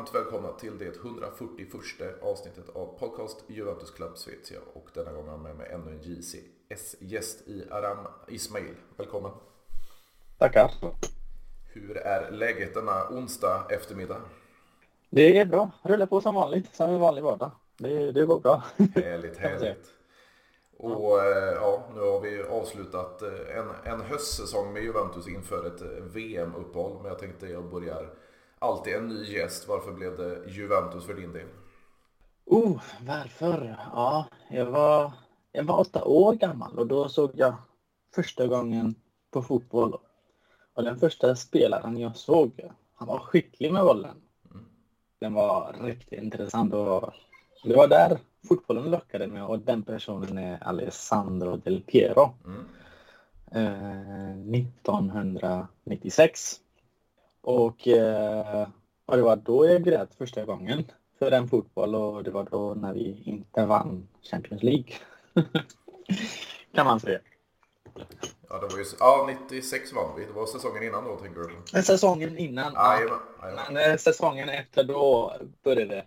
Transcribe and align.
varmt 0.00 0.14
välkomna 0.14 0.52
till 0.52 0.78
det 0.78 0.96
141 0.96 2.22
avsnittet 2.22 2.68
av 2.68 2.98
podcast 2.98 3.44
Juventus 3.46 3.90
Club 3.90 4.18
Svezia 4.18 4.58
och 4.72 4.88
denna 4.94 5.12
gång 5.12 5.24
har 5.24 5.32
jag 5.32 5.40
med 5.40 5.56
mig 5.56 5.70
ännu 5.70 5.90
en 5.90 6.02
JCS-gäst 6.02 7.48
i 7.48 7.64
Aram 7.70 8.06
Ismail. 8.28 8.74
Välkommen! 8.96 9.30
Tackar! 10.38 10.70
Hur 11.72 11.96
är 11.96 12.30
läget 12.30 12.74
denna 12.74 13.08
onsdag 13.10 13.66
eftermiddag? 13.70 14.16
Det 15.10 15.38
är 15.38 15.44
bra, 15.44 15.70
rullar 15.82 16.06
på 16.06 16.20
som 16.20 16.34
vanligt, 16.34 16.74
som 16.74 16.90
en 16.90 17.00
vanlig 17.00 17.22
vardag. 17.22 17.50
Det, 17.76 18.12
det 18.12 18.26
går 18.26 18.40
bra. 18.40 18.62
Härligt, 18.94 19.36
härligt. 19.36 19.86
Och 20.76 21.18
eh, 21.18 21.54
ja, 21.54 21.88
nu 21.94 22.00
har 22.00 22.20
vi 22.20 22.42
avslutat 22.42 23.22
eh, 23.22 23.58
en, 23.58 23.92
en 23.92 24.00
höstsäsong 24.00 24.72
med 24.72 24.82
Juventus 24.82 25.28
inför 25.28 25.66
ett 25.66 25.82
eh, 25.82 26.04
VM-uppehåll. 26.04 26.98
Men 27.02 27.08
jag 27.08 27.18
tänkte 27.18 27.46
jag 27.46 27.70
börjar 27.70 28.10
alltid 28.60 28.94
en 28.94 29.08
ny 29.08 29.24
gäst. 29.24 29.68
Varför 29.68 29.92
blev 29.92 30.16
det 30.16 30.50
Juventus 30.50 31.06
för 31.06 31.14
din 31.14 31.32
del? 31.32 31.46
Oh, 32.46 32.80
varför? 33.06 33.76
Ja, 33.92 34.26
jag 34.50 34.66
var, 34.66 35.12
jag 35.52 35.64
var 35.64 35.80
åtta 35.80 36.04
år 36.04 36.34
gammal 36.34 36.78
och 36.78 36.86
då 36.86 37.08
såg 37.08 37.30
jag 37.34 37.54
första 38.14 38.46
gången 38.46 38.94
på 39.30 39.42
fotboll. 39.42 39.98
Och 40.74 40.84
den 40.84 40.98
första 40.98 41.36
spelaren 41.36 41.98
jag 41.98 42.16
såg, 42.16 42.60
han 42.94 43.08
var 43.08 43.18
skicklig 43.18 43.72
med 43.72 43.84
bollen. 43.84 44.16
Mm. 44.50 44.64
Den 45.18 45.34
var 45.34 45.76
riktigt 45.80 46.22
intressant 46.22 46.74
och 46.74 47.12
det 47.64 47.76
var 47.76 47.88
där 47.88 48.18
fotbollen 48.48 48.90
lockade 48.90 49.26
mig 49.26 49.42
och 49.42 49.58
den 49.58 49.82
personen 49.82 50.38
är 50.38 50.62
Alessandro 50.62 51.56
Del 51.56 51.82
Piero. 51.82 52.34
Mm. 52.44 52.64
Eh, 53.52 54.60
1996. 54.60 56.60
Och, 57.40 57.88
eh, 57.88 58.68
och 59.06 59.16
det 59.16 59.22
var 59.22 59.36
då 59.36 59.66
jag 59.66 59.84
grät 59.84 60.14
första 60.14 60.44
gången 60.44 60.84
för 61.18 61.32
en 61.32 61.48
fotboll 61.48 61.94
och 61.94 62.24
det 62.24 62.30
var 62.30 62.44
då 62.50 62.74
när 62.74 62.94
vi 62.94 63.22
inte 63.24 63.66
vann 63.66 64.08
Champions 64.22 64.62
League. 64.62 64.92
kan 66.74 66.86
man 66.86 67.00
säga. 67.00 67.20
Ja, 68.48 68.58
det 68.58 68.66
var 68.66 68.78
ju, 68.78 68.84
ja, 69.00 69.30
96 69.48 69.92
vann 69.92 70.16
vi. 70.16 70.24
Det 70.24 70.32
var 70.32 70.46
säsongen 70.46 70.82
innan 70.82 71.04
då, 71.04 71.16
tänker 71.16 71.40
du? 71.40 71.82
Säsongen 71.82 72.38
innan, 72.38 72.72
ja. 72.74 73.00
ja. 73.00 73.20
Men 73.70 73.90
eh, 73.90 73.96
säsongen 73.96 74.48
efter 74.48 74.84
då 74.84 75.34
började 75.62 75.94
det 75.94 76.04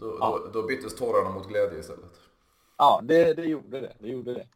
då, 0.00 0.16
ja. 0.20 0.40
då, 0.44 0.60
då 0.60 0.66
byttes 0.66 0.96
tårarna 0.96 1.30
mot 1.30 1.48
glädje 1.48 1.78
istället. 1.78 2.20
Ja, 2.78 3.00
det, 3.04 3.34
det 3.34 3.44
gjorde 3.44 3.80
det. 3.80 3.92
Det 3.98 4.08
gjorde 4.08 4.34
det. 4.34 4.46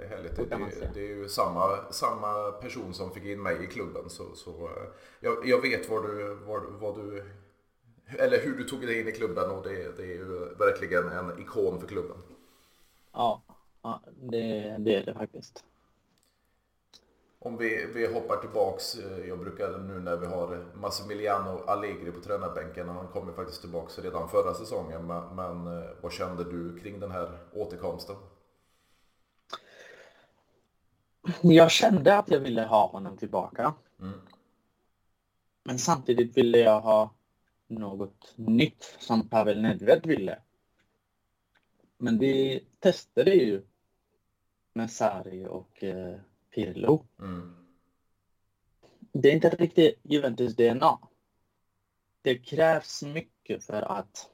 Det 0.00 0.06
är 0.06 0.08
härligt. 0.08 0.36
Det, 0.36 0.44
det, 0.44 0.90
det, 0.94 1.00
är 1.00 1.14
ju 1.16 1.28
samma, 1.28 1.92
samma 1.92 2.52
person 2.52 2.94
som 2.94 3.10
fick 3.10 3.24
in 3.24 3.42
mig 3.42 3.64
i 3.64 3.66
klubben. 3.66 4.10
Så, 4.10 4.34
så 4.34 4.50
eh, 4.50 4.88
jag, 5.20 5.46
jag 5.46 5.60
vet 5.60 5.88
vad 5.88 6.02
du, 6.02 6.34
vad, 6.34 6.62
vad 6.80 6.96
du, 6.96 7.24
eller 8.18 8.40
hur 8.40 8.56
du 8.56 8.64
tog 8.64 8.80
dig 8.80 9.00
in 9.00 9.08
i 9.08 9.12
klubben 9.12 9.50
och 9.50 9.62
det, 9.62 9.96
det 9.96 10.02
är 10.02 10.14
ju 10.14 10.54
verkligen 10.58 11.08
en 11.08 11.40
ikon 11.40 11.80
för 11.80 11.86
klubben. 11.86 12.16
Ja, 13.12 13.42
ja 13.82 14.02
det, 14.20 14.76
det 14.78 14.94
är 14.94 15.04
det 15.04 15.14
faktiskt. 15.14 15.64
Om 17.38 17.56
vi, 17.56 17.86
vi 17.94 18.14
hoppar 18.14 18.36
tillbaks, 18.36 18.94
eh, 18.94 19.28
jag 19.28 19.38
brukar 19.38 19.78
nu 19.78 20.00
när 20.00 20.16
vi 20.16 20.26
har 20.26 20.64
Massimiliano 20.74 21.64
Allegri 21.66 22.12
på 22.12 22.20
tränarbänken, 22.20 22.88
han 22.88 23.08
kom 23.08 23.28
ju 23.28 23.34
faktiskt 23.34 23.60
tillbaks 23.60 23.98
redan 23.98 24.28
förra 24.28 24.54
säsongen, 24.54 25.06
men, 25.06 25.36
men 25.36 25.78
eh, 25.78 25.88
vad 26.00 26.12
kände 26.12 26.44
du 26.44 26.78
kring 26.78 27.00
den 27.00 27.10
här 27.10 27.38
återkomsten? 27.52 28.16
Jag 31.42 31.70
kände 31.70 32.18
att 32.18 32.30
jag 32.30 32.40
ville 32.40 32.62
ha 32.62 32.86
honom 32.86 33.16
tillbaka. 33.16 33.74
Mm. 34.00 34.20
Men 35.64 35.78
samtidigt 35.78 36.36
ville 36.36 36.58
jag 36.58 36.80
ha 36.80 37.14
något 37.66 38.32
nytt 38.36 38.96
som 38.98 39.28
Pavel 39.28 39.62
Nedved 39.62 40.06
ville. 40.06 40.38
Men 41.98 42.18
vi 42.18 42.64
testade 42.78 43.34
ju 43.34 43.62
med 44.72 44.90
Sarri 44.90 45.46
och 45.46 45.84
eh, 45.84 46.16
Pirlo. 46.54 47.04
Mm. 47.18 47.56
Det 49.12 49.28
är 49.28 49.32
inte 49.32 49.48
riktigt 49.50 49.98
Juventus 50.02 50.56
DNA. 50.56 50.98
Det 52.22 52.38
krävs 52.38 53.02
mycket 53.02 53.64
för 53.64 53.82
att 53.82 54.30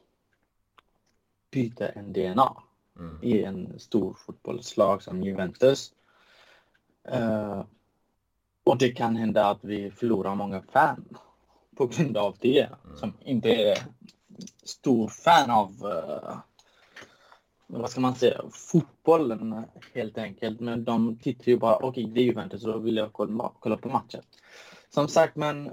byta 1.50 1.88
en 1.88 2.12
DNA 2.12 2.62
mm. 2.98 3.18
i 3.22 3.42
en 3.42 3.78
stor 3.78 4.14
fotbollslag 4.14 5.02
som 5.02 5.22
Juventus. 5.22 5.92
Uh, 7.14 7.64
och 8.64 8.78
det 8.78 8.88
kan 8.88 9.16
hända 9.16 9.50
att 9.50 9.64
vi 9.64 9.90
förlorar 9.90 10.34
många 10.34 10.62
fan 10.72 11.18
på 11.76 11.86
grund 11.86 12.16
av 12.16 12.36
det. 12.40 12.60
Mm. 12.60 12.96
Som 12.96 13.12
inte 13.20 13.48
är 13.48 13.78
stor 14.64 15.08
fan 15.08 15.50
av 15.50 15.70
uh, 15.84 16.38
vad 17.66 17.90
ska 17.90 18.00
man 18.00 18.14
säga, 18.14 18.42
fotbollen 18.50 19.64
helt 19.94 20.18
enkelt. 20.18 20.60
Men 20.60 20.84
de 20.84 21.18
tittar 21.18 21.44
ju 21.44 21.58
bara, 21.58 21.76
okej 21.76 21.88
okay, 21.88 22.06
det 22.06 22.20
är 22.20 22.24
Juventus, 22.24 22.62
så 22.62 22.72
då 22.72 22.78
vill 22.78 22.96
jag 22.96 23.12
kolla, 23.12 23.52
kolla 23.60 23.76
på 23.76 23.88
matchen. 23.88 24.22
Som 24.94 25.08
sagt, 25.08 25.36
men 25.36 25.70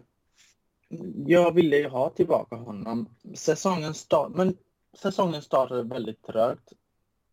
jag 1.25 1.51
ville 1.51 1.77
ju 1.77 1.89
ha 1.89 2.09
tillbaka 2.09 2.55
honom. 2.55 3.09
Säsongen, 3.33 3.93
start, 3.93 4.31
men 4.35 4.57
säsongen 4.93 5.41
startade 5.41 5.83
väldigt 5.83 6.23
trögt. 6.23 6.73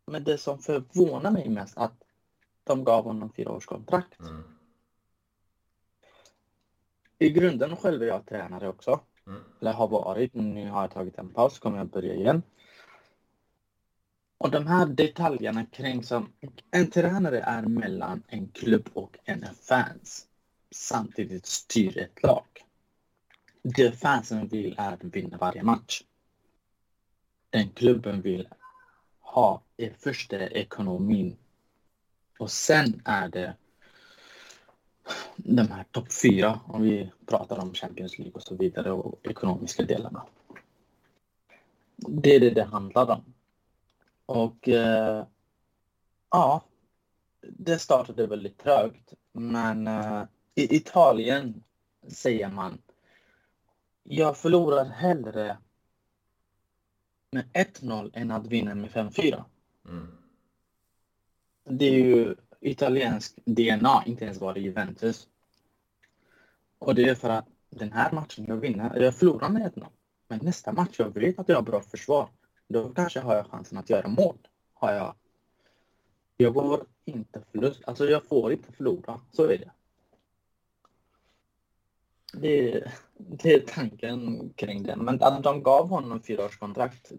Men 0.06 0.24
det 0.24 0.38
som 0.38 0.58
förvånar 0.58 1.30
mig 1.30 1.48
mest 1.48 1.78
att 1.78 2.02
de 2.70 2.84
gav 2.84 3.04
honom 3.04 3.32
fyra 3.32 3.52
års 3.52 3.66
kontrakt. 3.66 4.20
Mm. 4.20 4.42
I 7.18 7.30
grunden 7.30 7.76
själv 7.76 8.02
är 8.02 8.06
jag 8.06 8.26
tränare 8.26 8.68
också. 8.68 9.00
Mm. 9.26 9.42
Eller 9.60 9.72
har 9.72 9.88
varit. 9.88 10.34
Nu 10.34 10.70
har 10.70 10.80
jag 10.80 10.90
tagit 10.90 11.18
en 11.18 11.28
paus, 11.28 11.58
kommer 11.58 11.78
jag 11.78 11.88
börja 11.88 12.14
igen. 12.14 12.42
Och 14.38 14.50
de 14.50 14.66
här 14.66 14.86
detaljerna 14.86 15.66
kring 15.66 16.04
som 16.04 16.32
en 16.70 16.90
tränare 16.90 17.40
är 17.40 17.62
mellan 17.62 18.22
en 18.28 18.48
klubb 18.48 18.88
och 18.92 19.18
en 19.24 19.44
fans 19.54 20.26
samtidigt 20.70 21.46
styr 21.46 21.98
ett 21.98 22.22
lag. 22.22 22.46
Det 23.62 23.92
fansen 23.92 24.48
vill 24.48 24.74
är 24.78 24.92
att 24.92 25.04
vinna 25.04 25.36
varje 25.36 25.62
match. 25.62 26.02
Den 27.50 27.68
klubben 27.70 28.20
vill 28.20 28.48
ha 29.20 29.62
är 29.76 29.92
första 29.98 30.36
ekonomin 30.36 31.36
och 32.40 32.50
sen 32.50 33.02
är 33.04 33.28
det 33.28 33.56
de 35.36 35.70
här 35.70 35.84
topp 35.90 36.12
fyra 36.22 36.60
om 36.66 36.82
vi 36.82 37.12
pratar 37.26 37.58
om 37.58 37.74
Champions 37.74 38.18
League 38.18 38.34
och 38.34 38.42
så 38.42 38.56
vidare 38.56 38.92
och 38.92 39.26
ekonomiska 39.26 39.82
delarna. 39.82 40.26
Det 41.96 42.34
är 42.34 42.40
det 42.40 42.50
det 42.50 42.64
handlar 42.64 43.10
om. 43.10 43.34
Och 44.26 44.68
eh, 44.68 45.26
ja, 46.30 46.62
det 47.40 47.78
startade 47.78 48.26
väldigt 48.26 48.58
trögt. 48.58 49.12
Men 49.32 49.86
eh, 49.86 50.22
i 50.54 50.76
Italien 50.76 51.62
säger 52.08 52.48
man 52.48 52.78
jag 54.02 54.36
förlorar 54.36 54.84
hellre 54.84 55.58
med 57.30 57.44
1-0 57.52 58.10
än 58.14 58.30
att 58.30 58.46
vinna 58.46 58.74
med 58.74 58.90
5-4. 58.90 59.44
Mm. 59.88 60.19
Det 61.64 61.84
är 61.84 61.92
ju 61.92 62.36
italiensk 62.60 63.36
DNA, 63.44 64.02
inte 64.06 64.24
ens 64.24 64.40
bara 64.40 64.58
Juventus. 64.58 65.28
Och 66.78 66.94
det 66.94 67.08
är 67.08 67.14
för 67.14 67.28
att 67.28 67.46
den 67.70 67.92
här 67.92 68.12
matchen 68.12 68.44
jag 68.48 68.56
vinner, 68.56 69.00
jag 69.00 69.14
förlorar 69.14 69.48
med 69.48 69.72
1-0. 69.72 69.86
Men 70.28 70.40
nästa 70.42 70.72
match, 70.72 70.94
jag 70.98 71.14
vet 71.14 71.38
att 71.38 71.48
jag 71.48 71.56
har 71.56 71.62
bra 71.62 71.80
försvar 71.80 72.28
då 72.72 72.88
kanske 72.88 73.20
har 73.20 73.36
jag 73.36 73.46
chansen 73.46 73.78
att 73.78 73.90
göra 73.90 74.08
mål. 74.08 74.36
Har 74.74 74.92
jag. 74.92 75.14
Jag 76.36 76.54
går 76.54 76.86
inte 77.04 77.42
förlust. 77.52 77.80
Alltså 77.84 78.04
jag 78.06 78.24
får 78.24 78.52
inte 78.52 78.72
förlora. 78.72 79.20
Så 79.30 79.44
är 79.44 79.58
det. 79.58 79.70
Det, 82.32 82.84
det 83.16 83.52
är 83.54 83.60
tanken 83.60 84.52
kring 84.56 84.82
det. 84.82 84.96
Men 84.96 85.22
att 85.22 85.42
de 85.42 85.62
gav 85.62 85.88
honom 85.88 86.22
fyraårskontrakt, 86.22 87.10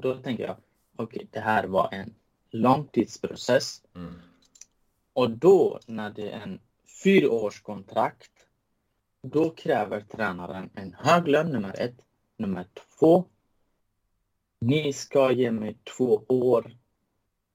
då 0.00 0.14
tänker 0.14 0.44
jag 0.44 0.56
okej, 0.96 1.16
okay, 1.16 1.26
det 1.30 1.40
här 1.40 1.66
var 1.66 1.88
en 1.92 2.14
långtidsprocess. 2.50 3.82
Mm. 3.94 4.14
Och 5.12 5.30
då 5.30 5.80
när 5.86 6.10
det 6.10 6.30
är 6.30 6.40
en 6.40 6.60
fyraårskontrakt, 7.04 8.32
då 9.22 9.50
kräver 9.50 10.00
tränaren 10.00 10.70
en 10.74 10.94
hög 10.98 11.28
lön 11.28 11.50
nummer 11.52 11.80
ett. 11.80 12.04
Nummer 12.36 12.66
två, 12.98 13.24
ni 14.60 14.92
ska 14.92 15.32
ge 15.32 15.50
mig 15.50 15.76
två 15.96 16.24
år 16.28 16.76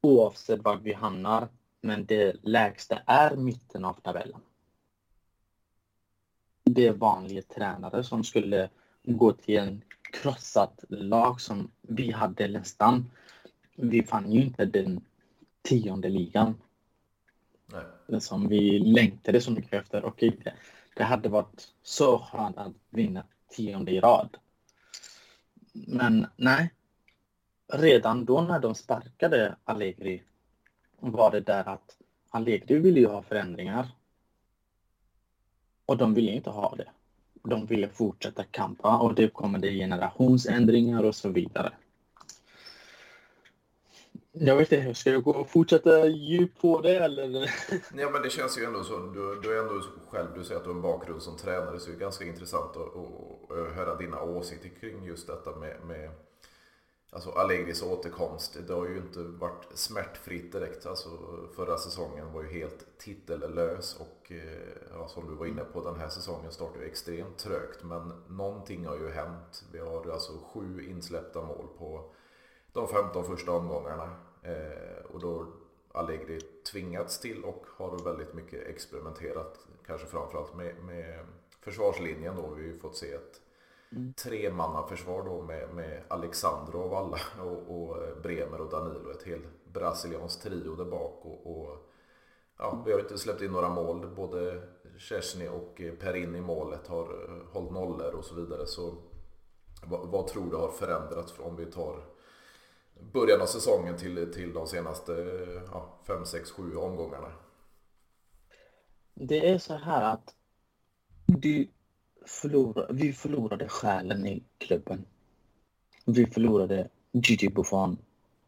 oavsett 0.01 0.63
var 0.63 0.77
vi 0.77 0.93
hamnar. 0.93 1.47
Men 1.81 2.05
det 2.05 2.35
lägsta 2.43 2.97
är 3.05 3.35
mitten 3.35 3.85
av 3.85 3.93
tabellen. 3.93 4.41
Det 6.63 6.87
är 6.87 6.93
vanliga 6.93 7.41
tränare 7.41 8.03
som 8.03 8.23
skulle 8.23 8.69
gå 9.03 9.31
till 9.31 9.57
en 9.57 9.81
krossat 10.13 10.83
lag 10.89 11.41
som 11.41 11.71
vi 11.81 12.11
hade 12.11 12.47
nästan. 12.47 13.11
Vi 13.75 14.03
fann 14.03 14.31
ju 14.31 14.41
inte 14.41 14.65
den 14.65 15.01
tionde 15.61 16.09
ligan. 16.09 16.55
Nej. 18.07 18.21
Som 18.21 18.47
vi 18.47 18.79
längtade 18.79 19.41
så 19.41 19.51
mycket 19.51 19.73
efter. 19.73 20.05
Och 20.05 20.23
Det 20.95 21.03
hade 21.03 21.29
varit 21.29 21.67
så 21.81 22.19
skönt 22.19 22.57
att 22.57 22.73
vinna 22.89 23.23
tionde 23.49 23.91
i 23.91 23.99
rad. 23.99 24.37
Men 25.73 26.27
nej. 26.35 26.71
Redan 27.73 28.25
då 28.25 28.41
när 28.41 28.59
de 28.59 28.75
sparkade 28.75 29.55
Allegri 29.63 30.23
var 30.99 31.31
det 31.31 31.39
där 31.39 31.69
att 31.69 31.97
Allegri 32.29 32.79
ville 32.79 32.99
ju 32.99 33.07
ha 33.07 33.23
förändringar. 33.23 33.87
Och 35.85 35.97
de 35.97 36.13
ville 36.13 36.31
inte 36.31 36.49
ha 36.49 36.75
det. 36.75 36.89
De 37.43 37.65
ville 37.65 37.89
fortsätta 37.89 38.43
kampa 38.43 38.97
och 38.97 39.15
det 39.15 39.27
kommer 39.27 39.59
det 39.59 39.71
generationsändringar 39.71 41.03
och 41.03 41.15
så 41.15 41.29
vidare. 41.29 41.71
Jag 44.39 44.55
vet 44.55 44.71
inte, 44.71 44.95
ska 44.95 45.09
jag 45.09 45.23
gå 45.23 45.31
och 45.31 45.49
fortsätta 45.49 46.07
djupt 46.07 46.61
på 46.61 46.81
det 46.81 46.97
eller? 46.97 47.51
Ja 47.97 48.09
men 48.09 48.21
det 48.21 48.29
känns 48.29 48.57
ju 48.57 48.63
ändå 48.63 48.83
så. 48.83 48.97
Du, 48.97 49.39
du 49.41 49.57
är 49.57 49.61
ändå 49.61 49.81
själv, 50.09 50.27
du 50.35 50.43
säger 50.43 50.59
att 50.59 50.63
du 50.63 50.69
har 50.69 50.75
en 50.75 50.81
bakgrund 50.81 51.21
som 51.21 51.37
tränare 51.37 51.79
så 51.79 51.89
det 51.89 51.95
är 51.95 51.99
ganska 51.99 52.25
intressant 52.25 52.77
att, 52.77 52.95
att, 52.95 53.57
att 53.57 53.75
höra 53.75 53.95
dina 53.95 54.21
åsikter 54.21 54.69
kring 54.79 55.05
just 55.05 55.27
detta 55.27 55.55
med, 55.55 55.75
med 55.87 56.11
Alltså 57.15 57.31
Allegris 57.31 57.83
återkomst, 57.83 58.57
det 58.67 58.73
har 58.73 58.87
ju 58.87 58.97
inte 58.97 59.19
varit 59.19 59.67
smärtfritt 59.73 60.51
direkt. 60.51 60.85
Alltså 60.85 61.09
förra 61.55 61.77
säsongen 61.77 62.33
var 62.33 62.43
ju 62.43 62.49
helt 62.49 62.97
titellös 62.97 63.99
och 63.99 64.31
eh, 64.31 64.97
ja, 64.97 65.07
som 65.07 65.27
du 65.27 65.35
var 65.35 65.45
inne 65.45 65.63
på, 65.63 65.83
den 65.83 65.99
här 65.99 66.09
säsongen 66.09 66.51
startar 66.51 66.79
ju 66.79 66.85
extremt 66.85 67.37
trögt. 67.37 67.83
Men 67.83 68.23
någonting 68.27 68.85
har 68.85 68.95
ju 68.95 69.09
hänt. 69.09 69.63
Vi 69.71 69.79
har 69.79 70.11
alltså 70.11 70.31
sju 70.53 70.85
insläppta 70.89 71.41
mål 71.41 71.67
på 71.77 72.11
de 72.73 72.87
15 72.87 73.25
första 73.25 73.51
omgångarna. 73.51 74.15
Eh, 74.45 75.05
och 75.05 75.19
då 75.19 75.47
Allegri 75.91 76.39
tvingats 76.71 77.19
till 77.19 77.43
och 77.43 77.65
har 77.77 78.03
väldigt 78.03 78.33
mycket 78.33 78.67
experimenterat. 78.67 79.67
Kanske 79.85 80.07
framförallt 80.07 80.55
med, 80.55 80.75
med 80.83 81.25
försvarslinjen 81.61 82.35
då. 82.35 82.41
Vi 82.41 82.67
har 82.67 82.73
ju 82.73 82.79
fått 82.79 82.95
se 82.95 83.13
ett 83.13 83.41
mm. 83.91 84.13
tremannaförsvar 84.13 85.23
då 85.23 85.41
med, 85.41 85.73
med 85.73 86.03
Alexandro 86.07 86.81
av 86.81 86.93
alla 86.93 87.19
och, 87.43 87.81
och, 87.81 87.97
Bremer 88.23 88.61
och 88.61 88.69
Danilo. 88.69 89.11
Ett 89.11 89.23
helt 89.23 89.65
brasilianskt 89.73 90.43
trio 90.43 90.75
där 90.75 90.85
bak. 90.85 91.25
Och, 91.25 91.51
och, 91.51 91.77
ja, 92.57 92.83
vi 92.85 92.91
har 92.91 92.99
inte 92.99 93.17
släppt 93.17 93.41
in 93.41 93.51
några 93.51 93.69
mål. 93.69 94.07
Både 94.15 94.61
Chesney 94.97 95.47
och 95.47 95.81
Perin 95.99 96.35
i 96.35 96.41
målet 96.41 96.87
har 96.87 97.07
hållit 97.53 97.71
nollor 97.71 98.13
och 98.13 98.25
så 98.25 98.35
vidare. 98.35 98.67
Så 98.67 98.95
vad, 99.85 100.07
vad 100.07 100.27
tror 100.27 100.49
du 100.49 100.55
har 100.55 100.71
förändrats 100.71 101.33
om 101.39 101.55
vi 101.55 101.65
tar 101.65 102.14
början 102.99 103.41
av 103.41 103.45
säsongen 103.45 103.97
till, 103.97 104.33
till 104.33 104.53
de 104.53 104.67
senaste 104.67 105.11
5, 106.07 106.25
6, 106.25 106.51
7 106.51 106.75
omgångarna? 106.75 107.31
Det 109.13 109.49
är 109.49 109.57
så 109.57 109.75
här 109.75 110.01
att 110.01 110.35
du 111.25 111.67
förlorade, 112.25 112.93
vi 112.93 113.13
förlorade 113.13 113.69
själen 113.69 114.25
i 114.25 114.43
klubben. 114.57 115.05
Vi 116.05 116.25
förlorade 116.25 116.89
Gigi 117.11 117.49
Buffon. 117.49 117.97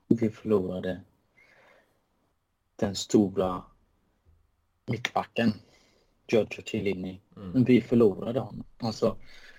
Vi 0.07 0.29
förlorade 0.29 1.01
den 2.75 2.95
stora 2.95 3.63
mittbacken, 4.85 5.53
Giorgio 6.27 6.61
Cellini. 6.65 7.21
Mm. 7.35 7.63
Vi 7.63 7.81
förlorade 7.81 8.39
honom. 8.39 8.63
Alltså, 8.77 9.17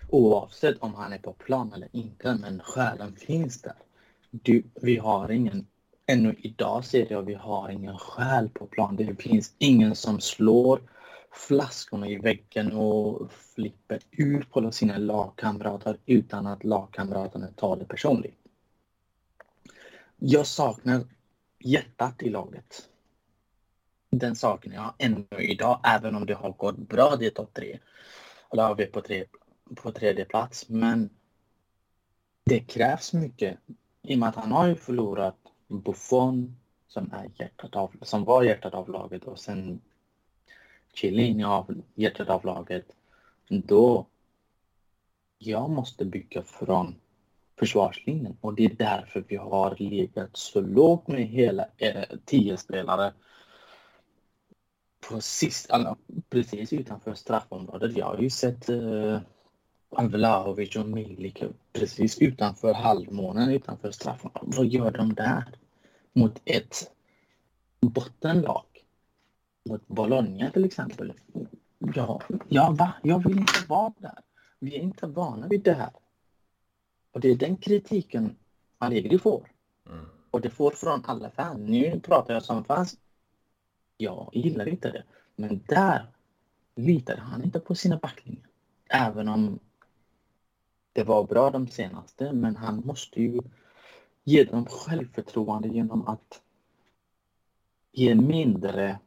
oavsett 0.09 0.79
om 0.79 0.95
han 0.95 1.13
är 1.13 1.19
på 1.19 1.33
plan 1.33 1.73
eller 1.73 1.89
inte, 1.93 2.35
men 2.41 2.61
själen 2.61 3.17
finns 3.17 3.63
där 3.63 3.77
du, 4.31 4.63
vi 4.75 4.97
har 4.97 5.31
ingen, 5.31 5.67
ännu 6.07 6.35
idag 6.39 6.85
ser 6.85 7.13
jag, 7.13 7.23
vi 7.23 7.35
har 7.35 7.71
ingen 7.71 7.99
själ 7.99 8.49
på 8.49 8.67
plan. 8.67 8.97
Det 8.97 9.23
finns 9.23 9.55
ingen 9.59 9.95
som 9.95 10.21
slår 10.21 10.81
flaskorna 11.33 12.09
i 12.09 12.17
väggen 12.17 12.73
och 12.73 13.33
flipper 13.33 14.01
ut 14.11 14.51
på 14.51 14.73
sina 14.73 14.99
lagkamrater 14.99 15.99
utan 16.07 16.47
att 16.47 16.65
lagkamraterna 16.65 17.47
tar 17.57 17.77
det 17.77 17.85
personligt. 17.85 18.39
Jag 20.17 20.47
saknar 20.47 21.07
hjärtat 21.59 22.23
i 22.23 22.31
laget. 22.31 22.89
Den 24.11 24.37
saknar 24.37 24.75
jag 24.75 24.95
ännu 24.99 25.27
idag, 25.39 25.81
även 25.85 26.15
om 26.15 26.27
det 26.27 26.35
har 26.35 26.51
gått 26.51 26.79
bra 26.79 27.17
det 27.17 27.31
topp 27.31 27.55
tre. 27.55 27.79
Eller 28.53 28.75
vi 28.75 28.83
är 28.83 28.91
på, 28.91 29.01
tre, 29.01 29.25
på 29.75 29.93
tredje 29.93 30.25
plats. 30.25 30.69
Men 30.69 31.11
det 32.45 32.61
krävs 32.61 33.13
mycket 33.13 33.59
i 34.09 34.15
och 34.15 34.19
med 34.19 34.29
att 34.29 34.35
han 34.35 34.53
har 34.53 34.67
ju 34.67 34.75
förlorat 34.75 35.37
Buffon 35.67 36.57
som, 36.89 37.13
är 37.13 37.31
hjärtat 37.35 37.77
av, 37.77 37.93
som 38.03 38.25
var 38.25 38.43
hjärtat 38.43 38.75
av 38.75 38.89
laget 38.89 39.25
och 39.25 39.39
sen 39.39 39.81
Chiellini 40.95 41.45
av 41.45 41.83
hjärtat 41.95 42.29
av 42.29 42.45
laget. 42.45 42.87
Då 43.49 44.07
jag 45.39 45.71
måste 45.71 46.05
bygga 46.05 46.43
från 46.43 46.95
försvarslinjen 47.59 48.37
och 48.41 48.55
det 48.55 48.65
är 48.65 48.75
därför 48.75 49.25
vi 49.29 49.37
har 49.37 49.77
legat 49.79 50.37
så 50.37 50.61
lågt 50.61 51.09
med 51.09 51.27
hela 51.27 51.67
eh, 51.77 52.05
tio 52.25 52.57
spelare 52.57 53.13
på 55.09 55.21
sist, 55.21 55.71
alltså, 55.71 55.97
precis 56.31 56.73
utanför 56.73 57.15
straffområdet. 57.15 57.97
Jag 57.97 58.07
har 58.07 58.19
ju 58.19 58.31
sett 58.31 58.69
eh, 58.69 59.21
Vlahovic 59.91 60.77
och 60.77 60.89
Milik 60.89 61.43
precis 61.73 62.19
utanför 62.19 62.75
halvmånen, 62.75 63.51
utanför 63.51 63.91
straffen. 63.91 64.31
Vad 64.43 64.67
gör 64.67 64.91
de 64.91 65.15
där? 65.15 65.45
Mot 66.13 66.41
ett 66.45 66.91
bottenlag? 67.81 68.65
Mot 69.69 69.89
Bologna 69.89 70.51
till 70.51 70.65
exempel. 70.65 71.13
Ja, 71.79 72.21
ja 72.49 72.71
va? 72.71 72.93
Jag 73.03 73.29
vill 73.29 73.39
inte 73.39 73.67
vara 73.69 73.93
där. 73.99 74.19
Vi 74.59 74.77
är 74.77 74.81
inte 74.81 75.07
vana 75.07 75.49
vid 75.49 75.63
det 75.63 75.73
här. 75.73 75.91
Och 77.13 77.21
det 77.21 77.29
är 77.29 77.37
den 77.37 77.57
kritiken 77.57 78.37
Allegri 78.79 79.19
får. 79.19 79.49
Mm. 79.87 80.05
Och 80.31 80.41
det 80.41 80.51
får 80.51 80.71
från 80.71 81.05
alla 81.05 81.31
fans. 81.31 81.59
Nu 81.59 82.01
pratar 82.01 82.35
jag 82.35 82.43
som 82.43 82.65
fans. 82.65 82.97
Jag 83.97 84.31
gillar 84.33 84.69
inte 84.69 84.91
det. 84.91 85.03
Men 85.37 85.61
där 85.69 86.07
litar 86.75 87.17
han 87.17 87.45
inte 87.45 87.61
på 87.61 87.75
sina 87.75 87.97
backlingar. 87.97 88.47
Även 88.89 89.29
om 89.29 89.59
det 90.99 91.05
var 91.05 91.25
bra 91.25 91.51
de 91.51 91.67
senaste, 91.67 92.33
men 92.33 92.57
han 92.57 92.83
måste 92.85 93.23
ju 93.23 93.41
ge 94.25 94.45
dem 94.45 94.67
självförtroende 94.67 95.69
genom 95.69 96.09
att 96.09 96.43
ge 97.93 98.15
mindre 98.15 98.99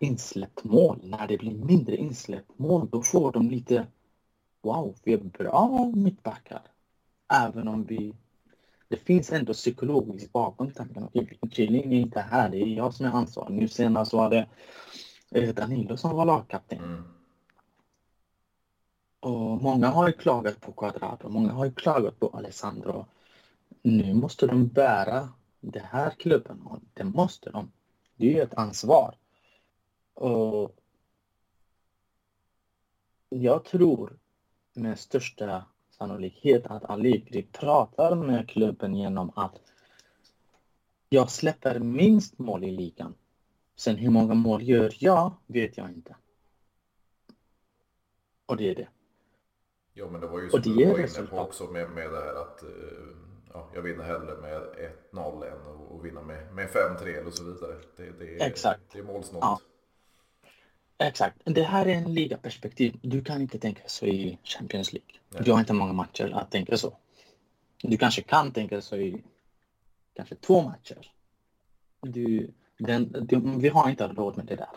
insläppt 0.00 0.64
mål. 0.64 0.98
När 1.02 1.26
det 1.26 1.38
blir 1.38 1.54
mindre 1.54 1.96
insläppt 1.96 2.58
mål, 2.58 2.88
då 2.92 3.02
får 3.02 3.32
de 3.32 3.50
lite 3.50 3.86
Wow, 4.62 4.96
vi 5.04 5.12
är 5.12 5.18
bra 5.18 5.92
mittbackar. 5.94 6.62
Även 7.32 7.68
om 7.68 7.84
vi... 7.84 8.14
Det 8.88 8.96
finns 8.96 9.32
ändå 9.32 9.52
psykologiskt 9.52 10.32
bakom 10.32 10.70
tanken. 10.70 11.08
Killing 11.50 11.92
är 11.92 12.00
inte 12.00 12.20
här, 12.20 12.48
det 12.48 12.56
är 12.56 12.66
jag 12.66 12.94
som 12.94 13.06
är 13.06 13.10
ansvarig. 13.10 13.56
Nu 13.56 13.68
senast 13.68 14.12
var 14.12 14.30
det 14.30 14.46
eh, 15.30 15.54
Danilo 15.54 15.96
som 15.96 16.16
var 16.16 16.24
lagkapten. 16.24 16.78
Mm. 16.78 17.21
Och 19.22 19.62
många 19.62 19.88
har 19.88 20.06
ju 20.06 20.12
klagat 20.12 20.60
på 20.60 20.72
Quadrado, 20.72 21.28
många 21.28 21.52
har 21.52 21.64
ju 21.64 21.72
klagat 21.72 22.20
på 22.20 22.28
Alessandro. 22.28 23.06
Nu 23.82 24.14
måste 24.14 24.46
de 24.46 24.68
bära 24.68 25.28
den 25.60 25.84
här 25.84 26.10
klubben 26.10 26.62
och 26.62 26.78
det 26.94 27.04
måste 27.04 27.50
de. 27.50 27.72
Det 28.16 28.26
är 28.26 28.30
ju 28.30 28.40
ett 28.40 28.54
ansvar. 28.54 29.16
Och 30.14 30.76
jag 33.28 33.64
tror 33.64 34.18
med 34.74 34.98
största 34.98 35.64
sannolikhet 35.90 36.66
att 36.66 36.84
Allegri 36.84 37.42
pratar 37.42 38.14
med 38.14 38.48
klubben 38.48 38.94
genom 38.94 39.30
att 39.36 39.60
jag 41.08 41.30
släpper 41.30 41.78
minst 41.78 42.38
mål 42.38 42.64
i 42.64 42.70
ligan. 42.70 43.14
Sen 43.76 43.96
hur 43.96 44.10
många 44.10 44.34
mål 44.34 44.62
gör 44.62 44.92
jag 44.98 45.32
vet 45.46 45.76
jag 45.76 45.90
inte. 45.90 46.16
Och 48.46 48.56
det 48.56 48.70
är 48.70 48.74
det. 48.74 48.88
Ja 49.94 50.10
men 50.10 50.20
det 50.20 50.26
var 50.26 50.40
ju 50.40 50.50
som 50.50 50.60
du 50.60 50.86
var 50.86 50.98
inne 50.98 51.26
på 51.30 51.38
också 51.38 51.64
med, 51.64 51.90
med 51.90 52.12
det 52.12 52.20
här 52.20 52.42
att 52.42 52.62
eh, 52.62 52.68
ja, 53.52 53.68
jag 53.74 53.82
vinner 53.82 54.04
hellre 54.04 54.36
med 54.36 54.62
1-0 55.12 55.46
än 55.46 55.96
att 55.96 56.04
vinna 56.04 56.22
med, 56.22 56.54
med 56.54 56.68
5-3 56.68 57.26
och 57.26 57.32
så 57.32 57.44
vidare. 57.44 57.74
Det, 57.96 58.10
det, 58.18 58.36
är, 58.36 58.46
Exakt. 58.46 58.80
det 58.92 58.98
är 58.98 59.02
målsnålt. 59.02 59.44
Ja. 59.44 59.60
Exakt. 60.98 61.36
Det 61.44 61.62
här 61.62 61.86
är 61.86 61.94
en 61.94 62.14
ligaperspektiv. 62.14 62.98
Du 63.02 63.24
kan 63.24 63.40
inte 63.40 63.58
tänka 63.58 63.82
så 63.86 64.06
i 64.06 64.38
Champions 64.42 64.92
League. 64.92 65.10
Nej. 65.28 65.42
Du 65.44 65.52
har 65.52 65.60
inte 65.60 65.72
många 65.72 65.92
matcher 65.92 66.32
att 66.34 66.50
tänka 66.50 66.76
så. 66.76 66.96
Du 67.82 67.96
kanske 67.96 68.22
kan 68.22 68.52
tänka 68.52 68.80
så 68.80 68.96
i 68.96 69.22
kanske 70.14 70.34
två 70.34 70.62
matcher. 70.62 71.12
Du, 72.00 72.50
den, 72.78 73.12
du, 73.20 73.40
vi 73.58 73.68
har 73.68 73.90
inte 73.90 74.08
råd 74.08 74.36
med 74.36 74.46
det 74.46 74.56
där 74.56 74.68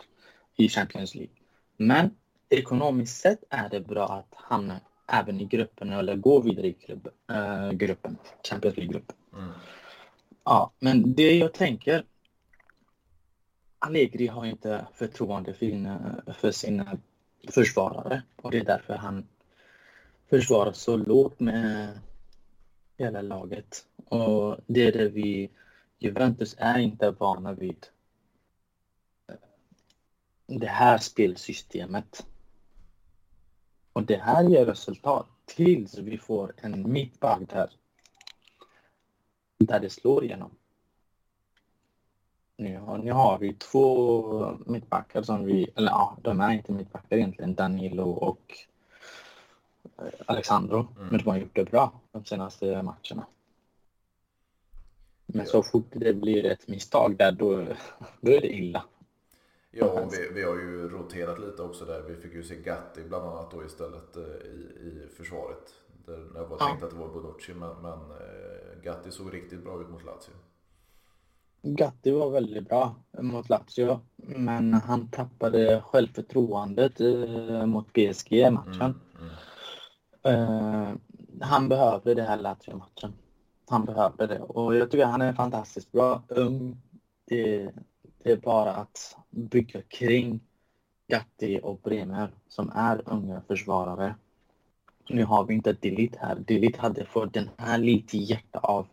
i 0.55 0.69
Champions 0.69 1.15
League. 1.15 1.35
Men 1.77 2.15
ekonomiskt 2.49 3.21
sett 3.21 3.43
är 3.49 3.69
det 3.69 3.79
bra 3.79 4.07
att 4.07 4.35
hamna 4.35 4.79
även 5.07 5.41
i 5.41 5.45
gruppen 5.45 5.89
eller 5.89 6.15
gå 6.15 6.39
vidare 6.39 6.67
i 6.67 6.73
klubb, 6.73 7.07
äh, 7.29 7.71
gruppen, 7.71 8.17
Champions 8.49 8.77
League-gruppen. 8.77 9.15
Mm. 9.33 9.51
Ja, 10.43 10.71
men 10.79 11.13
det 11.13 11.37
jag 11.37 11.53
tänker 11.53 12.05
Allegri 13.79 14.27
har 14.27 14.45
inte 14.45 14.87
förtroende 14.93 15.53
för 15.53 15.65
sina, 15.65 16.23
för 16.37 16.51
sina 16.51 16.97
försvarare 17.49 18.23
och 18.35 18.51
det 18.51 18.57
är 18.57 18.65
därför 18.65 18.93
han 18.93 19.27
försvarar 20.29 20.71
så 20.71 20.97
lågt 20.97 21.39
med 21.39 21.99
hela 22.97 23.21
laget. 23.21 23.85
Och 24.05 24.57
det 24.67 24.87
är 24.87 24.91
det 24.91 25.09
vi, 25.09 25.49
Juventus 25.99 26.55
är 26.57 26.79
inte 26.79 27.11
vana 27.11 27.53
vid 27.53 27.85
det 30.47 30.67
här 30.67 30.97
spelsystemet. 30.97 32.25
Och 33.95 34.03
det 34.03 34.17
här 34.17 34.43
ger 34.43 34.65
resultat 34.65 35.27
tills 35.45 35.97
vi 35.97 36.17
får 36.17 36.53
en 36.57 36.91
mittback 36.91 37.41
där. 37.49 37.69
Där 39.57 39.79
det 39.79 39.89
slår 39.89 40.23
igenom. 40.23 40.51
Nu 42.57 42.79
har, 42.79 42.97
nu 42.97 43.11
har 43.11 43.37
vi 43.37 43.53
två 43.53 44.57
mittbackar 44.65 45.23
som 45.23 45.45
vi, 45.45 45.67
eller 45.75 45.91
ja, 45.91 46.17
de 46.21 46.41
är 46.41 46.51
inte 46.51 46.71
mittbackar 46.71 47.17
egentligen, 47.17 47.55
Danilo 47.55 48.09
och 48.09 48.57
eh, 49.97 50.05
Alexandro. 50.25 50.87
Mm. 50.95 51.07
Men 51.07 51.19
de 51.19 51.29
har 51.29 51.37
gjort 51.37 51.55
det 51.55 51.71
bra 51.71 51.91
de 52.11 52.25
senaste 52.25 52.65
matcherna. 52.65 53.27
Men 55.25 55.45
så 55.45 55.63
fort 55.63 55.91
det 55.91 56.13
blir 56.13 56.45
ett 56.45 56.67
misstag 56.67 57.17
där, 57.17 57.31
då, 57.31 57.65
då 58.21 58.31
är 58.31 58.41
det 58.41 58.55
illa. 58.55 58.83
Ja, 59.77 60.09
vi, 60.11 60.29
vi 60.33 60.43
har 60.43 60.55
ju 60.55 60.89
roterat 60.89 61.39
lite 61.39 61.61
också 61.61 61.85
där. 61.85 62.01
Vi 62.01 62.15
fick 62.15 62.33
ju 62.33 62.43
se 62.43 62.55
Gatti 62.55 63.03
bland 63.03 63.25
annat 63.25 63.51
då 63.51 63.63
istället 63.63 64.17
eh, 64.17 64.23
i, 64.23 64.57
i 64.81 65.07
försvaret. 65.17 65.73
Där 66.05 66.27
jag 66.35 66.45
var 66.47 66.57
ja. 66.59 66.67
tänkt 66.67 66.83
att 66.83 66.89
det 66.89 66.95
var 66.95 67.07
Bonucci, 67.07 67.53
men, 67.53 67.81
men 67.81 67.99
eh, 67.99 68.83
Gatti 68.83 69.11
såg 69.11 69.33
riktigt 69.33 69.63
bra 69.63 69.81
ut 69.81 69.89
mot 69.89 70.03
Lazio. 70.03 70.33
Gatti 71.61 72.11
var 72.11 72.29
väldigt 72.29 72.69
bra 72.69 72.95
mot 73.21 73.49
Lazio, 73.49 73.99
men 74.15 74.73
han 74.73 75.07
tappade 75.07 75.81
självförtroendet 75.81 77.01
eh, 77.01 77.65
mot 77.65 77.93
PSG 77.93 78.33
i 78.33 78.51
matchen. 78.51 78.99
Mm, 80.23 80.39
mm. 80.39 80.99
han 81.41 81.69
behövde 81.69 82.13
det 82.13 82.23
här 82.23 82.37
Lazio-matchen. 82.37 83.13
Han 83.69 83.85
behövde 83.85 84.27
det 84.27 84.39
och 84.39 84.75
jag 84.75 84.91
tycker 84.91 85.05
han 85.05 85.21
är 85.21 85.33
fantastiskt 85.33 85.91
bra. 85.91 86.23
Ung. 86.27 86.77
Det, 87.25 87.71
det 88.25 88.31
är 88.31 88.37
bara 88.37 88.73
att 88.73 89.17
bygga 89.29 89.81
kring 89.81 90.39
Gatti 91.07 91.59
och 91.63 91.79
Bremer 91.83 92.29
som 92.47 92.71
är 92.75 93.01
unga 93.05 93.41
försvarare. 93.41 94.15
Nu 95.09 95.25
har 95.25 95.45
vi 95.45 95.53
inte 95.53 95.73
Dilit 95.73 96.15
här. 96.15 96.35
Dilit 96.35 96.77
hade 96.77 97.05
fått 97.05 97.33
den 97.33 97.49
här 97.57 97.77
lite 97.77 98.17
hjärta 98.17 98.59
av 98.59 98.87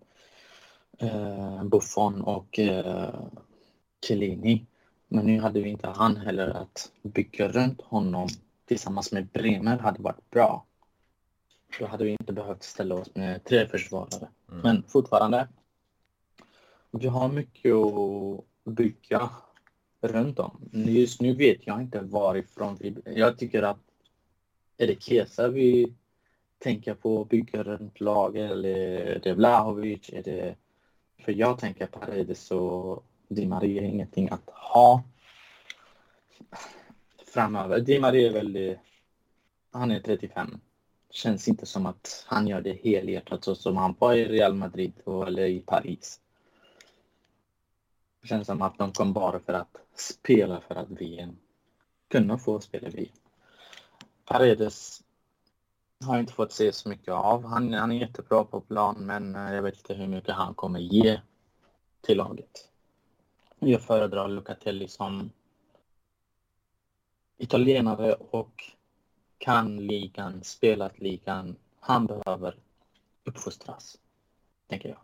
eh, 0.98 1.64
Buffon 1.64 2.22
och 2.22 2.58
eh, 2.58 3.14
Chiellini. 4.06 4.66
Men 5.08 5.26
nu 5.26 5.40
hade 5.40 5.60
vi 5.60 5.70
inte 5.70 5.88
han 5.88 6.16
heller 6.16 6.48
att 6.48 6.92
bygga 7.02 7.48
runt 7.48 7.80
honom 7.80 8.28
tillsammans 8.64 9.12
med 9.12 9.26
Bremer 9.26 9.78
hade 9.78 10.02
varit 10.02 10.30
bra. 10.30 10.64
Då 11.78 11.86
hade 11.86 12.04
vi 12.04 12.10
inte 12.10 12.32
behövt 12.32 12.62
ställa 12.62 12.94
oss 12.94 13.14
med 13.14 13.44
tre 13.44 13.68
försvarare. 13.68 14.28
Mm. 14.48 14.60
Men 14.62 14.82
fortfarande. 14.88 15.48
Vi 16.90 17.06
har 17.06 17.28
mycket 17.28 17.74
att 17.74 18.51
bygga 18.64 19.31
runt 20.00 20.38
om. 20.38 20.71
Just 20.73 21.21
nu 21.21 21.35
vet 21.35 21.66
jag 21.66 21.83
inte 21.83 22.00
varifrån 22.00 22.76
vi... 22.81 22.95
Jag 23.04 23.38
tycker 23.38 23.62
att 23.62 23.78
är 24.76 24.87
det 24.87 25.02
Kesa 25.02 25.49
vi 25.49 25.95
tänker 26.59 26.95
på 26.95 27.21
att 27.21 27.28
bygga 27.28 27.62
runt 27.62 28.00
lag 28.00 28.37
eller 28.37 28.78
är 29.07 29.21
det 29.23 29.35
Vlahovic? 29.35 30.11
Är 30.12 30.23
det... 30.23 30.57
För 31.19 31.33
jag 31.33 31.59
tänker 31.59 31.87
Paredes 31.87 32.50
och 32.50 33.04
Di 33.28 33.47
Maria 33.47 33.83
är 33.83 33.87
ingenting 33.87 34.28
att 34.28 34.50
ha 34.50 35.02
framöver. 37.26 37.81
Di 37.81 37.99
Maria 37.99 38.28
är 38.28 38.33
väldigt... 38.33 38.78
Han 39.71 39.90
är 39.90 40.00
35. 40.00 40.61
Känns 41.11 41.49
inte 41.49 41.66
som 41.66 41.87
att 41.87 42.25
han 42.28 42.47
gör 42.49 42.61
det 42.61 42.78
helhjärtat 42.83 43.45
så 43.45 43.54
som 43.54 43.76
han 43.76 43.95
var 43.99 44.14
i 44.14 44.25
Real 44.25 44.54
Madrid 44.54 44.92
eller 45.26 45.47
i 45.47 45.61
Paris. 45.61 46.21
Det 48.22 48.28
känns 48.28 48.46
som 48.46 48.62
att 48.62 48.78
de 48.78 48.92
kom 48.92 49.12
bara 49.12 49.40
för 49.40 49.52
att 49.52 49.76
spela 49.94 50.60
för 50.60 50.74
att 50.74 50.90
VM 50.90 51.36
kunna 52.08 52.38
få 52.38 52.60
spela 52.60 52.88
VM. 52.88 53.12
Paredes 54.24 55.02
har 56.04 56.14
jag 56.14 56.22
inte 56.22 56.32
fått 56.32 56.52
se 56.52 56.72
så 56.72 56.88
mycket 56.88 57.14
av. 57.14 57.44
Han, 57.44 57.72
han 57.72 57.92
är 57.92 57.96
jättebra 57.96 58.44
på 58.44 58.60
plan 58.60 59.06
men 59.06 59.36
eh, 59.36 59.54
jag 59.54 59.62
vet 59.62 59.76
inte 59.76 59.94
hur 59.94 60.06
mycket 60.06 60.34
han 60.34 60.54
kommer 60.54 60.78
ge 60.78 61.20
till 62.00 62.18
laget. 62.18 62.68
Jag 63.58 63.82
föredrar 63.82 64.28
Lucatelli 64.28 64.88
som 64.88 65.30
italienare 67.38 68.14
och 68.14 68.64
kan 69.38 69.86
ligan, 69.86 70.44
spelat 70.44 70.98
ligan. 70.98 71.56
Han 71.80 72.06
behöver 72.06 72.56
uppfostras, 73.24 73.98
tänker 74.66 74.88
jag. 74.88 74.98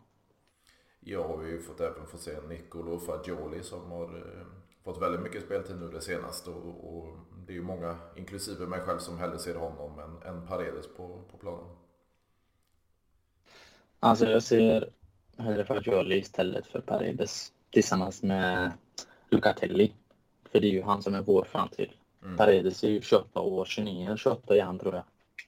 Jag 1.11 1.29
har 1.29 1.45
ju 1.45 1.63
fått 1.63 1.81
även 1.81 2.07
fått 2.07 2.21
se 2.21 2.41
Nicolo 2.49 2.99
Fagioli 2.99 3.63
som 3.63 3.91
har 3.91 4.05
eh, 4.05 4.47
fått 4.85 5.03
väldigt 5.03 5.21
mycket 5.21 5.45
speltid 5.45 5.77
nu 5.77 5.89
det 5.89 6.01
senaste 6.01 6.51
och, 6.51 6.97
och, 6.99 7.17
det 7.47 7.53
är 7.53 7.55
ju 7.55 7.63
många, 7.63 7.99
inklusive 8.17 8.67
mig 8.67 8.81
själv, 8.81 8.99
som 8.99 9.19
hellre 9.19 9.39
ser 9.39 9.55
honom 9.55 9.99
än, 9.99 10.23
än 10.23 10.47
Paredes 10.47 10.87
på, 10.97 11.21
på 11.31 11.37
planen. 11.37 11.77
Alltså 14.01 14.31
jag 14.31 14.43
ser 14.43 14.91
hellre 15.37 15.65
Fagioli 15.65 16.19
istället 16.19 16.67
för 16.67 16.81
Paredes 16.81 17.53
tillsammans 17.71 18.23
med 18.23 18.73
Lucatelli. 19.31 19.93
För 20.53 20.61
det 20.61 20.67
är 20.67 20.73
ju 20.73 20.83
han 20.83 21.03
som 21.03 21.15
är 21.15 21.23
vår 21.23 21.45
framtid. 21.45 21.91
Mm. 22.23 22.37
Paredes 22.37 22.85
är 22.85 22.89
ju 22.89 23.01
28 23.01 23.41
år, 23.41 23.65
29 23.65 24.17
28 24.17 24.57
är 24.57 24.63
han 24.63 24.79
tror 24.79 24.95
jag. 24.95 25.05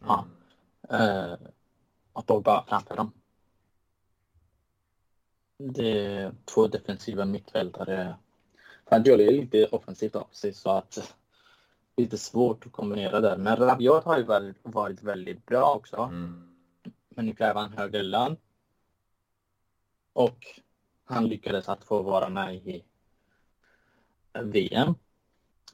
Ja. 0.07 0.25
Mm. 0.89 1.31
Uh, 1.31 1.39
och 2.13 2.27
Pogba 2.27 2.65
framför 2.69 2.97
dem. 2.97 3.13
Det 5.63 6.07
är 6.07 6.33
två 6.45 6.67
defensiva 6.67 7.25
mittfältare. 7.25 8.15
Fagioli 8.89 9.27
är 9.27 9.33
lite 9.33 9.67
offensivt 9.67 10.17
av 10.17 10.29
sig 10.31 10.53
så 10.55 10.71
att 10.71 10.91
det 11.95 12.03
är 12.03 12.05
lite 12.05 12.19
svårt 12.19 12.67
att 12.67 12.73
kombinera 12.73 13.21
där. 13.21 13.37
Men 13.37 13.57
Rabiot 13.57 14.05
har 14.05 14.19
ju 14.19 14.53
varit 14.63 15.03
väldigt 15.03 15.47
bra 15.47 15.75
också. 15.75 15.97
Mm. 15.97 16.57
Men 17.09 17.27
nu 17.27 17.35
kräver 17.35 17.61
han 17.61 17.73
högre 17.73 18.03
lön. 18.03 18.37
Och 20.13 20.47
han 21.05 21.29
lyckades 21.29 21.69
att 21.69 21.85
få 21.85 22.03
vara 22.03 22.29
med 22.29 22.55
i 22.55 22.85
VM. 24.43 24.95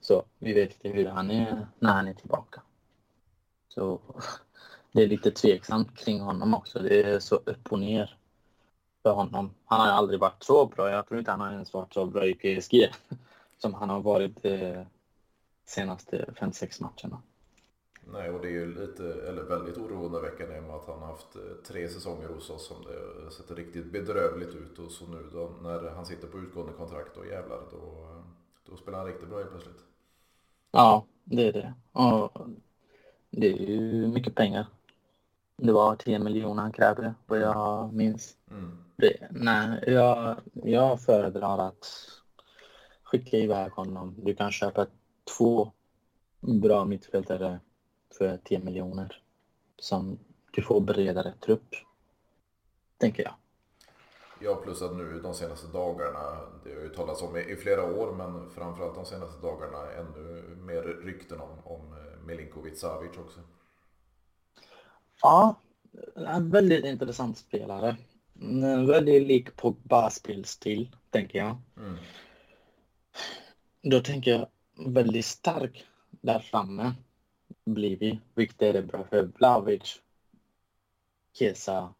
Så 0.00 0.24
vi 0.38 0.52
vet 0.52 0.72
inte 0.72 0.88
hur 0.88 1.06
han 1.06 1.30
är 1.30 1.66
när 1.78 1.92
han 1.92 2.08
är 2.08 2.14
tillbaka. 2.14 2.62
Så 3.68 4.00
det 4.92 5.02
är 5.02 5.08
lite 5.08 5.30
tveksamt 5.30 5.96
kring 5.96 6.20
honom 6.20 6.54
också. 6.54 6.78
Det 6.78 7.02
är 7.02 7.20
så 7.20 7.36
upp 7.36 7.72
och 7.72 7.78
ner 7.78 8.18
för 9.06 9.12
honom. 9.12 9.50
Han 9.64 9.80
har 9.80 9.86
aldrig 9.86 10.20
varit 10.20 10.42
så 10.42 10.66
bra. 10.66 10.90
Jag 10.90 11.08
tror 11.08 11.18
inte 11.18 11.30
han 11.30 11.40
har 11.40 11.52
ens 11.52 11.72
varit 11.72 11.94
så 11.94 12.06
bra 12.06 12.26
i 12.26 12.34
PSG 12.34 12.92
som 13.58 13.74
han 13.74 13.90
har 13.90 14.00
varit 14.00 14.42
de 14.42 14.84
senaste 15.66 16.24
5-6 16.40 16.82
matcherna. 16.82 17.22
Nej, 18.12 18.30
och 18.30 18.40
det 18.40 18.48
är 18.48 18.52
ju 18.52 18.86
lite, 18.86 19.04
eller 19.04 19.42
väldigt 19.42 19.76
oroväckande 19.78 20.60
med 20.60 20.70
att 20.70 20.86
han 20.86 20.98
har 20.98 21.06
haft 21.06 21.36
eh, 21.36 21.42
tre 21.66 21.88
säsonger 21.88 22.28
hos 22.28 22.50
oss 22.50 22.66
som 22.66 22.76
det 22.84 23.30
sett 23.30 23.50
riktigt 23.50 23.92
bedrövligt 23.92 24.54
ut 24.54 24.78
och 24.78 24.90
så 24.90 25.06
nu 25.06 25.30
då 25.32 25.50
när 25.62 25.90
han 25.90 26.06
sitter 26.06 26.28
på 26.28 26.38
utgående 26.38 26.72
kontrakt 26.72 27.16
och 27.16 27.26
jävlar 27.26 27.60
då, 27.70 28.08
då 28.70 28.76
spelar 28.76 28.98
han 28.98 29.06
riktigt 29.06 29.28
bra 29.28 29.38
helt 29.38 29.50
plötsligt. 29.50 29.84
Ja, 30.70 31.06
det 31.24 31.48
är 31.48 31.52
det. 31.52 31.74
Och 31.92 32.48
det 33.30 33.46
är 33.46 33.66
ju 33.70 34.06
mycket 34.06 34.34
pengar. 34.34 34.66
Det 35.56 35.72
var 35.72 35.96
10 35.96 36.18
miljoner 36.18 36.62
han 36.62 36.72
krävde 36.72 37.14
vad 37.26 37.40
jag 37.40 37.92
minns. 37.92 38.36
Mm. 38.50 38.85
Det, 38.96 39.28
nej, 39.30 39.84
jag, 39.86 40.40
jag 40.52 41.00
föredrar 41.00 41.58
att 41.58 41.86
skicka 43.02 43.36
iväg 43.36 43.72
honom. 43.72 44.14
Du 44.18 44.34
kan 44.34 44.52
köpa 44.52 44.86
två 45.38 45.72
bra 46.40 46.84
mittfältare 46.84 47.60
för 48.18 48.38
10 48.44 48.58
miljoner. 48.58 49.22
Som 49.78 50.18
du 50.50 50.62
får 50.62 50.80
bredare 50.80 51.34
trupp. 51.40 51.74
Tänker 52.98 53.22
jag. 53.22 53.34
Ja, 54.40 54.54
plus 54.54 54.82
att 54.82 54.96
nu 54.96 55.20
de 55.20 55.34
senaste 55.34 55.66
dagarna, 55.66 56.40
det 56.64 56.74
har 56.74 56.82
ju 56.82 56.88
talats 56.88 57.22
om 57.22 57.36
i 57.36 57.56
flera 57.56 57.84
år, 57.84 58.12
men 58.12 58.50
framförallt 58.50 58.94
de 58.94 59.04
senaste 59.04 59.42
dagarna 59.42 59.92
ännu 59.92 60.56
mer 60.56 60.82
rykten 60.82 61.40
om, 61.40 61.58
om 61.64 61.92
eh, 61.92 62.26
Milinkovic 62.26 62.80
Savic 62.80 63.18
också. 63.18 63.40
Ja, 65.22 65.54
en 66.14 66.50
väldigt 66.50 66.84
intressant 66.84 67.38
spelare. 67.38 67.96
Väldigt 68.86 69.26
lik 69.26 69.56
Pogba 69.56 70.10
spelstil, 70.10 70.96
tänker 71.10 71.38
jag. 71.38 71.56
Mm. 71.76 71.96
Då 73.82 74.00
tänker 74.00 74.30
jag 74.30 74.48
väldigt 74.92 75.24
stark 75.24 75.84
där 76.10 76.38
framme 76.38 76.94
blir 77.64 77.96
vi, 77.96 78.20
vilket 78.34 78.62
är 78.62 78.72
det 78.72 78.82
bra 78.82 79.04
för 79.10 79.22
Vlahovic, 79.22 80.00
Kesa. 81.32 81.94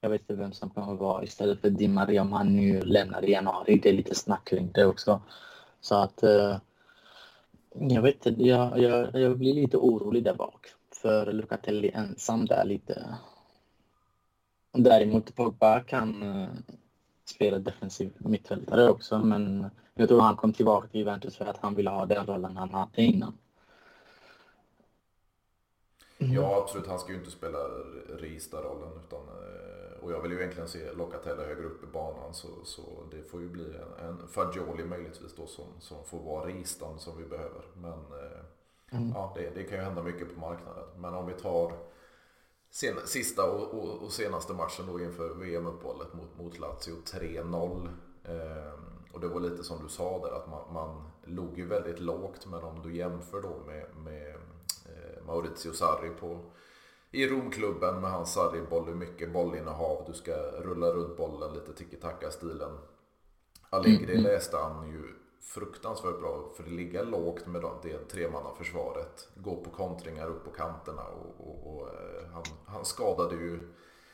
Jag 0.00 0.10
vet 0.10 0.20
inte 0.20 0.34
vem 0.34 0.52
som 0.52 0.70
kommer 0.70 0.94
vara 0.94 1.24
istället 1.24 1.60
för 1.60 1.70
Di 1.70 1.88
Maria 1.88 2.22
om 2.22 2.32
han 2.32 2.56
nu 2.56 2.80
lämnar 2.82 3.24
i 3.24 3.32
januari. 3.32 3.80
Det 3.82 3.88
är 3.88 3.92
lite 3.92 4.14
snack 4.14 4.48
kring 4.48 4.72
det 4.72 4.86
också. 4.86 5.22
Så 5.80 5.94
att 5.94 6.24
uh, 6.24 6.56
Jag 7.74 8.02
vet 8.02 8.26
inte, 8.26 8.42
jag, 8.42 8.78
jag, 8.78 9.20
jag 9.20 9.38
blir 9.38 9.54
lite 9.54 9.76
orolig 9.76 10.24
där 10.24 10.34
bak. 10.34 10.66
För 11.02 11.32
Lucatelli 11.32 11.90
ensam 11.94 12.46
där 12.46 12.64
lite. 12.64 13.18
Däremot 14.72 15.34
Pogba 15.34 15.80
kan 15.80 16.22
uh, 16.22 16.48
spela 17.24 17.58
defensiv 17.58 18.12
mittfältare 18.18 18.90
också 18.90 19.18
men 19.18 19.70
jag 19.94 20.08
tror 20.08 20.20
han 20.20 20.36
kom 20.36 20.52
tillbaka 20.52 20.88
till 20.88 21.00
Juventus 21.00 21.36
för 21.36 21.44
att 21.44 21.56
han 21.56 21.74
ville 21.74 21.90
ha 21.90 22.06
den 22.06 22.26
rollen 22.26 22.56
han 22.56 22.70
hade 22.70 23.02
innan. 23.02 23.38
Mm. 26.18 26.32
Ja, 26.32 26.62
absolut. 26.62 26.86
Han 26.86 26.98
ska 26.98 27.12
ju 27.12 27.18
inte 27.18 27.30
spela 27.30 27.58
Rista-rollen. 28.18 28.92
Utan, 29.06 29.20
eh, 29.20 30.04
och 30.04 30.12
jag 30.12 30.20
vill 30.22 30.32
ju 30.32 30.38
egentligen 30.38 30.68
se 30.68 30.92
Locatelli 30.92 31.42
högre 31.42 31.64
upp 31.64 31.84
i 31.84 31.86
banan. 31.86 32.34
Så, 32.34 32.48
så 32.64 32.82
det 33.10 33.22
får 33.30 33.40
ju 33.40 33.48
bli 33.48 33.64
en, 33.64 34.06
en 34.06 34.28
Fagioli 34.28 34.84
möjligtvis 34.84 35.36
då 35.36 35.46
som, 35.46 35.64
som 35.78 36.04
får 36.04 36.18
vara 36.18 36.46
Ristan 36.46 36.98
som 36.98 37.18
vi 37.18 37.24
behöver. 37.24 37.62
Men 37.74 37.92
eh, 37.92 38.98
mm. 38.98 39.12
ja, 39.14 39.32
det, 39.36 39.50
det, 39.54 39.64
kan 39.64 39.78
ju 39.78 39.84
hända 39.84 40.02
mycket 40.02 40.34
på 40.34 40.40
marknaden. 40.40 40.84
Men 40.96 41.14
om 41.14 41.26
vi 41.26 41.32
tar 41.32 41.72
sen, 42.70 42.96
sista 43.04 43.50
och, 43.50 43.74
och, 43.74 44.02
och, 44.02 44.12
senaste 44.12 44.52
matchen 44.52 44.86
då 44.86 45.00
inför 45.00 45.34
VM-uppehållet 45.34 46.14
mot, 46.14 46.38
mot 46.38 46.58
Lazio 46.58 46.96
3-0. 47.04 47.88
Eh, 48.24 48.72
och 49.12 49.20
det 49.20 49.28
var 49.28 49.40
lite 49.40 49.64
som 49.64 49.82
du 49.82 49.88
sa 49.88 50.26
där 50.26 50.36
att 50.36 50.48
man, 50.50 50.74
man 50.74 51.10
låg 51.24 51.58
ju 51.58 51.66
väldigt 51.66 52.00
lågt. 52.00 52.46
Men 52.46 52.64
om 52.64 52.82
du 52.82 52.96
jämför 52.96 53.42
då 53.42 53.62
med, 53.66 53.86
med 54.04 54.36
Maurizio 55.26 55.72
Sarri 55.72 56.10
på, 56.20 56.40
i 57.10 57.28
Romklubben 57.28 58.00
med 58.00 58.10
hans 58.10 58.32
Sarri-boll. 58.32 58.94
Mycket 58.94 59.32
bollinnehav. 59.32 60.04
Du 60.06 60.12
ska 60.12 60.32
rulla 60.36 60.86
runt 60.86 61.16
bollen 61.16 61.54
lite 61.54 61.72
tiki-taka-stilen. 61.72 62.78
Allegri 63.70 64.12
mm. 64.12 64.22
läste 64.22 64.56
han 64.56 64.88
ju 64.88 65.14
fruktansvärt 65.40 66.20
bra 66.20 66.50
för 66.56 66.62
att 66.62 66.72
ligga 66.72 67.02
lågt 67.02 67.46
med 67.46 67.62
det 67.82 67.98
tremannaförsvaret. 67.98 69.28
Gå 69.34 69.56
på 69.56 69.70
kontringar 69.70 70.26
upp 70.26 70.44
på 70.44 70.50
kanterna 70.50 71.02
och, 71.02 71.48
och, 71.48 71.74
och 71.74 71.88
eh, 71.88 72.30
han, 72.32 72.42
han, 72.66 72.84
skadade 72.84 73.34
ju 73.34 73.60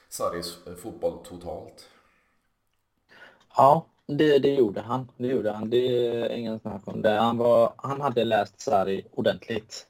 Sarris 0.08 0.66
eh, 0.66 0.74
fotboll 0.74 1.24
totalt. 1.24 1.88
Ja, 3.56 3.86
det, 4.06 4.38
det 4.38 4.54
gjorde 4.54 4.80
han. 4.80 5.08
Det 5.16 5.26
gjorde 5.26 5.52
han. 5.52 5.70
Det 5.70 6.08
är 6.08 6.30
ingen 6.30 6.60
snack 6.60 6.82
om 6.84 7.02
det. 7.02 7.10
Han, 7.10 7.38
var, 7.38 7.72
han 7.76 8.00
hade 8.00 8.24
läst 8.24 8.60
Sarri 8.60 9.06
ordentligt. 9.12 9.86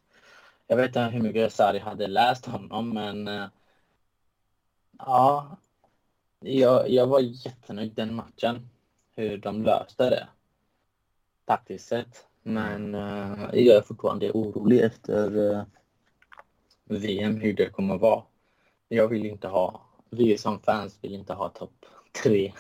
Jag 0.66 0.76
vet 0.76 0.86
inte 0.86 1.00
hur 1.00 1.22
mycket 1.22 1.52
Sarri 1.52 1.78
hade 1.78 2.06
läst 2.06 2.46
honom, 2.46 2.90
men 2.94 3.28
eh, 3.28 3.46
ja, 4.98 5.56
jag, 6.40 6.90
jag 6.90 7.06
var 7.06 7.20
jättenöjd 7.20 7.92
den 7.94 8.14
matchen. 8.14 8.68
Hur 9.16 9.38
de 9.38 9.62
löste 9.62 10.10
det. 10.10 10.28
Taktiskt 11.46 11.88
sett. 11.88 12.26
Men 12.42 12.94
uh, 12.94 13.48
jag 13.52 13.76
är 13.76 13.82
fortfarande 13.82 14.32
orolig 14.32 14.80
efter 14.80 15.36
uh, 15.36 15.62
VM, 16.84 17.40
hur 17.40 17.52
det 17.52 17.70
kommer 17.70 17.98
vara. 17.98 18.22
Jag 18.88 19.08
vill 19.08 19.26
inte 19.26 19.48
ha, 19.48 19.80
vi 20.10 20.38
som 20.38 20.60
fans 20.60 20.98
vill 21.02 21.14
inte 21.14 21.32
ha 21.32 21.48
topp 21.48 21.86
tre. 22.22 22.52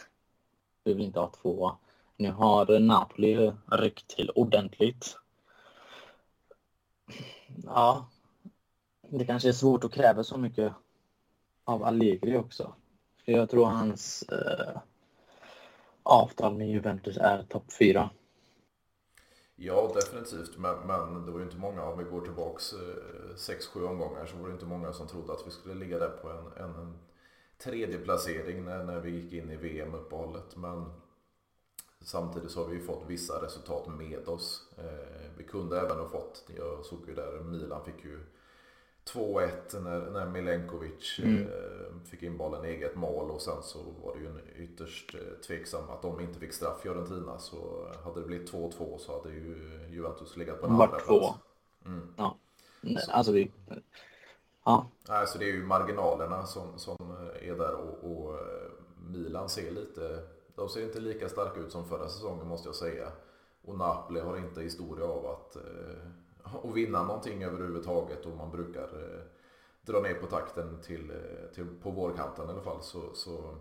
Vi 0.84 0.94
vill 0.94 1.04
inte 1.04 1.20
ha 1.20 1.32
två. 1.42 1.72
Nu 2.16 2.30
har 2.30 2.78
Napoli 2.78 3.52
ryckt 3.66 4.08
till 4.08 4.30
ordentligt 4.34 5.16
ja, 7.64 8.06
det 9.08 9.24
kanske 9.24 9.48
är 9.48 9.52
svårt 9.52 9.84
att 9.84 9.92
kräva 9.92 10.24
så 10.24 10.38
mycket 10.38 10.72
av 11.64 11.84
Allegri 11.84 12.36
också. 12.36 12.74
För 13.24 13.32
jag 13.32 13.50
tror 13.50 13.66
hans 13.66 14.22
eh, 14.22 14.80
avtal 16.02 16.56
med 16.56 16.70
Juventus 16.70 17.16
är 17.16 17.42
topp 17.42 17.72
fyra. 17.78 18.10
Ja, 19.56 19.92
definitivt. 19.94 20.58
Men, 20.58 20.86
men, 20.86 21.26
det 21.26 21.32
var 21.32 21.38
ju 21.38 21.44
inte 21.44 21.56
många, 21.56 21.84
om 21.84 21.98
vi 21.98 22.04
går 22.04 22.20
tillbaks 22.20 22.74
6-7 23.36 23.82
eh, 23.82 23.90
omgångar, 23.90 24.26
så 24.26 24.36
var 24.36 24.48
det 24.48 24.52
inte 24.52 24.66
många 24.66 24.92
som 24.92 25.06
trodde 25.06 25.32
att 25.32 25.46
vi 25.46 25.50
skulle 25.50 25.74
ligga 25.74 25.98
där 25.98 26.08
på 26.08 26.28
en, 26.28 26.64
en, 26.64 26.74
en 26.74 26.98
tredje 27.58 27.98
placering 27.98 28.64
när, 28.64 28.84
när 28.84 29.00
vi 29.00 29.10
gick 29.10 29.32
in 29.32 29.50
i 29.50 29.56
VM-uppehållet. 29.56 30.56
Men 30.56 30.90
Samtidigt 32.06 32.50
så 32.50 32.62
har 32.62 32.70
vi 32.70 32.76
ju 32.76 32.82
fått 32.82 33.04
vissa 33.06 33.44
resultat 33.44 33.86
med 33.86 34.28
oss. 34.28 34.62
Eh, 34.78 35.30
vi 35.36 35.44
kunde 35.44 35.80
även 35.80 35.98
ha 35.98 36.08
fått, 36.08 36.44
jag 36.56 36.84
såg 36.84 37.08
ju 37.08 37.14
där, 37.14 37.40
Milan 37.40 37.84
fick 37.84 38.04
ju 38.04 38.20
2-1 39.12 39.80
när, 39.80 40.10
när 40.10 40.26
Milenkovic 40.26 41.18
mm. 41.18 41.42
Eh, 41.42 42.08
fick 42.10 42.22
in 42.22 42.36
bollen 42.36 42.64
i 42.64 42.68
eget 42.68 42.96
mål 42.96 43.30
och 43.30 43.42
sen 43.42 43.62
så 43.62 43.78
var 44.04 44.14
det 44.14 44.20
ju 44.20 44.26
en 44.26 44.40
ytterst 44.56 45.14
eh, 45.14 45.40
tveksam 45.46 45.90
att 45.90 46.02
de 46.02 46.20
inte 46.20 46.40
fick 46.40 46.52
straff 46.52 46.80
Fiorentina 46.80 47.38
så 47.38 47.88
hade 48.04 48.20
det 48.20 48.26
blivit 48.26 48.52
2-2 48.52 48.98
så 48.98 49.18
hade 49.18 49.34
ju 49.34 49.80
Juventus 49.90 50.36
legat 50.36 50.60
på 50.60 50.66
en 50.66 50.72
andra 50.72 50.86
plats. 50.86 51.34
Mm. 51.84 52.14
Ja. 52.16 52.36
Så. 52.82 53.12
Alltså 53.12 53.32
vi... 53.32 53.50
Ja. 54.64 54.86
Alltså 55.08 55.38
det 55.38 55.44
är 55.44 55.52
ju 55.52 55.62
marginalerna 55.62 56.46
som, 56.46 56.78
som 56.78 57.16
är 57.42 57.54
där 57.54 57.74
och, 57.74 58.10
och 58.10 58.40
Milan 59.10 59.48
ser 59.48 59.70
lite 59.70 60.22
de 60.56 60.68
ser 60.68 60.82
inte 60.82 61.00
lika 61.00 61.28
starka 61.28 61.60
ut 61.60 61.72
som 61.72 61.88
förra 61.88 62.08
säsongen 62.08 62.48
måste 62.48 62.68
jag 62.68 62.76
säga. 62.76 63.12
Och 63.64 63.78
Napoli 63.78 64.20
har 64.20 64.36
inte 64.36 64.62
historia 64.62 65.04
av 65.04 65.26
att, 65.26 65.56
och 66.52 66.70
att 66.70 66.76
vinna 66.76 67.02
någonting 67.02 67.42
överhuvudtaget 67.42 68.26
och 68.26 68.36
man 68.36 68.50
brukar 68.50 68.82
eh, 68.82 69.20
dra 69.82 70.00
ner 70.00 70.14
på 70.14 70.26
takten 70.26 70.82
till, 70.82 71.10
eh, 71.10 71.54
till, 71.54 71.66
på 71.82 71.90
vårkanten 71.90 72.48
i 72.48 72.52
alla 72.52 72.62
fall. 72.62 72.82
Så, 72.82 73.14
så 73.14 73.56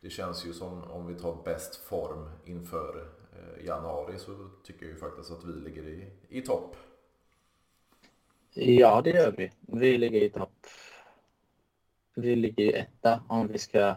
det 0.00 0.10
känns 0.10 0.46
ju 0.46 0.52
som 0.52 0.82
om 0.82 1.06
vi 1.06 1.14
tar 1.14 1.42
bäst 1.44 1.76
form 1.76 2.30
inför 2.44 3.06
eh, 3.32 3.66
januari 3.66 4.18
så 4.18 4.48
tycker 4.64 4.86
jag 4.86 4.92
ju 4.92 4.98
faktiskt 4.98 5.30
att 5.30 5.44
vi 5.44 5.52
ligger 5.52 5.82
i, 5.82 6.10
i 6.28 6.42
topp. 6.42 6.76
Ja, 8.54 9.02
det 9.02 9.10
gör 9.10 9.34
vi. 9.36 9.50
Vi 9.60 9.98
ligger 9.98 10.22
i 10.22 10.30
topp. 10.30 10.66
Vi 12.14 12.36
ligger 12.36 12.64
i 12.64 12.72
etta 12.72 13.22
om 13.28 13.48
vi 13.48 13.58
ska 13.58 13.96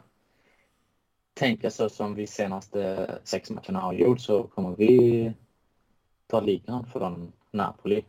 tänka 1.33 1.71
så 1.71 1.89
som 1.89 2.15
vi 2.15 2.27
senaste 2.27 3.11
sex 3.23 3.49
matcherna 3.49 3.79
har 3.79 3.93
gjort 3.93 4.19
så 4.19 4.43
kommer 4.43 4.75
vi 4.75 5.33
ta 6.27 6.41
ligan 6.41 6.85
från 6.85 7.31
Napoli. 7.51 8.03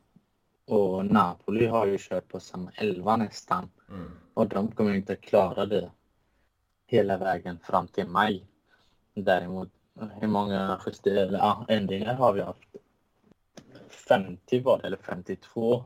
Och 0.66 1.06
Napoli 1.06 1.66
har 1.66 1.86
ju 1.86 1.98
kört 2.00 2.28
på 2.28 2.40
samma 2.40 2.70
elva 2.74 3.16
nästan. 3.16 3.70
Mm. 3.88 4.10
Och 4.34 4.48
de 4.48 4.72
kommer 4.72 4.94
inte 4.94 5.16
klara 5.16 5.66
det 5.66 5.90
hela 6.86 7.16
vägen 7.18 7.58
fram 7.58 7.88
till 7.88 8.06
maj. 8.06 8.46
Däremot, 9.14 9.68
hur 10.20 10.28
många 10.28 10.80
justerade 10.86 11.36
ja, 11.36 11.66
ändringar 11.68 12.14
har 12.14 12.32
vi 12.32 12.40
haft? 12.40 12.76
50 14.08 14.60
var 14.60 14.78
det, 14.78 14.86
eller 14.86 14.96
52. 14.96 15.84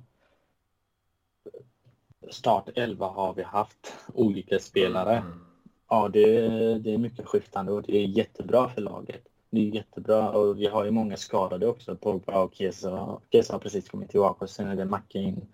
Start 2.30 2.68
11 2.74 3.06
har 3.06 3.34
vi 3.34 3.42
haft 3.42 3.94
olika 4.14 4.58
spelare. 4.58 5.16
Mm. 5.16 5.40
Ja, 5.88 6.08
det, 6.08 6.48
det 6.78 6.94
är 6.94 6.98
mycket 6.98 7.26
skiftande 7.26 7.72
och 7.72 7.82
det 7.82 7.96
är 7.96 8.06
jättebra 8.06 8.68
för 8.68 8.80
laget. 8.80 9.29
Det 9.50 9.60
är 9.60 9.74
jättebra 9.74 10.30
och 10.30 10.58
vi 10.58 10.66
har 10.66 10.84
ju 10.84 10.90
många 10.90 11.16
skadade 11.16 11.66
också. 11.66 11.96
Pogba 11.96 12.42
och 12.42 12.54
Kesa. 12.54 13.20
Kesa 13.32 13.52
har 13.52 13.60
precis 13.60 13.88
kommit 13.88 14.10
tillbaka 14.10 14.44
och 14.44 14.50
sen 14.50 14.68
är 14.68 14.76
det 14.76 14.84
Macke 14.84 15.18
in. 15.18 15.46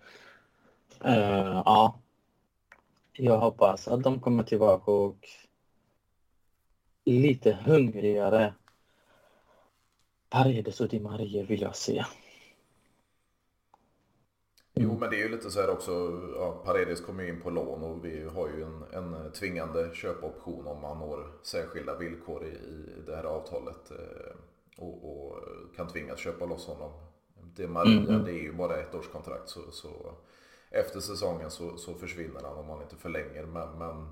Uh, 1.05 1.11
eh, 1.11 1.61
ja. 1.65 1.99
Jag 3.13 3.39
hoppas 3.39 3.87
att 3.87 4.03
de 4.03 4.19
kommer 4.19 4.43
tillbaka 4.43 4.91
och 4.91 5.27
lite 7.05 7.53
hungrigare. 7.65 8.53
Paredes 10.29 10.81
och 10.81 10.89
Di 10.89 10.99
Maria 10.99 11.43
vill 11.43 11.61
jag 11.61 11.75
se. 11.75 12.05
Jo, 14.79 14.97
men 14.99 15.09
det 15.09 15.15
är 15.15 15.23
ju 15.23 15.29
lite 15.29 15.51
så 15.51 15.61
här 15.61 15.69
också. 15.69 16.21
Ja, 16.35 16.61
Paredes 16.65 17.01
kommer 17.01 17.23
ju 17.23 17.29
in 17.29 17.41
på 17.41 17.49
lån 17.49 17.83
och 17.83 18.05
vi 18.05 18.23
har 18.23 18.47
ju 18.47 18.63
en, 18.63 18.83
en 18.93 19.31
tvingande 19.31 19.89
köpoption 19.93 20.67
om 20.67 20.81
man 20.81 20.99
når 20.99 21.31
särskilda 21.43 21.97
villkor 21.97 22.45
i, 22.45 22.49
i 22.49 23.03
det 23.05 23.15
här 23.15 23.23
avtalet. 23.23 23.91
Eh, 23.91 24.35
och, 24.77 25.27
och, 25.27 25.43
kan 25.75 25.87
tvingas 25.87 26.19
köpa 26.19 26.45
loss 26.45 26.67
honom. 26.67 26.91
Det 27.55 27.67
Maria, 27.67 28.09
mm. 28.09 28.23
det 28.23 28.31
är 28.31 28.43
ju 28.43 28.53
bara 28.53 28.77
ett 28.77 28.95
års 28.95 29.07
kontrakt 29.07 29.49
så, 29.49 29.71
så 29.71 29.89
efter 30.69 30.99
säsongen 30.99 31.51
så, 31.51 31.77
så, 31.77 31.93
försvinner 31.93 32.41
han 32.43 32.57
om 32.57 32.67
man 32.67 32.81
inte 32.81 32.95
förlänger. 32.95 33.45
Men, 33.45 33.77
men 33.77 34.09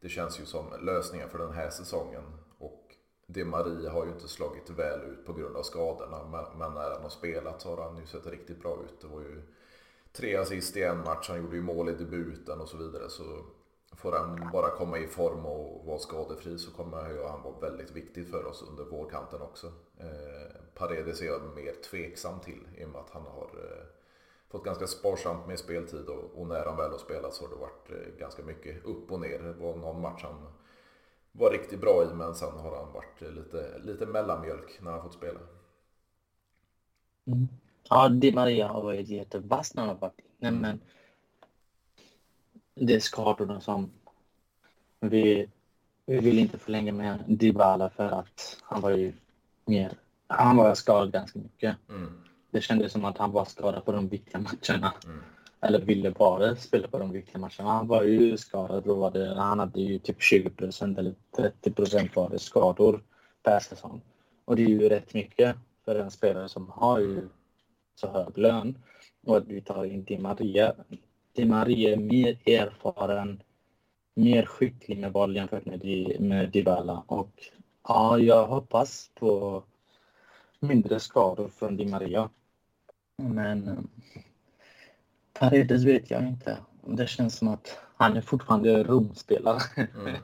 det 0.00 0.08
känns 0.08 0.40
ju 0.40 0.44
som 0.44 0.66
lösningen 0.82 1.28
för 1.28 1.38
den 1.38 1.52
här 1.52 1.70
säsongen. 1.70 2.22
Och 2.58 2.94
det 3.26 3.44
Maria 3.44 3.90
har 3.90 4.04
ju 4.04 4.12
inte 4.12 4.28
slagit 4.28 4.70
väl 4.70 5.00
ut 5.00 5.26
på 5.26 5.32
grund 5.32 5.56
av 5.56 5.62
skadorna. 5.62 6.24
Men, 6.24 6.58
men 6.58 6.74
när 6.74 6.90
han 6.90 7.02
har 7.02 7.08
spelat 7.08 7.60
så 7.60 7.76
har 7.76 7.82
han 7.82 7.96
ju 7.96 8.06
sett 8.06 8.26
riktigt 8.26 8.62
bra 8.62 8.78
ut. 8.84 9.00
Det 9.00 9.06
var 9.06 9.20
ju 9.20 9.42
tre 10.16 10.36
assist 10.36 10.76
i 10.76 10.82
en 10.82 10.98
match, 10.98 11.28
han 11.28 11.38
gjorde 11.38 11.56
ju 11.56 11.62
mål 11.62 11.88
i 11.88 11.92
debuten 11.92 12.60
och 12.60 12.68
så 12.68 12.76
vidare. 12.76 13.10
Så 13.10 13.44
får 13.96 14.12
han 14.12 14.50
bara 14.52 14.70
komma 14.70 14.98
i 14.98 15.06
form 15.06 15.46
och 15.46 15.86
vara 15.86 15.98
skadefri 15.98 16.58
så 16.58 16.70
kommer 16.70 17.10
ju 17.10 17.22
han 17.24 17.42
vara 17.42 17.60
väldigt 17.60 17.90
viktig 17.90 18.28
för 18.28 18.46
oss 18.46 18.64
under 18.70 18.84
vårkanten 18.84 19.42
också. 19.42 19.66
Eh, 19.98 20.60
Paredes 20.74 21.20
är 21.20 21.26
jag 21.26 21.54
mer 21.56 21.72
tveksam 21.90 22.40
till 22.40 22.68
i 22.76 22.84
och 22.84 22.88
med 22.88 23.00
att 23.00 23.10
han 23.10 23.22
har 23.22 23.50
eh, 23.54 23.86
fått 24.48 24.64
ganska 24.64 24.86
sparsamt 24.86 25.46
med 25.46 25.58
speltid 25.58 26.08
och, 26.08 26.40
och, 26.40 26.46
när 26.46 26.64
han 26.64 26.76
väl 26.76 26.90
har 26.90 26.98
spelat 26.98 27.34
så 27.34 27.44
har 27.44 27.50
det 27.50 27.60
varit 27.60 27.90
eh, 27.90 28.18
ganska 28.18 28.42
mycket 28.42 28.84
upp 28.84 29.12
och 29.12 29.20
ner. 29.20 29.38
Det 29.38 29.52
var 29.52 29.76
någon 29.76 30.00
match 30.00 30.22
han 30.22 30.52
var 31.32 31.50
riktigt 31.50 31.80
bra 31.80 32.04
i 32.04 32.14
men 32.14 32.34
sen 32.34 32.58
har 32.58 32.76
han 32.76 32.92
varit 32.92 33.20
lite, 33.20 33.78
lite 33.78 34.06
mellanmjölk 34.06 34.78
när 34.80 34.90
han 34.90 35.02
fått 35.02 35.14
spela. 35.14 35.40
Mm. 37.26 37.48
Ja, 37.90 38.08
Di 38.08 38.32
Maria 38.32 38.68
har 38.68 38.82
varit 38.82 39.08
jättevass 39.08 39.74
när 39.74 39.86
han 39.86 39.98
varit 39.98 40.20
inne, 40.40 40.50
men 40.50 40.80
det 42.74 42.94
är 42.94 43.00
skadorna 43.00 43.60
som 43.60 43.90
vi, 45.00 45.48
vi 46.06 46.20
vill 46.20 46.38
inte 46.38 46.58
förlänga 46.58 46.92
med 46.92 47.24
Dybala 47.26 47.90
för 47.90 48.08
att 48.08 48.56
han 48.62 48.80
var 48.80 48.90
ju 48.90 49.12
mer, 49.64 49.92
han 50.26 50.56
var 50.56 50.74
skadad 50.74 51.12
ganska 51.12 51.38
mycket. 51.38 51.76
Mm. 51.88 52.22
Det 52.50 52.60
kändes 52.60 52.92
som 52.92 53.04
att 53.04 53.18
han 53.18 53.32
var 53.32 53.44
skadad 53.44 53.84
på 53.84 53.92
de 53.92 54.08
viktiga 54.08 54.40
matcherna. 54.40 54.94
Mm. 55.04 55.22
Eller 55.60 55.80
ville 55.80 56.10
bara 56.10 56.56
spela 56.56 56.88
på 56.88 56.98
de 56.98 57.12
viktiga 57.12 57.38
matcherna. 57.38 57.70
Han 57.70 57.86
var 57.86 58.02
ju 58.02 58.36
skadad 58.36 58.84
då 58.84 58.94
var 58.94 59.10
det, 59.10 59.34
han 59.34 59.58
hade 59.58 59.80
ju 59.80 59.98
typ 59.98 60.18
20% 60.18 60.98
eller 60.98 61.14
30 61.36 61.70
procent 61.70 62.16
var 62.16 62.30
det 62.30 62.38
skador 62.38 63.02
per 63.42 63.60
säsong. 63.60 64.00
Och 64.44 64.56
det 64.56 64.62
är 64.62 64.68
ju 64.68 64.88
rätt 64.88 65.14
mycket 65.14 65.56
för 65.84 65.94
en 65.94 66.10
spelare 66.10 66.48
som 66.48 66.68
har 66.68 66.98
ju 66.98 67.28
så 67.96 68.08
hög 68.08 68.38
lön. 68.38 68.78
Och 69.26 69.36
att 69.36 69.46
vi 69.46 69.60
tar 69.60 69.84
in 69.84 70.04
Di 70.04 70.18
Maria. 70.18 70.74
Di 71.32 71.44
Maria 71.44 71.92
är 71.92 71.96
mer 71.96 72.38
erfaren, 72.46 73.42
mer 74.14 74.46
skicklig 74.46 74.98
med 74.98 75.12
boll 75.12 75.36
jämfört 75.36 75.64
med, 75.64 75.80
Di, 75.80 76.16
med 76.20 76.50
Dybala. 76.50 77.04
Och 77.06 77.50
ja, 77.88 78.18
jag 78.18 78.46
hoppas 78.46 79.10
på 79.14 79.62
mindre 80.60 81.00
skador 81.00 81.48
från 81.48 81.76
Di 81.76 81.86
Maria. 81.86 82.30
Men 83.16 83.88
Paredes 85.32 85.84
vet 85.84 86.10
jag 86.10 86.22
inte. 86.28 86.58
Det 86.86 87.06
känns 87.06 87.36
som 87.36 87.48
att 87.48 87.78
han 87.96 88.16
är 88.16 88.20
fortfarande 88.20 88.84
rumspelare. 88.84 89.60
Mm. 89.76 90.16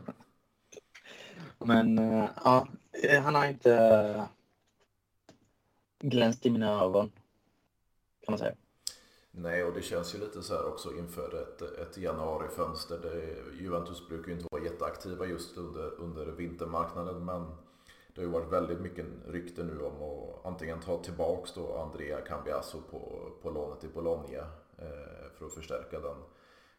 Men 1.58 1.98
eh, 1.98 2.28
ja, 2.44 2.68
han 3.22 3.34
har 3.34 3.46
inte 3.46 4.26
glänst 6.02 6.46
i 6.46 6.50
mina 6.50 6.70
ögon. 6.82 7.10
Kan 8.24 8.32
man 8.32 8.38
säga. 8.38 8.54
Nej, 9.30 9.64
och 9.64 9.74
det 9.74 9.82
känns 9.82 10.14
ju 10.14 10.18
lite 10.18 10.42
så 10.42 10.54
här 10.54 10.66
också 10.68 10.92
inför 10.96 11.42
ett, 11.42 11.62
ett 11.62 11.96
januarifönster. 11.96 12.98
Det, 12.98 13.62
Juventus 13.62 14.08
brukar 14.08 14.28
ju 14.28 14.34
inte 14.34 14.48
vara 14.50 14.62
jätteaktiva 14.62 15.26
just 15.26 15.56
under, 15.56 16.00
under 16.00 16.26
vintermarknaden, 16.26 17.24
men 17.24 17.46
det 18.14 18.20
har 18.20 18.26
ju 18.26 18.32
varit 18.32 18.52
väldigt 18.52 18.80
mycket 18.80 19.06
rykte 19.26 19.62
nu 19.64 19.80
om 19.80 20.02
att 20.02 20.46
antingen 20.46 20.80
ta 20.80 21.02
tillbaks 21.02 21.52
då 21.54 21.76
Andrea 21.76 22.20
Cambiasso 22.20 22.82
på, 22.90 23.30
på 23.42 23.50
lånet 23.50 23.84
i 23.84 23.88
Bologna 23.88 24.38
eh, 24.78 25.30
för 25.38 25.46
att 25.46 25.54
förstärka 25.54 26.00
den 26.00 26.16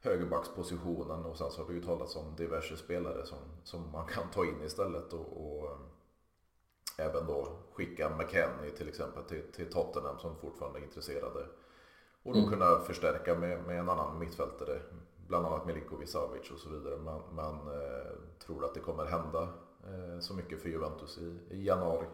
högerbackspositionen 0.02 1.26
och 1.26 1.38
sen 1.38 1.52
så 1.52 1.62
har 1.62 1.68
det 1.68 1.74
ju 1.74 1.84
talats 1.84 2.16
om 2.16 2.36
diverse 2.36 2.78
spelare 2.78 3.26
som, 3.26 3.38
som 3.64 3.92
man 3.92 4.08
kan 4.08 4.32
ta 4.32 4.46
in 4.46 4.64
istället 4.66 5.14
och, 5.14 5.60
och 5.60 5.66
eh, 5.66 5.78
även 6.98 7.28
då 7.28 7.48
skicka 7.74 8.10
McKennie 8.10 8.72
till 8.78 8.88
exempel 8.88 9.24
till, 9.24 9.52
till 9.56 9.72
Tottenham 9.72 10.20
som 10.20 10.36
fortfarande 10.36 10.80
är 10.80 10.84
intresserade 10.84 11.46
och 12.24 12.34
då 12.34 12.40
mm. 12.40 12.52
kunna 12.52 12.80
förstärka 12.80 13.36
med, 13.36 13.64
med 13.64 13.80
en 13.80 13.90
annan 13.90 14.20
mittfältare 14.20 14.80
bland 15.28 15.46
annat 15.46 15.66
Milinkovic 15.66 16.12
Savic 16.12 16.52
och 16.52 16.60
så 16.60 16.70
vidare 16.70 16.98
men, 16.98 17.22
men 17.36 17.56
eh, 17.56 18.12
tror 18.46 18.66
att 18.66 18.74
det 18.74 18.80
kommer 18.80 19.06
hända 19.06 19.42
eh, 19.84 20.20
så 20.20 20.34
mycket 20.34 20.62
för 20.62 20.70
Juventus 20.70 21.18
i, 21.18 21.56
i 21.56 21.66
januari. 21.66 22.06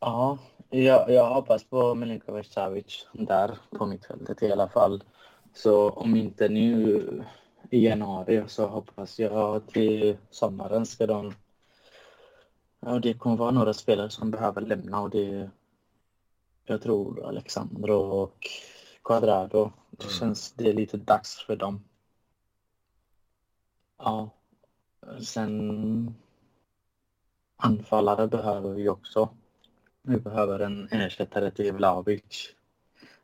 Ja, 0.00 0.38
jag, 0.70 1.10
jag 1.10 1.34
hoppas 1.34 1.64
på 1.64 1.94
Milinkovic 1.94 2.52
Savic 2.52 3.06
där 3.12 3.58
på 3.70 3.86
mittfältet 3.86 4.42
i 4.42 4.52
alla 4.52 4.68
fall. 4.68 5.04
Så 5.54 5.90
om 5.90 6.16
inte 6.16 6.48
nu 6.48 7.24
i 7.70 7.86
januari 7.86 8.44
så 8.46 8.66
hoppas 8.66 9.18
jag 9.18 9.66
till 9.66 10.16
sommaren 10.30 10.86
ska 10.86 11.06
de... 11.06 11.32
Ja, 12.84 12.98
det 12.98 13.14
kommer 13.14 13.36
vara 13.36 13.50
några 13.50 13.74
spelare 13.74 14.10
som 14.10 14.30
behöver 14.30 14.60
lämna 14.60 15.00
och 15.00 15.10
det... 15.10 15.50
Jag 16.64 16.82
tror 16.82 17.26
Alexandro 17.26 17.94
och 17.94 18.46
Quadrado. 19.04 19.72
Det 19.90 20.04
mm. 20.04 20.14
känns... 20.14 20.52
Det 20.52 20.68
är 20.68 20.72
lite 20.72 20.96
dags 20.96 21.44
för 21.46 21.56
dem. 21.56 21.84
Ja. 23.98 24.30
Sen... 25.20 26.14
Anfallare 27.56 28.26
behöver 28.26 28.70
vi 28.70 28.88
också. 28.88 29.28
Vi 30.02 30.16
behöver 30.16 30.60
en 30.60 30.88
ersättare 30.90 31.50
till 31.50 31.72
Vlahovic. 31.72 32.54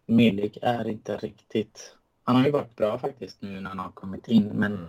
Milik 0.06 0.58
är 0.62 0.88
inte 0.88 1.16
riktigt 1.16 1.96
han 2.30 2.36
har 2.36 2.44
ju 2.44 2.50
varit 2.50 2.76
bra 2.76 2.98
faktiskt 2.98 3.42
nu 3.42 3.60
när 3.60 3.68
han 3.68 3.78
har 3.78 3.90
kommit 3.90 4.28
in, 4.28 4.44
men 4.44 4.72
mm. 4.72 4.88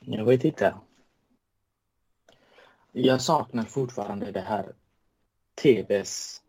jag 0.00 0.24
vet 0.24 0.44
inte. 0.44 0.74
Jag 2.92 3.20
saknar 3.20 3.64
fortfarande 3.64 4.30
det 4.30 4.40
här 4.40 4.72
TVs 5.62 6.42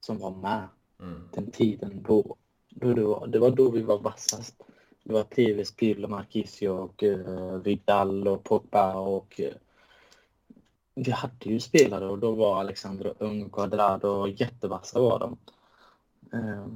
som 0.00 0.18
var 0.18 0.30
med. 0.30 0.68
Mm. 1.00 1.28
Den 1.32 1.50
tiden 1.50 2.02
då, 2.02 2.36
då 2.68 2.94
det, 2.94 3.04
var, 3.04 3.26
det 3.26 3.38
var 3.38 3.50
då 3.50 3.70
vi 3.70 3.82
var 3.82 3.98
vassast. 3.98 4.62
Det 5.04 5.12
var 5.12 5.22
TVs 5.22 5.76
Pirlo, 5.76 6.08
Marquisio 6.08 6.68
och 6.68 7.02
uh, 7.02 7.56
Vidal 7.56 8.28
och 8.28 8.44
Pogba 8.44 8.94
och 8.94 9.40
uh, 9.40 9.52
vi 10.94 11.10
hade 11.10 11.34
ju 11.50 11.60
spelare 11.60 12.08
och 12.08 12.18
då 12.18 12.32
var 12.32 12.60
Alexander 12.60 13.14
Ung, 13.18 13.50
Quadrado 13.50 14.28
jättevassa 14.28 15.00
var 15.00 15.18
de. 15.18 15.38
Uh, 16.38 16.66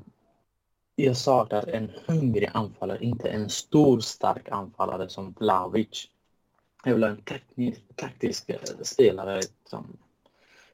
jag 0.96 1.16
saknar 1.16 1.68
en 1.68 1.90
hungrig 2.06 2.50
anfallare, 2.54 3.04
inte 3.04 3.28
en 3.28 3.50
stor 3.50 4.00
stark 4.00 4.48
anfallare 4.48 5.08
som 5.08 5.34
Vlahovic. 5.38 6.10
Jag 6.85 6.94
vill 6.94 7.03
ha 7.03 7.11
en 7.11 7.23
teknisk, 7.23 7.81
taktisk 7.97 8.51
spelare 8.83 9.40
som 9.64 9.97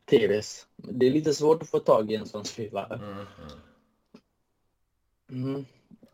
TVs. 0.05 0.67
Det 0.77 1.07
är 1.07 1.11
lite 1.11 1.35
svårt 1.35 1.63
att 1.63 1.69
få 1.69 1.79
tag 1.79 2.13
i 2.13 2.15
en 2.15 2.27
sån 2.27 2.45
spelare. 2.45 2.95
Mm, 2.95 3.11
mm. 3.11 3.61
Mm. 5.31 5.65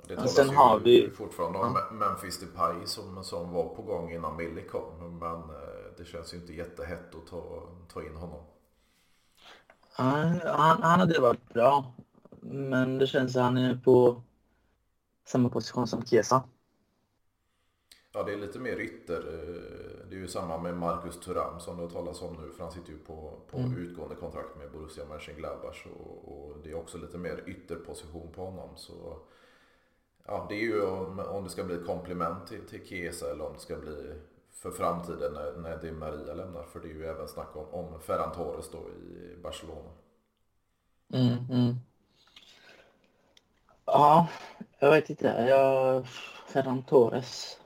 Det 0.09 0.17
talas 0.17 0.35
sen 0.35 0.49
har 0.49 0.79
vi... 0.79 1.11
fortfarande 1.11 1.59
om 1.59 1.75
ja. 1.75 1.95
Memphis 1.95 2.41
Depay 2.41 2.87
som, 2.87 3.25
som 3.25 3.53
var 3.53 3.75
på 3.75 3.83
gång 3.83 4.13
innan 4.13 4.37
Millie 4.37 4.65
kom. 4.65 5.19
Men 5.19 5.41
eh, 5.41 5.97
det 5.97 6.05
känns 6.05 6.35
ju 6.35 6.37
inte 6.37 6.53
jättehett 6.53 7.15
att 7.15 7.27
ta, 7.27 7.63
ta 7.89 8.03
in 8.03 8.17
honom. 8.17 8.41
Han, 9.93 10.41
han, 10.45 10.83
han 10.83 11.01
hade 11.01 11.21
varit 11.21 11.55
bra. 11.55 11.93
Men 12.41 12.99
det 12.99 13.07
känns 13.07 13.37
att 13.37 13.43
han 13.43 13.57
är 13.57 13.77
på 13.77 14.23
samma 15.25 15.49
position 15.49 15.87
som 15.87 16.07
Chiesa. 16.07 16.43
Ja, 18.17 18.23
det 18.23 18.33
är 18.33 18.37
lite 18.37 18.59
mer 18.59 18.81
ytter. 18.81 19.17
Eh, 19.17 20.09
det 20.09 20.17
är 20.17 20.21
ju 20.21 20.29
samma 20.29 20.59
med 20.59 20.77
Marcus 20.77 21.21
Thuram 21.21 21.61
som 21.61 21.77
det 21.77 21.83
har 21.83 21.91
talats 21.91 22.23
om 22.23 22.37
nu. 22.43 22.53
För 22.53 22.63
han 22.63 22.73
sitter 22.73 22.91
ju 22.91 22.99
på, 22.99 23.33
på 23.51 23.59
mm. 23.59 23.77
utgående 23.77 24.15
kontrakt 24.15 24.57
med 24.57 24.71
Borussia 24.71 25.05
Mönchengladbach. 25.05 25.87
Och, 25.87 26.33
och 26.33 26.57
det 26.63 26.71
är 26.71 26.75
också 26.75 26.99
lite 26.99 27.19
mer 27.19 27.43
ytterposition 27.47 28.33
på 28.33 28.45
honom. 28.45 28.69
Så 28.77 29.19
ja, 30.27 30.47
det 30.49 30.55
är 30.55 30.61
ju 30.61 30.87
om, 30.87 31.19
om 31.19 31.45
det 31.45 31.51
ska 31.51 31.65
bli 31.65 31.79
komplement 31.87 32.47
till, 32.47 32.61
till 32.61 32.87
Chiesa 32.87 33.31
eller 33.31 33.47
om 33.47 33.53
det 33.53 33.61
ska 33.61 33.77
bli 33.77 34.13
för 34.51 34.71
framtiden 34.71 35.33
när, 35.33 35.53
när 35.53 35.83
Di 35.83 35.93
Maria 35.93 36.35
lämnar. 36.35 36.63
För 36.65 36.81
det 36.81 36.89
är 36.89 36.95
ju 36.95 37.07
även 37.07 37.29
snack 37.29 37.57
om, 37.57 37.67
om 37.71 38.01
Ferran 38.01 38.33
Torres 38.35 38.71
då 38.71 38.79
i 38.79 39.37
Barcelona. 39.43 39.91
Mm, 41.13 41.37
mm. 41.51 41.75
Ja, 43.85 44.29
jag 44.79 44.91
vet 44.91 45.11
inte. 45.11 45.27
Jag... 45.49 46.07
Ferran 46.47 46.83
Torres. 46.83 47.59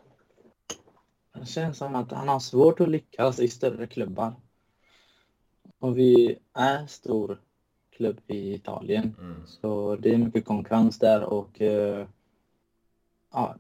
Det 1.32 1.46
känns 1.46 1.78
som 1.78 1.94
att 1.94 2.12
han 2.12 2.28
har 2.28 2.40
svårt 2.40 2.80
att 2.80 2.88
lyckas 2.88 3.40
i 3.40 3.48
större 3.48 3.86
klubbar. 3.86 4.34
Och 5.78 5.98
vi 5.98 6.38
är 6.52 6.86
stor 6.86 7.40
klubb 7.90 8.20
i 8.26 8.54
Italien. 8.54 9.16
Mm. 9.20 9.46
Så 9.46 9.96
det 9.96 10.14
är 10.14 10.18
mycket 10.18 10.44
konkurrens 10.44 10.98
där 10.98 11.22
och 11.22 11.60
uh, 11.60 12.06
ja, 13.32 13.56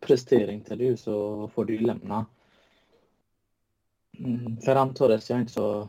presterar 0.00 0.52
inte 0.52 0.76
du 0.76 0.96
så 0.96 1.48
får 1.48 1.64
du 1.64 1.78
lämna. 1.78 2.26
Mm, 4.18 4.56
Ferran 4.56 4.94
Torres, 4.94 5.30
jag 5.30 5.36
är 5.36 5.40
inte 5.40 5.52
så 5.52 5.88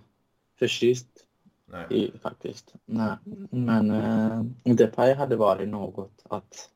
förtjust 0.59 1.27
Nej. 1.65 1.85
I, 1.89 2.17
faktiskt. 2.17 2.75
Nej. 2.85 3.17
Men 3.49 3.91
eh, 3.91 4.43
Depay 4.63 5.13
hade 5.13 5.35
varit 5.35 5.69
något 5.69 6.23
att 6.29 6.69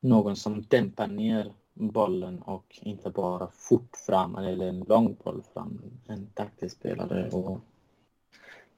någon 0.00 0.36
som 0.36 0.62
dämpar 0.62 1.06
ner 1.06 1.52
bollen 1.88 2.42
och 2.42 2.78
inte 2.82 3.10
bara 3.10 3.48
fort 3.52 3.96
fram 3.96 4.36
eller 4.36 4.68
en 4.68 4.80
lång 4.80 5.16
boll 5.24 5.42
fram. 5.54 5.82
En 6.06 6.26
taktisk 6.26 6.76
spelare 6.76 7.30
och 7.30 7.60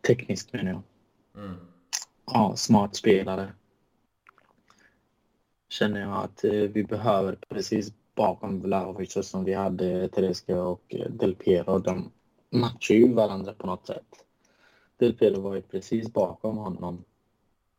teknisk 0.06 0.52
menar 0.52 0.70
jag. 0.70 0.82
Mm. 1.44 1.56
Ja, 2.26 2.56
smart 2.56 2.96
spelare. 2.96 3.52
Känner 5.68 6.00
jag 6.00 6.24
att 6.24 6.44
eh, 6.44 6.52
vi 6.52 6.84
behöver 6.84 7.38
precis 7.48 7.92
bakom 8.14 8.60
Vlahovic 8.60 9.28
som 9.28 9.44
vi 9.44 9.54
hade 9.54 10.08
Tereska 10.08 10.62
och 10.62 10.94
Del 11.10 11.34
Piero. 11.34 11.78
De 11.78 12.10
matchar 12.50 12.94
ju 12.94 13.12
varandra 13.12 13.52
på 13.52 13.66
något 13.66 13.86
sätt. 13.86 14.24
Del 14.96 15.14
Piero 15.14 15.40
var 15.40 15.54
ju 15.54 15.62
precis 15.62 16.12
bakom 16.12 16.56
honom. 16.56 17.04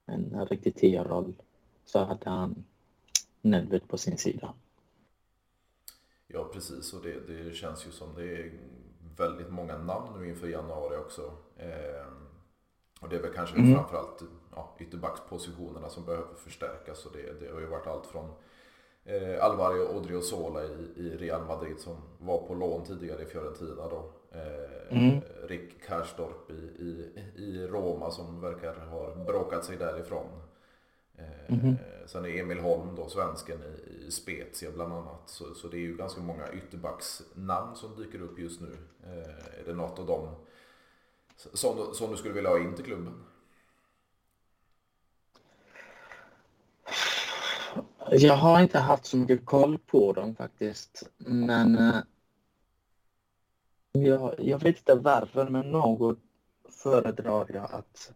En 0.05 0.45
riktig 0.45 0.75
tia-roll. 0.75 1.33
Så 1.85 1.99
hade 1.99 2.29
han 2.29 2.63
Nedved 3.41 3.87
på 3.87 3.97
sin 3.97 4.17
sida. 4.17 4.53
Ja 6.33 6.49
precis 6.53 6.93
och 6.93 7.01
det, 7.03 7.19
det, 7.27 7.53
känns 7.53 7.87
ju 7.87 7.91
som 7.91 8.15
det 8.15 8.23
är 8.23 8.51
väldigt 9.17 9.49
många 9.49 9.77
namn 9.77 10.19
nu 10.19 10.29
inför 10.29 10.47
januari 10.47 10.97
också. 10.97 11.31
Eh, 11.57 12.07
Och 13.01 13.09
det 13.09 13.15
är 13.15 13.21
väl 13.21 13.33
kanske 13.33 13.57
mm. 13.57 13.75
framförallt 13.75 14.23
ja, 14.55 14.75
ytterbackspositionerna 14.79 15.89
som 15.89 16.05
behöver 16.05 16.35
förstärkas. 16.35 17.05
Och 17.05 17.11
det, 17.13 17.39
det 17.45 17.53
har 17.53 17.59
ju 17.59 17.65
varit 17.65 17.87
allt 17.87 18.05
från 18.07 18.29
eh, 19.05 19.43
Alvaro 19.45 19.97
Odriozola 19.97 20.63
i, 20.63 20.91
i 20.95 21.17
Real 21.17 21.45
Madrid 21.45 21.79
som 21.79 21.95
var 22.19 22.47
på 22.47 22.53
lån 22.53 22.83
tidigare 22.85 23.21
i 23.21 23.25
Fiorentina 23.25 23.87
då. 23.89 24.11
Eh, 24.31 24.97
mm. 24.97 25.21
Rick 25.47 25.85
Karstorp 25.87 26.51
i, 26.51 26.53
i, 26.53 27.13
i 27.35 27.67
Roma 27.67 28.11
som 28.11 28.41
verkar 28.41 28.75
ha 28.75 29.15
bråkat 29.15 29.65
sig 29.65 29.77
därifrån. 29.77 30.25
Mm. 31.47 31.75
Sen 32.05 32.25
är 32.25 32.29
Emil 32.29 32.59
Holm 32.59 32.95
då, 32.95 33.09
svensken 33.09 33.59
i, 33.63 34.05
i 34.07 34.11
Spezia 34.11 34.71
bland 34.71 34.93
annat. 34.93 35.21
Så, 35.29 35.53
så 35.53 35.67
det 35.67 35.77
är 35.77 35.81
ju 35.81 35.97
ganska 35.97 36.21
många 36.21 36.51
ytterbacksnamn 36.51 37.75
som 37.75 37.95
dyker 37.95 38.21
upp 38.21 38.39
just 38.39 38.61
nu. 38.61 38.77
Eh, 39.03 39.59
är 39.59 39.63
det 39.65 39.73
något 39.73 39.99
av 39.99 40.05
dem 40.05 40.35
som, 41.37 41.93
som 41.93 42.11
du 42.11 42.17
skulle 42.17 42.33
vilja 42.33 42.49
ha 42.49 42.59
in 42.59 42.75
till 42.75 42.85
klubben? 42.85 43.23
Jag 48.11 48.35
har 48.35 48.61
inte 48.61 48.79
haft 48.79 49.05
så 49.05 49.17
mycket 49.17 49.45
koll 49.45 49.77
på 49.77 50.13
dem 50.13 50.35
faktiskt. 50.35 51.09
Men 51.17 51.77
eh, 51.77 51.95
jag, 53.91 54.35
jag 54.37 54.59
vet 54.59 54.77
inte 54.77 54.95
varför, 54.95 55.49
men 55.49 55.71
något 55.71 56.19
föredrar 56.69 57.45
jag 57.53 57.71
att 57.71 58.13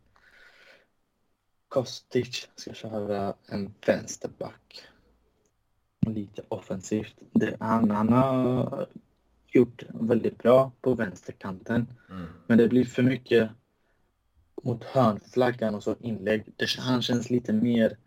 Kostic 1.68 2.50
ska 2.56 2.74
köra 2.74 3.34
en 3.46 3.74
vänsterback. 3.86 4.88
Lite 6.08 6.42
offensivt. 6.48 7.16
Det, 7.32 7.58
han, 7.60 7.92
han 7.92 8.10
har 8.10 8.88
gjort 9.48 9.84
väldigt 9.90 10.38
bra 10.38 10.72
på 10.82 10.94
vänsterkanten. 10.94 11.88
Mm. 12.10 12.26
Men 12.48 12.58
det 12.58 12.68
blir 12.68 12.86
för 12.86 13.04
mycket 13.04 13.50
mot 14.64 14.84
hörnflaggan 14.84 15.76
och 15.76 15.84
så 15.84 15.96
inlägg. 16.00 16.54
Det, 16.56 16.68
han 16.80 17.02
känns 17.02 17.30
lite 17.30 17.54
mer 17.54 17.98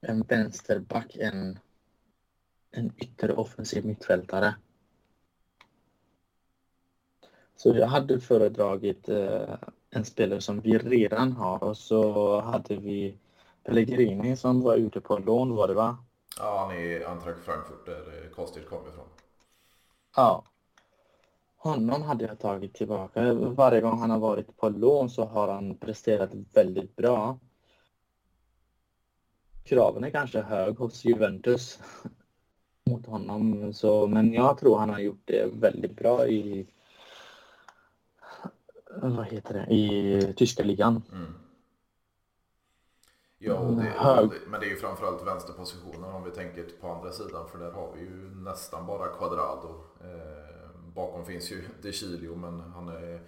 en 0.00 0.22
vänsterback 0.22 1.16
än 1.16 1.58
en 2.70 2.92
ytteroffensiv 2.96 3.84
mittfältare. 3.84 4.54
Så 7.56 7.76
jag 7.76 7.86
hade 7.86 8.20
föredragit 8.20 9.08
eh, 9.08 9.58
en 9.90 10.04
spelare 10.04 10.40
som 10.40 10.60
vi 10.60 10.78
redan 10.78 11.32
har 11.32 11.64
och 11.64 11.76
så 11.76 12.40
hade 12.40 12.76
vi 12.76 13.18
Pellegrini 13.64 14.36
som 14.36 14.60
var 14.60 14.76
ute 14.76 15.00
på 15.00 15.18
lån 15.18 15.56
var 15.56 15.68
det 15.68 15.74
va? 15.74 15.98
Ja, 16.38 16.66
han 16.66 16.76
är 16.76 17.10
Eintracht 17.10 17.44
Frankfurt 17.44 17.86
där 17.86 18.30
Kostic 18.34 18.64
kom 18.64 18.88
ifrån. 18.88 19.08
Ja. 20.16 20.44
Honom 21.56 22.02
hade 22.02 22.24
jag 22.24 22.38
tagit 22.38 22.74
tillbaka. 22.74 23.32
Varje 23.32 23.80
gång 23.80 23.98
han 24.00 24.10
har 24.10 24.18
varit 24.18 24.56
på 24.56 24.68
lån 24.68 25.10
så 25.10 25.24
har 25.24 25.48
han 25.48 25.76
presterat 25.76 26.30
väldigt 26.52 26.96
bra. 26.96 27.38
Kraven 29.64 30.04
är 30.04 30.10
kanske 30.10 30.40
hög 30.40 30.76
hos 30.76 31.04
Juventus 31.04 31.78
mot 32.90 33.06
honom, 33.06 33.72
så, 33.72 34.06
men 34.06 34.32
jag 34.32 34.58
tror 34.58 34.78
han 34.78 34.90
har 34.90 34.98
gjort 34.98 35.22
det 35.24 35.52
väldigt 35.54 35.96
bra 35.96 36.26
i 36.26 36.66
vad 38.96 39.26
heter 39.26 39.54
det, 39.54 39.74
i 39.74 40.34
tyska 40.36 40.62
ligan. 40.62 41.02
Mm. 41.12 41.34
Ja, 43.42 43.54
och 43.54 43.76
det, 43.76 44.32
men 44.46 44.60
det 44.60 44.66
är 44.66 44.70
ju 44.70 44.76
framförallt 44.76 45.26
vänsterpositionen 45.26 46.04
om 46.04 46.24
vi 46.24 46.30
tänker 46.30 46.66
på 46.80 46.88
andra 46.88 47.12
sidan 47.12 47.48
för 47.48 47.58
där 47.58 47.72
har 47.72 47.92
vi 47.92 48.00
ju 48.00 48.34
nästan 48.34 48.86
bara 48.86 49.08
Quadrado. 49.08 49.84
Eh, 50.00 50.70
bakom 50.94 51.24
finns 51.24 51.52
ju 51.52 51.62
De 51.82 51.92
Chilio 51.92 52.36
men 52.36 52.60
han 52.60 52.88
är 52.88 53.20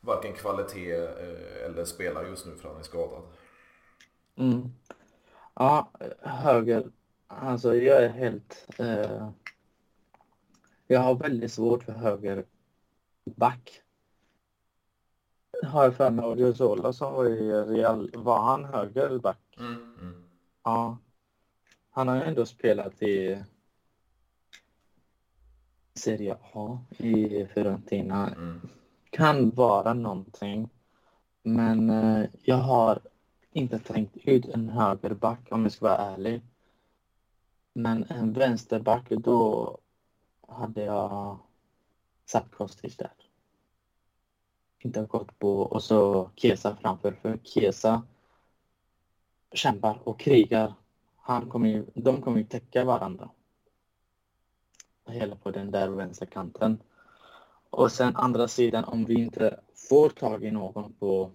varken 0.00 0.32
kvalitet 0.32 0.92
eh, 0.92 1.66
eller 1.66 1.84
spelar 1.84 2.26
just 2.26 2.46
nu 2.46 2.56
för 2.56 2.68
han 2.68 2.78
är 2.78 2.82
skadad. 2.82 3.22
Mm. 4.36 4.68
Ja, 5.54 5.90
höger. 6.20 6.90
Alltså 7.26 7.74
jag 7.74 8.02
är 8.02 8.08
helt... 8.08 8.66
Eh, 8.78 9.30
jag 10.86 11.00
har 11.00 11.14
väldigt 11.14 11.52
svårt 11.52 11.82
för 11.82 11.92
höger 11.92 12.44
back 13.24 13.81
har 15.62 15.84
jag 15.84 15.96
för 15.96 16.10
mig. 16.10 16.24
Odriozola 16.24 16.92
som 16.92 17.12
var 17.12 17.26
i 17.26 17.52
Real, 17.52 18.10
var 18.14 18.42
han 18.42 18.64
högerback? 18.64 19.56
Mm, 19.58 19.96
mm. 20.00 20.24
Ja. 20.64 20.98
Han 21.90 22.08
har 22.08 22.16
ju 22.16 22.22
ändå 22.22 22.46
spelat 22.46 23.02
i 23.02 23.42
Serie 25.94 26.36
A 26.52 26.78
i 26.98 27.46
Fiorentina. 27.46 28.28
Mm. 28.28 28.60
Kan 29.10 29.50
vara 29.50 29.94
någonting. 29.94 30.68
Men 31.42 31.90
eh, 31.90 32.26
jag 32.42 32.56
har 32.56 33.00
inte 33.50 33.78
tänkt 33.78 34.16
ut 34.16 34.48
en 34.48 34.68
högerback 34.68 35.40
om 35.50 35.62
jag 35.62 35.72
ska 35.72 35.86
vara 35.88 35.96
ärlig. 35.96 36.42
Men 37.72 38.04
en 38.08 38.32
vänsterback, 38.32 39.08
då 39.08 39.78
hade 40.48 40.84
jag 40.84 41.38
satt 42.26 42.50
Kostic 42.50 42.96
där 42.96 43.21
inte 44.84 45.00
har 45.00 45.06
gått 45.06 45.38
på 45.38 45.60
och 45.60 45.82
så 45.82 46.30
Kesa 46.36 46.76
framför. 46.80 47.12
För 47.12 47.38
Kesa 47.42 48.02
kämpar 49.52 49.98
och 50.04 50.20
krigar. 50.20 50.74
Han 51.16 51.48
kommer 51.48 51.68
ju, 51.68 51.86
de 51.94 52.22
kommer 52.22 52.38
ju 52.38 52.44
täcka 52.44 52.84
varandra. 52.84 53.30
Hela 55.06 55.36
på 55.36 55.50
den 55.50 55.70
där 55.70 55.88
vänsterkanten. 55.88 56.78
Och 57.70 57.92
sen 57.92 58.16
andra 58.16 58.48
sidan 58.48 58.84
om 58.84 59.04
vi 59.04 59.14
inte 59.14 59.60
får 59.90 60.08
tag 60.08 60.44
i 60.44 60.50
någon 60.50 60.92
på 60.92 61.30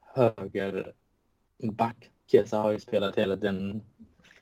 höger 0.00 0.92
back. 1.58 2.10
Kesa 2.26 2.58
har 2.58 2.72
ju 2.72 2.80
spelat 2.80 3.18
hela 3.18 3.36
den 3.36 3.82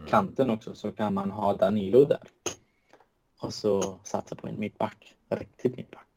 kanten 0.09 0.51
också 0.51 0.75
så 0.75 0.93
kan 0.93 1.15
man 1.15 1.31
ha 1.31 1.57
Danilo 1.57 2.05
där. 2.05 2.23
Och 3.41 3.55
så 3.55 3.99
satsa 4.05 4.35
på 4.35 4.49
en 4.49 4.61
mittback. 4.61 5.15
Riktig 5.29 5.77
mittback. 5.77 6.12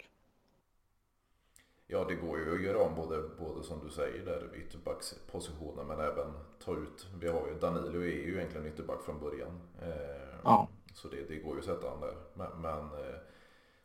Ja, 1.88 2.06
det 2.10 2.16
går 2.16 2.40
ju 2.40 2.56
att 2.56 2.62
göra 2.62 2.84
om 2.84 2.96
både, 2.96 3.24
både 3.40 3.64
som 3.64 3.80
du 3.86 3.90
säger 3.90 4.26
där 4.26 4.50
ytterbackspositionen 4.56 5.88
men 5.88 6.00
även 6.00 6.34
ta 6.66 6.74
ut. 6.74 7.08
Vi 7.20 7.28
har 7.28 7.48
ju 7.48 7.60
Danilo 7.60 8.00
är 8.00 8.06
ju 8.06 8.38
egentligen 8.38 8.68
ytterback 8.68 9.04
från 9.04 9.20
början. 9.20 9.62
Eh, 9.82 10.40
ja. 10.44 10.68
Så 10.94 11.08
det, 11.08 11.28
det 11.28 11.36
går 11.36 11.54
ju 11.54 11.60
att 11.60 11.66
sätta 11.66 11.90
han 11.90 12.02
där. 12.02 12.16
Men, 12.34 12.62
men 12.62 12.80
eh, 12.80 13.16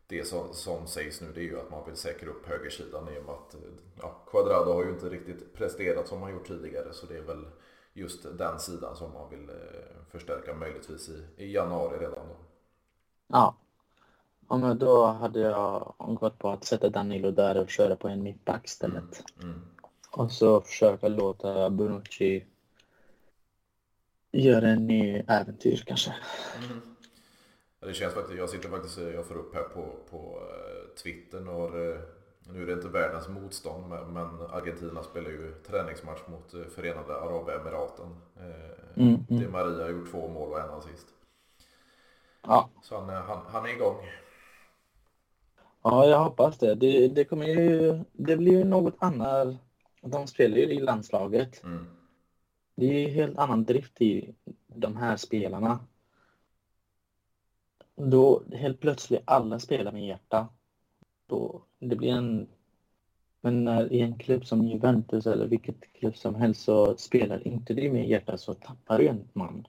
det 0.06 0.24
som, 0.24 0.54
som 0.54 0.86
sägs 0.86 1.20
nu 1.20 1.32
det 1.32 1.40
är 1.40 1.44
ju 1.44 1.60
att 1.60 1.70
man 1.70 1.86
vill 1.86 1.96
säkra 1.96 2.30
upp 2.30 2.46
högersidan 2.46 3.08
i 3.08 3.18
och 3.18 3.24
med 3.24 3.34
att 3.34 3.56
ja, 4.02 4.22
Quadrado 4.30 4.72
har 4.72 4.84
ju 4.84 4.90
inte 4.90 5.08
riktigt 5.08 5.54
presterat 5.54 6.08
som 6.08 6.22
han 6.22 6.32
gjort 6.32 6.46
tidigare 6.46 6.92
så 6.92 7.06
det 7.06 7.16
är 7.16 7.22
väl 7.22 7.46
just 7.92 8.38
den 8.38 8.58
sidan 8.58 8.96
som 8.96 9.12
man 9.12 9.30
vill 9.30 9.48
eh, 9.48 10.04
förstärka 10.10 10.54
möjligtvis 10.54 11.08
i, 11.08 11.24
i 11.36 11.52
januari 11.54 11.98
redan 11.98 12.28
då. 12.28 12.36
Ja, 13.26 13.56
Ja, 14.50 14.56
men 14.56 14.78
då 14.78 15.06
hade 15.06 15.40
jag 15.40 15.94
gått 15.98 16.38
på 16.38 16.50
att 16.50 16.64
sätta 16.64 16.88
Danilo 16.88 17.30
där 17.30 17.58
och 17.58 17.70
köra 17.70 17.96
på 17.96 18.08
en 18.08 18.22
mittback 18.22 18.64
istället. 18.64 19.24
Mm. 19.42 19.54
Mm. 19.54 19.60
Och 20.10 20.32
så 20.32 20.60
försöka 20.60 21.08
låta 21.08 21.70
Bonucci 21.70 22.44
göra 24.32 24.68
en 24.68 24.86
ny 24.86 25.22
äventyr 25.28 25.82
kanske. 25.86 26.14
Mm. 26.70 26.80
Det 27.80 27.94
känns 27.94 28.14
faktiskt, 28.14 28.38
jag 28.38 28.50
sitter 28.50 28.68
faktiskt, 28.68 28.98
jag 28.98 29.26
får 29.26 29.34
upp 29.34 29.54
här 29.54 29.62
på, 29.62 29.94
på 30.10 30.38
uh, 30.38 30.94
Twitter 31.02 31.48
och 31.48 31.74
uh, 31.74 32.00
nu 32.40 32.62
är 32.62 32.66
det 32.66 32.72
inte 32.72 32.88
världens 32.88 33.28
motstånd 33.28 33.88
men 33.88 34.40
Argentina 34.40 35.02
spelar 35.02 35.30
ju 35.30 35.54
träningsmatch 35.66 36.20
mot 36.26 36.54
uh, 36.54 36.66
Förenade 36.66 37.20
Arabemiraten. 37.20 38.16
Mm, 38.96 39.08
mm. 39.08 39.24
Det 39.28 39.48
Maria 39.48 39.82
har 39.82 39.90
gjort 39.90 40.10
två 40.10 40.28
mål 40.28 40.52
och 40.52 40.60
en 40.60 40.70
assist. 40.70 41.06
Ja. 42.42 42.70
Så 42.82 43.00
han, 43.00 43.08
han, 43.08 43.38
han 43.46 43.64
är 43.64 43.68
igång. 43.68 43.96
Ja, 45.82 46.06
jag 46.06 46.24
hoppas 46.24 46.58
det. 46.58 46.74
Det, 46.74 47.08
det 47.08 47.24
kommer 47.24 47.46
ju, 47.46 48.00
det 48.12 48.36
blir 48.36 48.52
ju 48.52 48.64
något 48.64 48.96
annat. 48.98 49.56
De 50.02 50.26
spelar 50.26 50.56
ju 50.56 50.62
i 50.62 50.80
landslaget. 50.80 51.64
Mm. 51.64 51.86
Det 52.74 52.86
är 52.86 53.08
helt 53.08 53.38
annan 53.38 53.64
drift 53.64 54.00
i 54.02 54.34
de 54.66 54.96
här 54.96 55.16
spelarna. 55.16 55.80
Då 57.96 58.42
helt 58.52 58.80
plötsligt 58.80 59.22
alla 59.24 59.58
spelar 59.58 59.92
med 59.92 60.06
hjärta. 60.06 60.48
Då 61.26 61.62
det 61.78 61.96
blir 61.96 62.12
en... 62.12 62.48
Men 63.40 63.64
när 63.64 63.92
i 63.92 64.00
en 64.00 64.18
klubb 64.18 64.46
som 64.46 64.68
Juventus 64.68 65.26
eller 65.26 65.46
vilket 65.46 65.92
klubb 65.92 66.16
som 66.16 66.34
helst 66.34 66.62
så 66.62 66.96
spelar 66.96 67.46
inte 67.46 67.74
det 67.74 67.92
med 67.92 68.08
hjärta 68.08 68.38
så 68.38 68.54
tappar 68.54 68.98
du 68.98 69.08
en 69.08 69.28
man. 69.32 69.66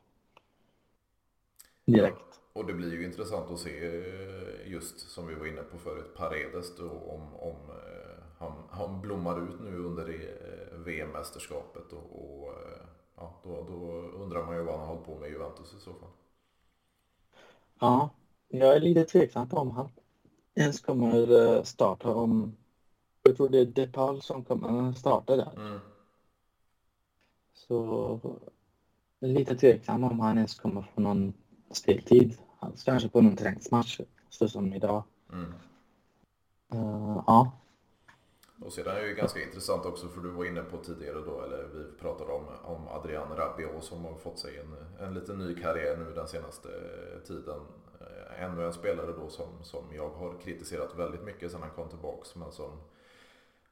Direkt. 1.86 2.31
Och 2.54 2.66
det 2.66 2.74
blir 2.74 2.94
ju 2.94 3.06
intressant 3.06 3.52
att 3.52 3.60
se 3.60 3.86
eh, 3.86 4.72
just 4.72 5.00
som 5.10 5.28
vi 5.28 5.36
var 5.36 5.46
inne 5.46 5.64
på 5.64 5.78
förut, 5.78 6.16
Paredes 6.16 6.76
då 6.78 6.90
om, 6.90 7.36
om 7.36 7.56
eh, 7.70 8.24
han, 8.40 8.54
han 8.70 9.02
blommar 9.02 9.50
ut 9.50 9.60
nu 9.62 9.78
under 9.78 10.10
eh, 10.10 10.78
VM-mästerskapet 10.78 11.94
och, 11.94 12.44
och 12.44 12.54
ja, 13.16 13.40
då, 13.44 13.64
då 13.68 14.02
undrar 14.24 14.46
man 14.46 14.56
ju 14.56 14.64
vad 14.64 14.80
han 14.80 14.88
har 14.88 14.96
hållit 14.96 15.06
på 15.06 15.16
med 15.16 15.30
i 15.30 15.32
Juventus 15.32 15.74
i 15.74 15.80
så 15.80 15.94
fall. 15.94 16.10
Ja, 17.80 18.10
jag 18.48 18.76
är 18.76 18.80
lite 18.80 19.04
tveksam 19.04 19.50
på 19.50 19.58
om 19.58 19.72
han 19.72 19.90
ens 20.56 20.80
kommer 20.80 21.64
starta 21.64 22.14
om 22.14 22.58
Jag 23.24 23.38
tror 23.38 23.50
det 23.50 23.60
är 23.60 23.66
DePaul 23.66 24.22
som 24.22 24.44
kommer 24.44 24.94
starta 24.94 25.36
där. 25.36 25.52
Mm. 25.58 25.80
Så 27.54 28.20
lite 29.20 29.56
tveksam 29.56 30.04
om 30.04 30.20
han 30.20 30.38
ens 30.38 30.60
kommer 30.60 30.82
få 30.82 31.02
någon 31.02 31.34
speltid. 31.76 32.38
Alltså, 32.60 32.86
kanske 32.86 33.10
på 33.10 33.22
någon 33.22 33.36
träningsmatch, 33.36 34.00
så 34.30 34.48
som 34.48 34.74
idag. 34.74 35.04
Mm. 35.34 35.54
Uh, 36.74 37.24
ja. 37.28 37.52
Och 38.62 38.74
sedan 38.74 38.96
är 38.96 39.02
det 39.02 39.08
ju 39.08 39.16
ganska 39.16 39.44
intressant 39.44 39.86
också 39.86 40.08
för 40.08 40.22
du 40.22 40.30
var 40.30 40.46
inne 40.46 40.62
på 40.62 40.78
tidigare 40.78 41.22
då, 41.26 41.42
eller 41.42 41.68
vi 41.74 41.98
pratade 42.00 42.32
om, 42.32 42.46
om 42.64 42.88
Adrian 42.88 43.38
Rabiot 43.38 43.84
som 43.84 44.06
har 44.06 44.16
fått 44.16 44.40
sig 44.40 44.58
en, 44.58 44.76
en 45.08 45.14
lite 45.14 45.34
ny 45.34 45.56
karriär 45.56 45.98
nu 45.98 46.14
den 46.14 46.28
senaste 46.28 46.70
tiden. 47.28 47.60
Eh, 48.02 48.44
ännu 48.44 48.66
en 48.66 48.74
spelare 48.74 49.12
då 49.12 49.30
som, 49.30 49.64
som 49.64 49.84
jag 49.94 50.10
har 50.10 50.40
kritiserat 50.40 50.96
väldigt 50.96 51.24
mycket 51.24 51.52
sedan 51.52 51.62
han 51.62 51.72
kom 51.72 51.90
tillbaks 51.90 52.36
men 52.36 52.52
som 52.52 52.72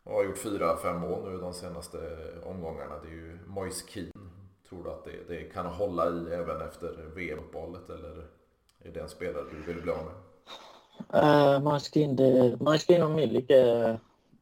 har 0.03 0.23
gjort 0.23 0.37
fyra, 0.37 0.77
fem 0.77 0.99
mål 0.99 1.31
nu 1.31 1.37
de 1.37 1.53
senaste 1.53 1.97
omgångarna. 2.43 2.99
Det 2.99 3.07
är 3.07 3.11
ju 3.11 3.39
Moise 3.47 3.87
Keane. 3.87 4.29
Tror 4.69 4.83
du 4.83 4.89
att 4.89 5.05
det, 5.05 5.35
det 5.35 5.43
kan 5.43 5.65
hålla 5.65 6.05
i 6.05 6.33
även 6.33 6.61
efter 6.61 7.15
VM-uppehållet 7.15 7.89
eller 7.89 8.27
är 8.83 8.91
det 8.91 8.99
en 8.99 9.09
spelare 9.09 9.43
du 9.51 9.73
vill 9.73 9.83
bli 9.83 9.91
av 9.91 10.05
med? 10.05 10.15
Uh, 11.23 11.63
Moise 11.63 11.91
Keane, 11.93 12.57
Moise 12.59 12.85
Keane 12.85 13.05
och 13.05 13.11
Milik 13.11 13.51
uh 13.51 13.95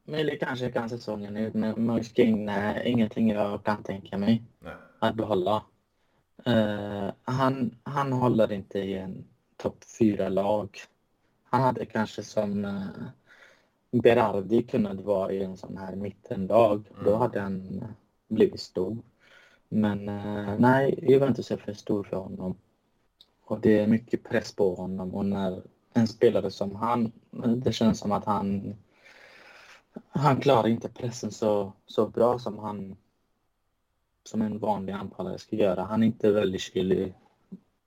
Möjligt 0.08 0.40
kanske 0.40 0.70
kan 0.70 0.88
säsongen 0.88 1.36
ut, 1.36 1.54
men 1.54 1.86
Muskin 1.86 2.48
är 2.48 2.86
ingenting 2.86 3.30
jag 3.30 3.64
kan 3.64 3.82
tänka 3.82 4.18
mig 4.18 4.42
Nej. 4.60 4.74
att 4.98 5.14
behålla. 5.14 5.62
Uh, 6.46 7.10
han, 7.24 7.74
han 7.82 8.12
håller 8.12 8.52
inte 8.52 8.78
i 8.78 8.94
en 8.94 9.24
topp 9.56 9.84
fyra 9.98 10.28
lag 10.28 10.78
Han 11.44 11.60
hade 11.60 11.86
kanske 11.86 12.22
som 12.22 12.64
uh, 12.64 12.86
Berardi 13.90 14.62
kunnat 14.62 15.00
vara 15.00 15.32
i 15.32 15.42
en 15.42 15.56
sån 15.56 15.76
här 15.76 15.96
mittenlag. 15.96 16.88
Mm. 16.90 17.04
Då 17.04 17.16
hade 17.16 17.40
han 17.40 17.84
blivit 18.28 18.60
stor. 18.60 18.96
Men 19.68 20.08
uh, 20.08 20.58
nej, 20.58 21.04
Juventus 21.10 21.50
är 21.50 21.56
för 21.56 21.72
stor 21.72 22.04
för 22.04 22.16
honom. 22.16 22.56
Och 23.44 23.60
det 23.60 23.78
är 23.78 23.86
mycket 23.86 24.24
press 24.24 24.52
på 24.52 24.74
honom 24.74 25.14
och 25.14 25.26
när 25.26 25.62
en 25.92 26.08
spelare 26.08 26.50
som 26.50 26.76
han, 26.76 27.12
det 27.56 27.72
känns 27.72 27.98
som 27.98 28.12
att 28.12 28.24
han 28.24 28.76
han 30.08 30.40
klarar 30.40 30.68
inte 30.68 30.88
pressen 30.88 31.30
så, 31.30 31.72
så 31.86 32.08
bra 32.08 32.38
som 32.38 32.58
han 32.58 32.96
som 34.24 34.42
en 34.42 34.58
vanlig 34.58 34.92
anfallare 34.92 35.38
ska 35.38 35.56
göra. 35.56 35.84
Han 35.84 36.02
är 36.02 36.06
inte 36.06 36.30
väldigt 36.30 36.60
kylig. 36.60 37.14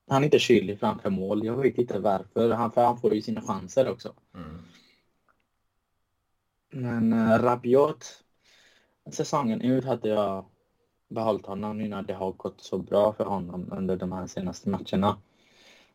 Han 0.08 0.22
är 0.22 0.26
inte 0.26 0.40
kylig 0.40 0.80
framför 0.80 1.10
mål. 1.10 1.46
Jag 1.46 1.56
vet 1.56 1.78
inte 1.78 2.00
varför. 2.00 2.50
Han, 2.50 2.72
för 2.72 2.86
han 2.86 2.98
får 2.98 3.14
ju 3.14 3.22
sina 3.22 3.42
chanser 3.42 3.90
också. 3.90 4.14
Mm. 4.36 4.62
Men 6.70 7.14
äh, 7.14 7.44
Rabiot, 7.44 8.24
säsongen 9.12 9.62
ut 9.62 9.86
hade 9.86 10.10
jag 10.10 10.46
behållit 11.12 11.46
honom 11.46 11.78
nu 11.78 11.88
när 11.88 12.02
det 12.02 12.14
har 12.14 12.32
gått 12.32 12.62
så 12.62 12.78
bra 12.78 13.14
för 13.14 13.26
honom 13.26 13.70
under 13.72 13.96
de 13.96 14.12
här 14.12 14.28
senaste 14.28 14.70
matcherna. 14.70 15.18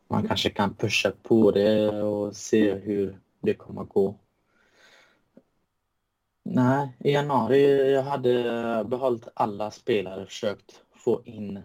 Man 0.09 0.29
kanske 0.29 0.50
kan 0.50 0.74
pusha 0.74 1.12
på 1.22 1.50
det 1.50 2.02
och 2.02 2.37
se 2.37 2.74
hur 2.74 3.20
det 3.40 3.55
kommer 3.55 3.83
att 3.83 3.88
gå. 3.88 4.14
Nej, 6.42 6.96
i 6.98 7.12
januari 7.12 7.92
jag 7.92 8.02
hade 8.02 8.85
behållit 8.88 9.29
alla 9.35 9.70
spelare, 9.70 10.22
och 10.22 10.29
försökt 10.29 10.83
få 10.94 11.22
in 11.24 11.62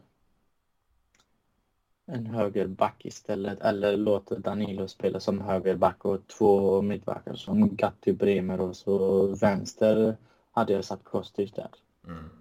en 2.05 2.25
högerback 2.25 3.05
istället 3.05 3.59
eller 3.59 3.97
låta 3.97 4.39
Danilo 4.39 4.87
spela 4.87 5.19
som 5.19 5.41
högerback 5.41 6.05
och 6.05 6.27
två 6.27 6.81
mittbackar 6.81 7.33
som 7.33 7.75
Gatti 7.75 8.13
Bremer 8.13 8.61
och 8.61 8.75
så 8.75 9.25
vänster 9.27 10.17
hade 10.51 10.73
jag 10.73 10.85
satt 10.85 11.03
Kostic 11.03 11.51
där. 11.51 11.69
Mm. 12.07 12.40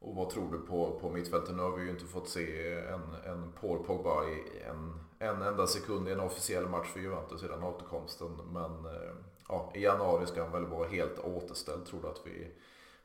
Och 0.00 0.14
vad 0.14 0.30
tror 0.30 0.52
du 0.52 0.58
på, 0.58 0.98
på 1.00 1.10
mittfältet? 1.10 1.56
Nu 1.56 1.62
har 1.62 1.76
vi 1.76 1.84
ju 1.84 1.90
inte 1.90 2.04
fått 2.04 2.28
se 2.28 2.72
en, 2.72 3.32
en 3.32 3.52
Paul 3.60 3.84
Pogba 3.84 4.24
i 4.24 4.62
en, 4.68 5.00
en 5.18 5.42
enda 5.42 5.66
sekund 5.66 6.08
i 6.08 6.12
en 6.12 6.20
officiell 6.20 6.68
match 6.68 6.88
för 6.88 7.00
Juventus 7.00 7.40
sedan 7.40 7.62
återkomsten. 7.62 8.36
Men 8.52 8.84
eh, 8.84 9.14
ja, 9.48 9.72
i 9.74 9.82
januari 9.82 10.26
ska 10.26 10.42
han 10.42 10.52
väl 10.52 10.66
vara 10.66 10.88
helt 10.88 11.18
återställd. 11.18 11.86
Tror 11.86 12.02
du 12.02 12.08
att 12.08 12.20
vi, 12.24 12.46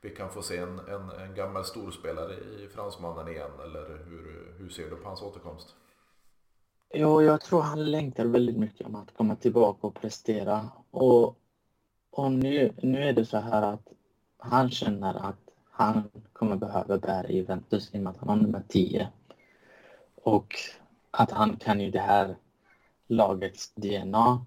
vi 0.02 0.10
kan 0.10 0.30
få 0.30 0.42
se 0.42 0.58
en, 0.58 0.80
en, 0.80 1.10
en 1.10 1.36
gammal 1.36 1.66
storspelare 1.66 2.34
i 2.34 2.68
fransmannen 2.68 3.28
igen? 3.28 3.52
Eller 3.64 4.04
hur, 4.08 4.54
hur 4.58 4.70
ser 4.70 4.90
du 4.90 4.96
på 4.96 5.08
hans 5.08 5.22
återkomst? 5.22 5.76
Ja, 6.90 7.22
jag 7.22 7.42
tror 7.42 7.62
han 7.62 7.92
längtar 7.92 8.26
väldigt 8.26 8.58
mycket 8.58 8.88
om 8.88 8.96
att 8.96 9.18
komma 9.18 9.36
tillbaka 9.36 9.88
och 9.88 9.96
prestera. 9.96 10.70
Och, 10.92 11.38
och 12.12 12.32
nu, 12.32 12.74
nu 12.78 13.04
är 13.04 13.14
det 13.14 13.26
så 13.26 13.38
här 13.38 13.74
att 13.74 13.88
han 14.38 14.72
känner 14.72 15.14
att 15.30 15.43
han 15.76 16.10
kommer 16.34 16.56
behöva 16.56 16.98
bära 16.98 17.30
Juventus 17.30 17.90
i 17.94 17.98
och 17.98 18.02
med 18.02 18.12
att 18.12 18.18
han 18.18 18.30
har 18.30 18.36
nummer 18.36 18.64
10. 18.68 19.10
Och 20.16 20.56
att 21.12 21.32
han 21.32 21.56
kan 21.56 21.82
ju 21.82 21.92
det 21.92 22.00
här 22.00 22.36
lagets 23.08 23.72
DNA 23.76 24.46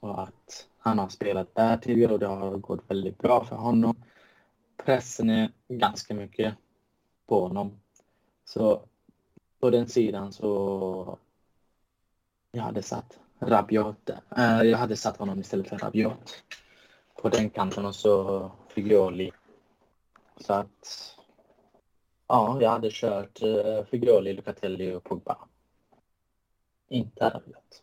och 0.00 0.22
att 0.22 0.66
han 0.78 0.98
har 0.98 1.08
spelat 1.08 1.54
där 1.54 1.76
tidigare 1.76 2.12
och 2.12 2.18
det 2.18 2.26
har 2.26 2.56
gått 2.56 2.90
väldigt 2.90 3.18
bra 3.18 3.44
för 3.44 3.56
honom. 3.56 3.96
Pressen 4.84 5.30
är 5.30 5.50
ganska 5.68 6.14
mycket 6.14 6.54
på 7.26 7.40
honom. 7.40 7.80
Så 8.44 8.82
på 9.60 9.70
den 9.70 9.88
sidan 9.88 10.32
så 10.32 11.18
jag 12.52 12.62
hade 12.62 12.82
satt 12.82 13.18
Rabiot 13.38 14.10
äh, 14.36 14.62
Jag 14.62 14.78
hade 14.78 14.96
satt 14.96 15.16
honom 15.16 15.40
istället 15.40 15.68
för 15.68 15.78
Rabiot 15.78 16.42
på 17.22 17.28
den 17.28 17.50
kanten 17.50 17.86
och 17.86 17.94
så 17.94 18.50
Figlioli. 18.68 19.30
Så 20.40 20.52
att 20.52 21.16
ja, 22.28 22.58
jag 22.60 22.70
hade 22.70 22.88
kört 22.92 23.42
äh, 23.42 23.84
Figlioli, 23.84 24.32
Lucatelli 24.32 24.94
och 24.94 25.04
Pogba. 25.04 25.38
Inte 26.88 27.24
Rabiot. 27.24 27.82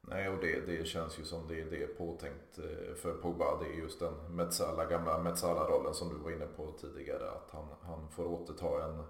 Nej, 0.00 0.28
och 0.28 0.38
det, 0.40 0.60
det 0.60 0.86
känns 0.86 1.18
ju 1.18 1.24
som 1.24 1.48
det, 1.48 1.64
det 1.64 1.82
är 1.82 1.86
påtänkt 1.86 2.58
eh, 2.58 2.94
för 2.94 3.12
Pogba. 3.12 3.58
Det 3.60 3.66
är 3.66 3.78
just 3.78 4.00
den 4.00 4.14
Metsala, 4.36 4.84
gamla 4.84 5.18
Metsala-rollen 5.18 5.94
som 5.94 6.08
du 6.08 6.14
var 6.14 6.30
inne 6.30 6.46
på 6.46 6.72
tidigare. 6.72 7.30
Att 7.30 7.50
han, 7.50 7.66
han 7.82 8.08
får 8.10 8.26
återta 8.26 8.84
en, 8.84 9.02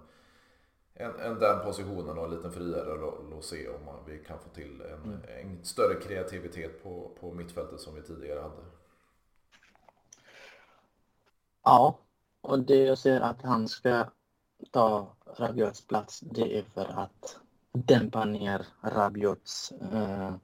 en, 0.93 1.19
en 1.19 1.39
den 1.39 1.65
positionen 1.65 2.17
och 2.17 2.23
en 2.23 2.31
lite 2.31 2.51
friare 2.51 2.97
roll 2.97 3.33
och 3.33 3.43
se 3.43 3.67
om 3.67 3.85
man, 3.85 3.95
vi 4.07 4.17
kan 4.17 4.39
få 4.39 4.49
till 4.49 4.81
en, 4.81 5.03
mm. 5.03 5.21
en 5.39 5.65
större 5.65 5.95
kreativitet 5.95 6.83
på, 6.83 7.17
på 7.19 7.31
mittfältet 7.31 7.79
som 7.79 7.95
vi 7.95 8.01
tidigare 8.01 8.39
hade. 8.39 8.61
Ja, 11.63 11.99
och 12.41 12.59
det 12.59 12.83
jag 12.83 12.97
ser 12.97 13.21
att 13.21 13.41
han 13.41 13.67
ska 13.67 14.05
ta 14.71 15.15
Rabiots 15.37 15.87
plats 15.87 16.19
det 16.19 16.57
är 16.57 16.63
för 16.73 16.85
att 16.85 17.39
dämpa 17.71 18.25
ner 18.25 18.65
Rabiots 18.81 19.71
eh, 19.71 20.35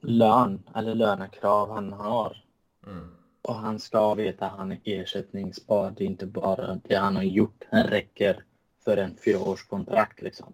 lön 0.00 0.62
eller 0.74 0.94
lönekrav 0.94 1.70
han 1.70 1.92
har. 1.92 2.44
Mm. 2.86 3.14
Och 3.42 3.54
han 3.54 3.78
ska 3.78 4.14
veta 4.14 4.46
att 4.46 4.58
han 4.58 4.72
är 4.72 4.80
ersättningsbar. 4.84 5.90
Det 5.90 6.04
är 6.04 6.08
inte 6.08 6.26
bara 6.26 6.74
det 6.74 6.94
han 6.94 7.16
har 7.16 7.22
gjort. 7.22 7.64
Han 7.70 7.84
räcker 7.84 8.44
för 8.84 8.96
en 8.96 9.16
fyraårskontrakt 9.16 10.22
liksom. 10.22 10.52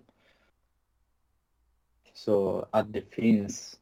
Så 2.14 2.66
att 2.70 2.92
det 2.92 3.14
finns 3.14 3.78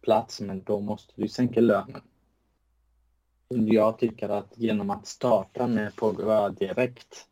plats, 0.00 0.40
men 0.40 0.62
då 0.62 0.80
måste 0.80 1.12
du 1.16 1.28
sänka 1.28 1.60
lönen. 1.60 2.02
Jag 3.54 3.98
tycker 3.98 4.28
att 4.28 4.52
genom 4.54 4.90
att 4.90 5.06
starta 5.06 5.66
med 5.66 5.96
Pogba 5.96 6.48
direkt 6.48 7.26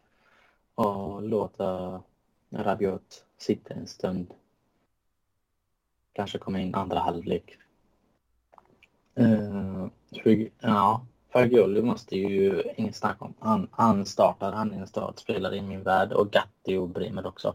och 0.75 1.23
låta 1.23 2.03
Rabiot 2.51 3.25
sitta 3.37 3.75
en 3.75 3.87
stund. 3.87 4.35
Kanske 6.12 6.39
komma 6.39 6.61
in 6.61 6.75
andra 6.75 6.99
halvlek. 6.99 7.59
Uh, 9.21 9.89
ja, 10.61 11.07
Fagioli 11.33 11.83
måste 11.83 12.16
ju 12.16 12.62
inget 12.77 12.97
snack 12.97 13.23
om. 13.23 13.35
Han, 13.39 13.69
han 13.71 14.07
startar, 14.07 14.53
han 14.53 14.73
är 14.73 14.81
en 14.81 14.87
startspelare 14.87 15.57
i 15.57 15.62
min 15.62 15.83
värld 15.83 16.12
och 16.12 16.31
Gatti 16.31 16.77
och 16.77 16.89
Bremer 16.89 17.27
också. 17.27 17.55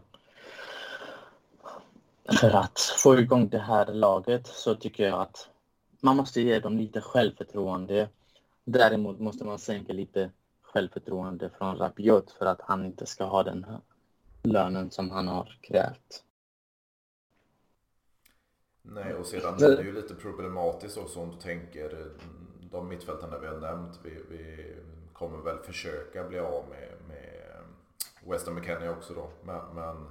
För 2.40 2.50
att 2.50 2.78
få 2.78 3.18
igång 3.18 3.48
det 3.48 3.58
här 3.58 3.86
laget 3.86 4.46
så 4.46 4.74
tycker 4.74 5.04
jag 5.04 5.20
att 5.20 5.48
man 6.00 6.16
måste 6.16 6.40
ge 6.40 6.58
dem 6.58 6.78
lite 6.78 7.00
självförtroende. 7.00 8.08
Däremot 8.64 9.20
måste 9.20 9.44
man 9.44 9.58
sänka 9.58 9.92
lite 9.92 10.30
självförtroende 10.62 11.50
från 11.50 11.76
Rabiot 11.76 12.30
för 12.30 12.46
att 12.46 12.60
han 12.60 12.84
inte 12.84 13.06
ska 13.06 13.24
ha 13.24 13.42
den 13.42 13.66
lönen 14.42 14.90
som 14.90 15.10
han 15.10 15.28
har 15.28 15.58
krävt. 15.62 16.24
Nej, 18.82 19.14
och 19.14 19.26
sedan 19.26 19.54
är 19.54 19.76
det 19.76 19.82
ju 19.82 19.92
lite 19.92 20.14
problematiskt 20.14 20.98
också 20.98 21.20
om 21.20 21.30
du 21.30 21.36
tänker 21.36 22.10
de 22.70 22.88
mittfältarna 22.88 23.38
vi 23.38 23.46
har 23.46 23.58
nämnt. 23.58 24.00
Vi, 24.02 24.10
vi 24.30 24.74
kommer 25.12 25.38
väl 25.38 25.58
försöka 25.58 26.24
bli 26.24 26.38
av 26.38 26.64
med, 26.68 26.92
med 27.08 27.44
Weston 28.30 28.54
McKennie 28.54 28.88
också 28.88 29.14
då. 29.14 29.30
Men, 29.42 29.74
men 29.74 30.06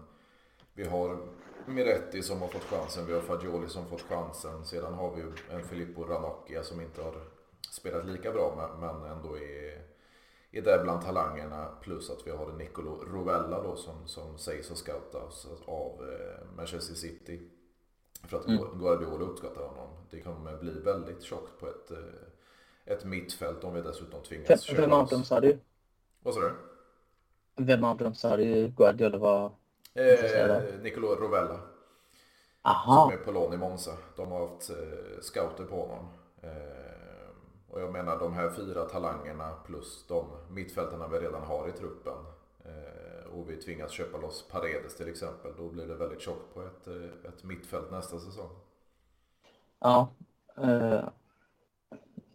vi 0.74 0.88
har 0.88 1.28
Miretti 1.66 2.24
som 2.24 2.42
har 2.42 2.48
fått 2.48 2.64
chansen, 2.64 3.06
vi 3.06 3.14
har 3.14 3.22
Fagioli 3.22 3.68
som 3.68 3.86
fått 3.86 4.02
chansen. 4.02 4.66
Sedan 4.66 4.94
har 4.94 5.16
vi 5.16 5.24
en 5.56 5.64
Filippo 5.64 6.04
Ranocchia 6.04 6.64
som 6.64 6.82
inte 6.82 7.02
har 7.02 7.14
spelat 7.72 8.06
lika 8.06 8.32
bra 8.32 8.76
men 8.80 9.12
ändå 9.12 9.38
är, 9.38 9.82
är 10.52 10.62
där 10.62 10.84
bland 10.84 11.02
talangerna. 11.02 11.68
Plus 11.82 12.10
att 12.10 12.28
vi 12.28 12.32
har 12.32 12.52
Nicolo 12.52 13.06
Rovella 13.06 13.64
då 13.64 13.76
som, 13.76 14.08
som 14.08 14.38
sägs 14.38 14.70
ha 14.70 14.76
scoutats 14.76 15.48
av 15.66 16.10
eh, 16.10 16.56
Manchester 16.56 16.96
City. 16.96 17.50
För 18.24 18.38
att 18.38 18.48
mm. 18.48 18.80
Guardiola 18.80 19.26
uppskattar 19.26 19.62
honom. 19.62 19.90
Det 20.12 20.22
kommer 20.22 20.58
bli 20.58 20.72
väldigt 20.72 21.24
tjockt 21.24 21.60
på 21.60 21.68
ett, 21.68 21.92
eh, 21.92 22.94
ett 22.94 23.06
mittfält 23.06 23.64
om 23.64 23.74
vi 23.74 23.82
dessutom 23.82 24.24
tvingas 24.24 24.62
köpa 24.62 24.82
Vem 24.82 24.94
av 24.94 25.08
dem 25.08 25.24
sa 25.24 25.40
du? 25.40 25.60
Vad 26.20 26.34
sa 26.34 26.40
du? 26.40 26.54
Vem 27.56 27.84
av 27.84 27.98
dem 27.98 28.16
sa 28.16 28.38
du 28.38 28.68
Guardiola 28.68 29.18
var? 29.18 29.52
Eh, 29.94 30.82
Nicolo 30.82 31.16
Rovella. 31.16 31.60
Aha. 32.62 33.10
Som 33.10 33.20
är 33.20 33.24
på 33.24 33.32
lån 33.32 33.54
i 33.54 33.58
Monza. 33.58 33.98
De 34.16 34.32
har 34.32 34.48
haft 34.48 34.70
eh, 34.70 34.76
scouter 35.22 35.64
på 35.64 35.82
honom. 35.82 36.08
Eh, 36.42 36.94
och 37.74 37.82
jag 37.82 37.92
menar 37.92 38.20
de 38.20 38.34
här 38.34 38.50
fyra 38.50 38.86
talangerna 38.86 39.54
plus 39.66 40.06
de 40.08 40.26
mittfältarna 40.50 41.08
vi 41.08 41.20
redan 41.20 41.44
har 41.44 41.70
i 41.70 41.72
truppen. 41.72 42.18
Eh, 42.66 43.34
och 43.34 43.50
vi 43.50 43.58
tvingas 43.58 43.92
köpa 43.92 44.18
loss 44.18 44.48
Paredes 44.52 44.96
till 44.96 45.10
exempel. 45.10 45.52
Då 45.58 45.70
blir 45.70 45.88
det 45.88 45.96
väldigt 45.96 46.22
tjockt 46.22 46.54
på 46.54 46.62
ett, 46.62 46.88
eh, 46.88 47.30
ett 47.30 47.44
mittfält 47.44 47.92
nästa 47.92 48.20
säsong. 48.20 48.50
Ja. 49.80 50.08
Eh, 50.58 51.04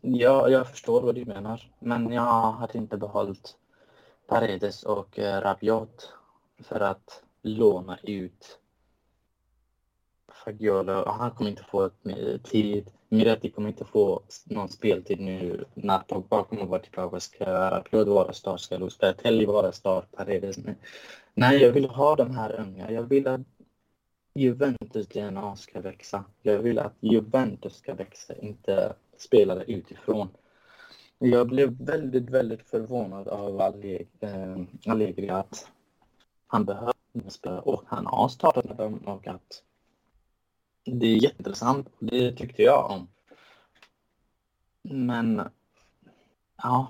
ja, 0.01 0.49
jag 0.49 0.68
förstår 0.68 1.03
vad 1.03 1.14
du 1.14 1.24
menar. 1.24 1.72
Men 1.78 2.12
jag 2.12 2.53
hade 2.53 2.78
inte 2.78 2.97
behållit 2.97 3.57
Paredes 4.26 4.82
och 4.82 5.18
eh, 5.18 5.41
Rabiot 5.41 6.12
för 6.59 6.80
att 6.80 7.22
låna 7.43 7.99
ut 8.03 8.59
Fagiola. 10.28 11.11
Han 11.11 11.30
kommer 11.30 11.51
inte 11.51 11.64
få 11.64 11.91
tid. 12.43 12.91
Mirati 13.11 13.41
typ, 13.41 13.55
kommer 13.55 13.69
inte 13.69 13.85
få 13.85 14.23
någon 14.45 14.69
speltid 14.69 15.21
nu 15.21 15.65
när 15.75 15.99
Pogba 15.99 16.45
kommer 16.45 16.65
vara 16.65 16.81
tillbaka. 16.81 17.21
Ska 17.21 17.45
Rabiot 17.45 18.09
vara 18.09 18.33
start? 18.33 18.61
Ska 18.61 18.79
Losbertelli 18.79 19.45
vara 19.45 19.73
start? 19.73 20.07
Paredes? 20.13 20.57
Nej, 21.35 21.63
jag 21.63 21.73
vill 21.73 21.89
ha 21.89 22.17
de 22.17 22.31
här 22.31 22.61
unga. 22.61 22.91
Jag 22.91 23.03
vill 23.03 23.29
att 23.29 23.41
Juventus 24.35 25.09
DNA 25.09 25.57
ska 25.57 25.81
växa. 25.81 26.25
Jag 26.43 26.59
vill 26.59 26.79
att 26.79 26.95
Juventus 27.01 27.77
ska 27.77 27.95
växa, 27.95 28.35
inte 28.37 28.93
spelare 29.17 29.65
utifrån. 29.65 30.29
Jag 31.19 31.49
blev 31.49 31.85
väldigt, 31.85 32.31
väldigt 32.31 32.63
förvånad 32.63 33.29
av 33.29 33.61
eh, 33.61 34.57
Allegri 34.87 35.29
att 35.29 35.69
han 36.47 36.65
behöver 36.65 36.95
spela 37.29 37.61
och 37.61 37.83
han 37.87 38.07
har 38.07 38.29
startat 38.29 38.65
med 38.65 38.77
dem 38.77 38.95
och 38.95 39.27
att 39.27 39.63
det 40.93 41.07
är 41.07 41.22
jätteintressant. 41.22 41.89
Det 41.99 42.32
tyckte 42.32 42.62
jag 42.62 42.91
om. 42.91 43.09
Men 44.82 45.43
ja, 46.62 46.86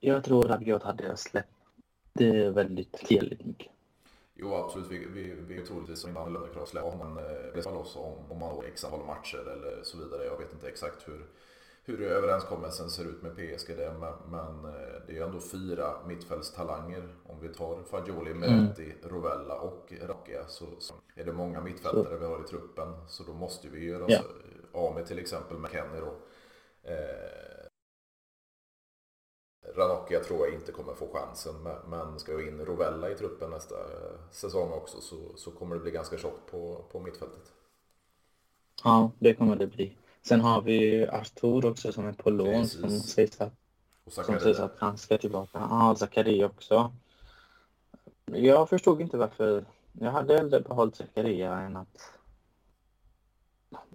jag 0.00 0.24
tror 0.24 0.50
att 0.50 0.66
jag 0.66 0.78
hade 0.78 1.16
släppt 1.16 1.48
det 2.12 2.50
väldigt 2.50 2.92
tidigt 2.92 3.44
mycket. 3.44 3.72
Jo 4.34 4.54
absolut, 4.54 4.90
vi, 4.90 5.06
vi, 5.06 5.34
vi 5.48 5.60
är 5.60 5.66
troligtvis 5.66 6.04
inte 6.04 6.16
annorlunda 6.16 6.48
krav 6.48 6.66
släppa 6.66 6.96
man 6.96 7.18
eh, 7.18 7.74
loss 7.74 7.96
om, 7.96 8.12
om 8.30 8.38
man 8.38 8.56
då 8.56 8.62
x 8.62 8.84
antal 8.84 9.06
matcher 9.06 9.38
eller 9.38 9.82
så 9.82 9.98
vidare. 9.98 10.24
Jag 10.24 10.38
vet 10.38 10.52
inte 10.52 10.68
exakt 10.68 11.08
hur, 11.08 11.26
hur 11.86 12.02
överenskommelsen 12.02 12.90
ser 12.90 13.04
ut 13.04 13.22
med 13.22 13.36
PSG 13.36 13.76
det, 13.76 13.94
men, 14.28 14.64
eh, 14.64 15.00
det 15.06 15.18
är 15.18 15.24
ändå 15.24 15.40
fyra 15.40 16.06
mittfältstalanger. 16.06 17.14
Om 17.26 17.40
vi 17.40 17.48
tar 17.48 17.82
Fagioli, 17.82 18.34
Meretti, 18.34 18.84
mm. 18.84 18.96
Rovella 19.02 19.60
och 19.60 19.92
Rockia 20.00 20.46
så, 20.48 20.66
så, 20.78 20.94
är 21.14 21.24
det 21.24 21.32
många 21.32 21.60
mittfältare 21.60 22.18
vi 22.18 22.24
har 22.24 22.40
i 22.44 22.48
truppen. 22.48 22.88
Så 23.08 23.22
då 23.22 23.32
måste 23.32 23.68
vi 23.68 23.84
göra 23.84 24.04
ja. 24.08 24.20
av 24.72 24.94
med 24.94 25.06
till 25.06 25.18
exempel 25.18 25.58
McKennie 25.58 26.00
då. 26.00 26.16
Eh, 26.90 27.68
Ranocchia 29.76 30.20
tror 30.20 30.46
jag 30.46 30.54
inte 30.54 30.72
kommer 30.72 30.94
få 30.94 31.08
chansen 31.12 31.54
men 31.88 32.18
ska 32.18 32.36
vi 32.36 32.48
in 32.48 32.64
Rovella 32.64 33.10
i 33.10 33.14
truppen 33.14 33.50
nästa 33.50 33.74
säsong 34.30 34.72
också 34.72 35.00
så, 35.00 35.36
så 35.36 35.50
kommer 35.50 35.76
det 35.76 35.82
bli 35.82 35.90
ganska 35.90 36.18
tjockt 36.18 36.50
på, 36.50 36.84
på 36.92 37.00
mittfältet. 37.00 37.52
Ja, 38.84 39.10
det 39.18 39.34
kommer 39.34 39.56
det 39.56 39.66
bli. 39.66 39.96
Sen 40.26 40.40
har 40.40 40.62
vi 40.62 41.06
Artur 41.06 41.66
också 41.66 41.92
som 41.92 42.06
är 42.06 42.12
på 42.12 42.30
lån 42.30 42.68
som 42.68 42.90
sägs 42.90 43.40
att, 43.40 43.54
som 44.06 44.40
sägs 44.40 44.58
att 44.58 44.78
han 44.78 44.98
ska 44.98 45.18
tillbaka. 45.18 45.58
Ja, 45.70 45.94
Zakaria 45.98 46.46
också. 46.46 46.92
Jag 48.24 48.68
förstod 48.68 49.00
inte 49.00 49.16
varför. 49.16 49.64
Jag 49.92 50.10
hade 50.10 50.36
hellre 50.36 50.60
behållit 50.60 50.96
Zakaria 50.96 51.58
än 51.58 51.76
att... 51.76 52.18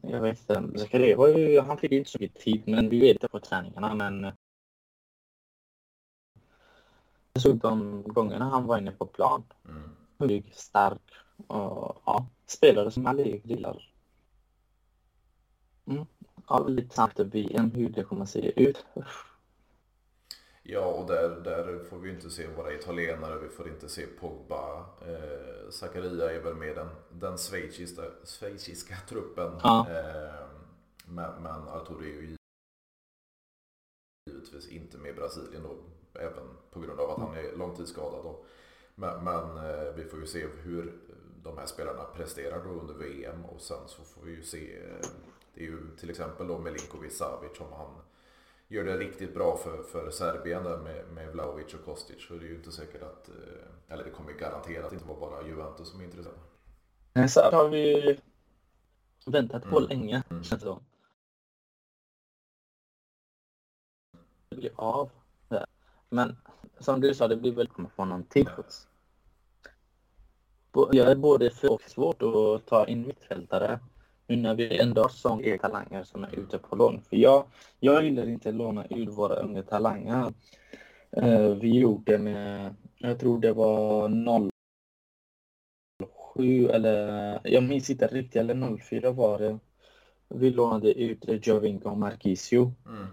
Jag 0.02 0.22
vet 0.22 0.50
inte. 0.50 0.80
Zakaria 0.80 1.18
var 1.18 1.28
ju, 1.28 1.60
han 1.60 1.78
fick 1.78 1.92
inte 1.92 2.10
så 2.10 2.18
mycket 2.22 2.42
tid, 2.42 2.64
men 2.66 2.90
vi 2.90 3.00
vet 3.00 3.22
det 3.22 3.28
på 3.28 3.40
träningarna. 3.40 3.96
Men 3.96 4.32
jag 7.34 7.42
såg 7.44 7.58
de 7.58 8.04
gångerna 8.04 8.50
han 8.50 8.66
var 8.66 8.78
inne 8.78 8.92
på 8.92 9.06
plan. 9.06 9.44
Mm. 10.20 10.44
stark 10.52 11.12
och 11.48 12.02
ja, 12.06 12.28
spelare 12.46 12.92
som 12.92 13.08
alla 13.08 13.22
gillar. 13.22 13.92
Mm 15.86 16.06
ja, 16.50 16.68
lite 16.68 16.96
snabbt 16.96 17.20
VM, 17.20 17.72
hur 17.72 17.90
det 17.90 18.04
kommer 18.04 18.22
att 18.22 18.30
se 18.30 18.64
ut. 18.64 18.86
Ja, 20.64 20.86
och 20.86 21.08
där, 21.08 21.30
där 21.30 21.84
får 21.90 21.98
vi 21.98 22.10
inte 22.10 22.30
se 22.30 22.48
våra 22.48 22.74
italienare, 22.74 23.40
vi 23.40 23.50
får 23.50 23.68
inte 23.68 23.90
se 23.90 24.06
Pogba. 24.08 24.86
Eh, 25.08 25.70
Zakaria 25.70 26.32
är 26.32 26.40
väl 26.40 26.56
med 26.56 26.76
den, 26.76 26.90
den 27.12 27.38
schweiziska, 27.38 28.02
schweiziska 28.26 28.96
truppen. 29.10 29.52
Ja. 29.64 29.88
Eh, 29.90 30.46
men, 31.06 31.44
men 31.44 31.68
Arturo 31.68 32.02
är 32.02 32.06
ju 32.06 32.36
givetvis 34.30 34.68
inte 34.68 34.98
med 34.98 35.16
Brasilien 35.16 35.64
då, 35.64 35.78
även 36.20 36.44
på 36.72 36.80
grund 36.80 37.00
av 37.00 37.10
att 37.10 37.20
han 37.20 37.38
är 37.38 37.58
långtidsskadad. 37.58 38.24
Då. 38.24 38.46
Men, 38.96 39.24
men 39.24 39.58
eh, 39.58 39.94
vi 39.96 40.04
får 40.04 40.20
ju 40.20 40.28
se 40.28 40.48
hur 40.64 40.94
de 41.44 41.58
här 41.58 41.66
spelarna 41.66 42.04
presterar 42.04 42.64
då 42.64 42.70
under 42.70 42.94
VM 42.94 43.46
och 43.46 43.62
sen 43.62 43.88
så 43.88 44.04
får 44.04 44.22
vi 44.22 44.32
ju 44.32 44.44
se 44.44 44.78
eh, 44.78 45.08
det 45.60 45.66
är 45.66 45.68
ju 45.68 45.96
till 45.96 46.10
exempel 46.10 46.48
då 46.48 46.58
Milinkovic 46.58 47.18
Savic 47.18 47.60
om 47.60 47.74
han 47.74 48.02
gör 48.68 48.84
det 48.84 48.98
riktigt 48.98 49.34
bra 49.34 49.58
för, 49.58 49.84
för 49.84 50.12
Serbien 50.12 50.64
där 50.64 50.78
med, 50.78 51.08
med 51.14 51.32
Vlahovic 51.32 51.74
och 51.74 51.86
Kostic 51.86 52.28
så 52.28 52.34
är 52.34 52.40
det 52.40 52.46
ju 52.46 52.56
inte 52.56 52.72
säkert 52.72 53.02
att, 53.02 53.30
eh, 53.30 53.94
eller 53.94 54.04
det 54.04 54.10
kommer 54.10 54.34
garanterat 54.34 54.94
inte 54.94 55.06
vara 55.06 55.20
bara 55.20 55.48
Juventus 55.48 55.90
som 55.90 56.00
är 56.00 56.04
intresserade. 56.04 57.30
Så 57.30 57.42
här 57.42 57.52
har 57.52 57.70
vi 57.70 58.20
väntat 59.26 59.64
på 59.64 59.78
mm. 59.78 59.90
länge 59.90 60.24
mm. 60.30 60.44
känns 60.44 60.62
det 60.62 60.68
som. 60.68 60.84
Det 64.50 64.56
blir 64.56 64.72
av. 64.76 65.12
Men 66.10 66.38
som 66.80 67.02
du 67.02 67.14
sa, 67.14 67.28
det 67.28 67.36
blir 67.36 67.52
väl 67.52 67.68
kommer 67.68 67.90
få 67.90 68.06
någon 68.06 68.24
tips. 68.24 68.88
Jag 70.74 71.12
är 71.12 71.16
både 71.16 71.52
för 71.52 71.72
och 71.72 71.82
svårt 71.82 72.22
att 72.22 72.66
ta 72.66 72.88
in 72.88 73.08
mittfältare 73.08 73.80
nu 74.30 74.36
när 74.36 74.56
vi 74.56 74.80
ändå 74.80 75.02
har 75.02 75.10
sån 75.10 75.44
e 75.44 75.58
talanger 75.58 76.04
som 76.04 76.24
är 76.24 76.40
ute 76.40 76.58
på 76.58 76.76
lån. 76.76 77.02
För 77.02 77.18
jag, 77.18 77.46
jag 77.80 78.04
gillar 78.04 78.30
inte 78.30 78.50
att 78.50 78.56
låna 78.56 78.86
ut 78.86 79.10
våra 79.10 79.36
unga 79.36 79.64
talanger. 79.64 80.34
Uh, 81.18 81.50
vi 81.50 81.80
gjorde 81.80 82.18
med, 82.18 82.76
jag 82.98 83.20
tror 83.20 83.40
det 83.40 83.54
var 83.54 84.10
07 86.36 86.68
eller 86.68 87.40
jag 87.44 87.64
minns 87.64 87.90
inte 87.90 88.08
riktigt, 88.08 88.36
eller 88.36 88.78
04 88.78 89.12
var 89.12 89.40
det. 89.40 89.60
Vi 90.28 90.50
lånade 90.50 90.94
ut 90.94 91.48
Jovinko 91.48 91.90
och 91.90 91.98
Marquisio. 91.98 92.74
Mm. 92.86 93.08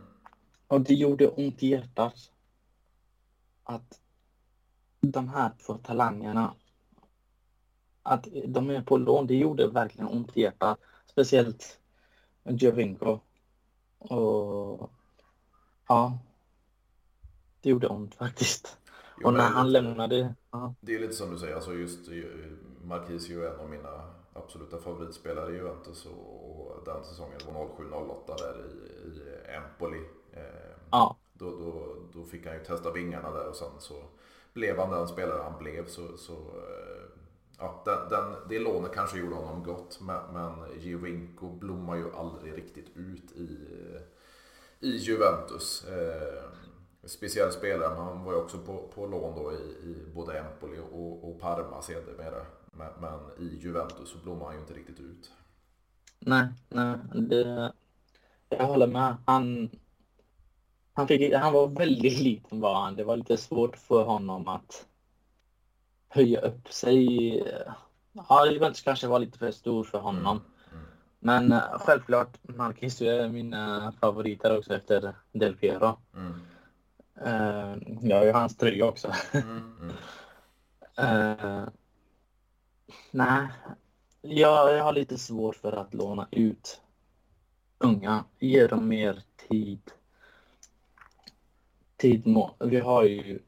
Och 0.66 0.80
det 0.80 0.94
gjorde 0.94 1.28
ont 1.28 1.62
i 1.62 1.68
hjärtat. 1.68 2.32
Att 3.64 4.00
de 5.00 5.28
här 5.28 5.50
två 5.66 5.74
talangerna 5.74 6.54
att 8.02 8.28
de 8.46 8.70
är 8.70 8.82
på 8.82 8.96
lån, 8.96 9.26
det 9.26 9.34
gjorde 9.34 9.68
verkligen 9.68 10.08
ont 10.08 10.36
i 10.36 10.40
hjärtat. 10.40 10.78
Speciellt 11.16 11.78
Jovinko. 12.44 13.20
Och 13.98 14.90
ja, 15.88 16.18
det 17.60 17.70
gjorde 17.70 17.86
ont 17.86 18.14
faktiskt. 18.14 18.78
Jo, 19.20 19.26
och 19.26 19.34
när 19.34 19.50
han 19.50 19.72
lämnade... 19.72 20.34
Ja. 20.50 20.74
Det 20.80 20.94
är 20.94 20.98
lite 20.98 21.14
som 21.14 21.30
du 21.30 21.38
säger, 21.38 21.54
alltså 21.54 21.72
just 21.72 22.08
Marquisio 22.82 23.42
är 23.42 23.54
en 23.54 23.60
av 23.60 23.70
mina 23.70 24.14
absoluta 24.32 24.78
favoritspelare 24.78 25.52
i 25.52 25.56
Juventus 25.56 26.06
och, 26.06 26.84
den 26.84 27.04
säsongen 27.04 27.40
var 27.46 27.66
07-08 27.66 28.38
där 28.38 28.64
i, 28.64 29.08
i 29.08 29.54
Empoli. 29.54 30.02
Eh, 30.32 30.42
ja. 30.90 31.16
då, 31.32 31.50
då, 31.50 31.96
då 32.12 32.24
fick 32.24 32.46
han 32.46 32.54
ju 32.54 32.64
testa 32.64 32.92
vingarna 32.92 33.30
där 33.30 33.48
och 33.48 33.56
sen 33.56 33.72
så 33.78 34.02
blev 34.52 34.78
han 34.78 34.90
den 34.90 35.08
spelare 35.08 35.42
han 35.42 35.58
blev 35.58 35.86
så, 35.86 36.16
så 36.16 36.32
att 37.58 37.84
den, 37.84 38.08
den, 38.08 38.34
det 38.48 38.58
lånet 38.58 38.94
kanske 38.94 39.18
gjorde 39.18 39.34
honom 39.34 39.62
gott 39.62 39.98
men, 40.00 40.20
men 40.32 40.80
Giovinco 40.80 41.48
blommar 41.48 41.96
ju 41.96 42.14
aldrig 42.14 42.56
riktigt 42.56 42.96
ut 42.96 43.32
i, 43.32 43.58
i 44.80 44.96
Juventus. 44.96 45.84
Eh, 45.84 46.44
speciell 47.04 47.52
spelare, 47.52 47.94
men 47.94 48.04
han 48.04 48.24
var 48.24 48.32
ju 48.32 48.38
också 48.38 48.58
på, 48.58 48.88
på 48.94 49.06
lån 49.06 49.34
då 49.34 49.52
i, 49.52 49.88
i 49.90 50.12
både 50.14 50.38
Empoli 50.38 50.78
och, 50.92 51.28
och 51.28 51.40
Parma 51.40 51.82
sedermera. 51.82 52.46
Men, 52.72 52.88
men 53.00 53.46
i 53.46 53.58
Juventus 53.62 54.08
så 54.08 54.18
blommar 54.18 54.46
han 54.46 54.54
ju 54.54 54.60
inte 54.60 54.74
riktigt 54.74 55.00
ut. 55.00 55.32
Nej, 56.18 56.46
nej. 56.68 56.98
Det, 57.14 57.72
jag 58.48 58.66
håller 58.66 58.86
med. 58.86 59.16
Han, 59.26 59.70
han, 60.92 61.08
fick, 61.08 61.34
han 61.34 61.52
var 61.52 61.68
väldigt 61.68 62.20
liten 62.20 62.60
var 62.60 62.74
han. 62.74 62.96
Det 62.96 63.04
var 63.04 63.16
lite 63.16 63.36
svårt 63.36 63.76
för 63.76 64.04
honom 64.04 64.48
att 64.48 64.86
höja 66.16 66.40
upp 66.40 66.72
sig. 66.72 67.42
Ja, 68.12 68.46
Juventus 68.46 68.82
kanske 68.82 69.06
var 69.06 69.18
lite 69.18 69.38
för 69.38 69.50
stor 69.50 69.84
för 69.84 69.98
honom. 69.98 70.40
Mm. 70.72 70.84
Men 71.18 71.52
eh, 71.52 71.78
självklart, 71.78 72.38
Marquis 72.42 73.02
är 73.02 73.28
min 73.28 73.54
eh, 73.54 73.90
favorit 74.00 74.42
här 74.42 74.58
också 74.58 74.74
efter 74.74 75.14
Del 75.32 75.56
Piero. 75.56 75.98
Mm. 76.14 76.40
Uh, 77.26 77.76
jag 78.02 78.16
har 78.16 78.24
ju 78.24 78.32
hans 78.32 78.56
tröja 78.56 78.86
också. 78.86 79.08
uh, 79.08 79.14
nej, 83.10 83.48
jag, 84.22 84.76
jag 84.76 84.84
har 84.84 84.92
lite 84.92 85.18
svårt 85.18 85.56
för 85.56 85.72
att 85.72 85.94
låna 85.94 86.28
ut 86.30 86.80
unga. 87.78 88.24
Ge 88.38 88.66
dem 88.66 88.88
mer 88.88 89.22
tid. 89.48 89.90
tid 91.96 92.26
må. 92.26 92.54
Vi 92.58 92.80
har 92.80 93.04
ju 93.04 93.38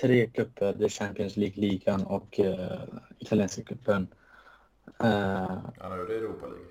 tre 0.00 0.26
cuper, 0.26 0.72
det 0.72 0.84
är 0.84 0.88
Champions 0.88 1.36
League-ligan 1.36 2.04
och 2.04 2.40
uh, 2.44 2.82
italienska 3.18 3.62
cupen. 3.62 4.14
Uh, 5.02 5.58
ja, 5.78 5.88
nu 5.88 6.02
är 6.02 6.06
det 6.08 6.14
Europa 6.14 6.46
League. 6.46 6.66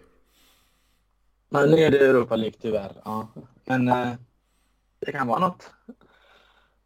Men 1.49 1.69
nu 1.69 1.77
är 1.77 1.91
det 1.91 2.07
Europa 2.07 2.35
League 2.35 2.59
tyvärr. 2.61 3.01
Ja. 3.05 3.27
Men 3.65 3.87
uh, 3.87 4.13
det 4.99 5.11
kan 5.11 5.27
vara 5.27 5.39
något. 5.39 5.71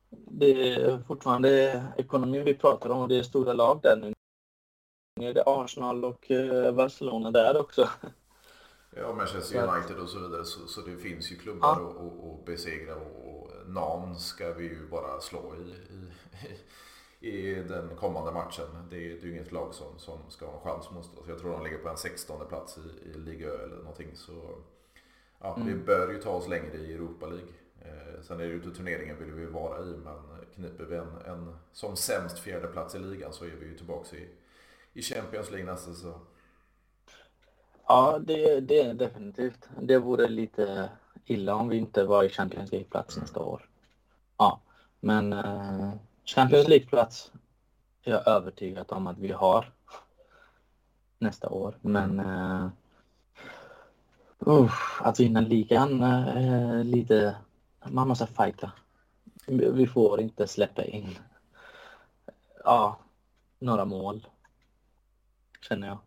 Det 0.09 0.73
är 0.73 1.03
fortfarande 1.07 1.83
ekonomi 1.97 2.39
vi 2.39 2.53
pratar 2.53 2.89
om 2.89 3.01
och 3.01 3.07
det 3.07 3.19
är 3.19 3.23
stora 3.23 3.53
lag 3.53 3.79
där 3.83 3.95
nu. 3.95 4.13
Nu 5.19 5.29
är 5.29 5.33
det 5.33 5.43
Arsenal 5.45 6.05
och 6.05 6.31
uh, 6.31 6.71
Barcelona 6.71 7.31
där 7.31 7.59
också. 7.59 7.89
Ja, 8.95 9.13
Manchester 9.13 9.67
United 9.67 9.97
och 9.99 10.09
så 10.09 10.19
vidare. 10.19 10.45
Så, 10.45 10.67
så 10.67 10.81
det 10.81 10.97
finns 10.97 11.31
ju 11.31 11.35
klubbar 11.35 11.77
ja. 11.79 11.85
och 11.85 12.43
besegra 12.45 12.95
och, 12.95 13.46
Nan 13.67 14.15
ska 14.15 14.53
vi 14.53 14.63
ju 14.63 14.87
bara 14.87 15.19
slå 15.19 15.55
i, 15.55 15.75
i, 17.19 17.49
i 17.49 17.63
den 17.63 17.95
kommande 17.95 18.31
matchen. 18.31 18.65
Det 18.89 18.95
är, 18.95 19.09
det 19.09 19.21
är 19.21 19.25
ju 19.25 19.31
inget 19.31 19.51
lag 19.51 19.73
som, 19.73 19.99
som 19.99 20.19
ska 20.29 20.45
ha 20.45 20.53
en 20.53 20.59
chans 20.59 20.91
mot 20.91 21.17
oss. 21.17 21.27
Jag 21.27 21.39
tror 21.39 21.51
de 21.51 21.63
ligger 21.63 21.77
på 21.77 21.89
en 21.89 21.97
16 21.97 22.47
plats 22.47 22.77
i, 22.77 23.09
i 23.09 23.13
Liga 23.13 23.47
Ö 23.47 23.63
eller 23.63 23.77
någonting. 23.77 24.15
Så 24.15 24.33
ja, 25.39 25.55
mm. 25.55 25.67
vi 25.67 25.75
bör 25.75 26.11
ju 26.11 26.21
ta 26.21 26.29
oss 26.29 26.47
längre 26.47 26.77
i 26.77 26.93
Europa 26.93 27.25
League. 27.25 27.53
Eh, 27.81 28.21
sen 28.21 28.39
är 28.39 28.43
det 28.43 28.49
ju 28.49 28.55
inte 28.55 28.71
turneringen 28.77 29.17
vill 29.19 29.31
vi 29.31 29.45
vara 29.45 29.83
i, 29.83 29.97
men 30.03 30.45
kniper 30.55 30.83
vi 30.83 30.95
en, 30.95 31.17
en 31.25 31.55
som 31.71 31.95
sämst 31.95 32.39
fjärde 32.39 32.67
plats 32.67 32.95
i 32.95 32.99
ligan 32.99 33.33
så 33.33 33.45
är 33.45 33.51
vi 33.59 33.65
ju 33.65 33.77
tillbaka 33.77 34.17
i, 34.17 34.29
i 34.93 35.01
Champions 35.01 35.51
League 35.51 35.71
nästa 35.71 35.93
säsong. 35.93 36.19
Ja, 37.87 38.19
det, 38.19 38.59
det 38.59 38.81
är 38.81 38.93
definitivt. 38.93 39.69
Det 39.81 39.97
vore 39.97 40.27
lite 40.27 40.89
illa 41.27 41.55
om 41.55 41.69
vi 41.69 41.77
inte 41.77 42.03
var 42.03 42.23
i 42.23 42.29
Champions 42.29 42.71
League-plats 42.71 43.17
nästa 43.17 43.39
år. 43.39 43.69
Ja, 44.37 44.59
men 44.99 45.33
eh, 45.33 45.91
Champions 46.25 46.67
League-plats 46.67 47.31
är 48.03 48.11
jag 48.11 48.27
övertygad 48.27 48.85
om 48.89 49.07
att 49.07 49.17
vi 49.17 49.31
har 49.31 49.71
nästa 51.19 51.49
år. 51.49 51.77
Men 51.81 52.19
eh, 52.19 52.69
uh, 54.47 54.73
att 55.01 55.19
vinna 55.19 55.41
ligan 55.41 56.01
är 56.03 56.83
lite... 56.83 57.35
Man 57.85 58.07
måste 58.07 58.27
fighta. 58.27 58.71
Vi 59.47 59.87
får 59.87 60.21
inte 60.21 60.47
släppa 60.47 60.83
in 60.83 61.17
ja, 62.63 62.97
några 63.59 63.85
mål, 63.85 64.27
känner 65.61 65.87
jag. 65.87 65.97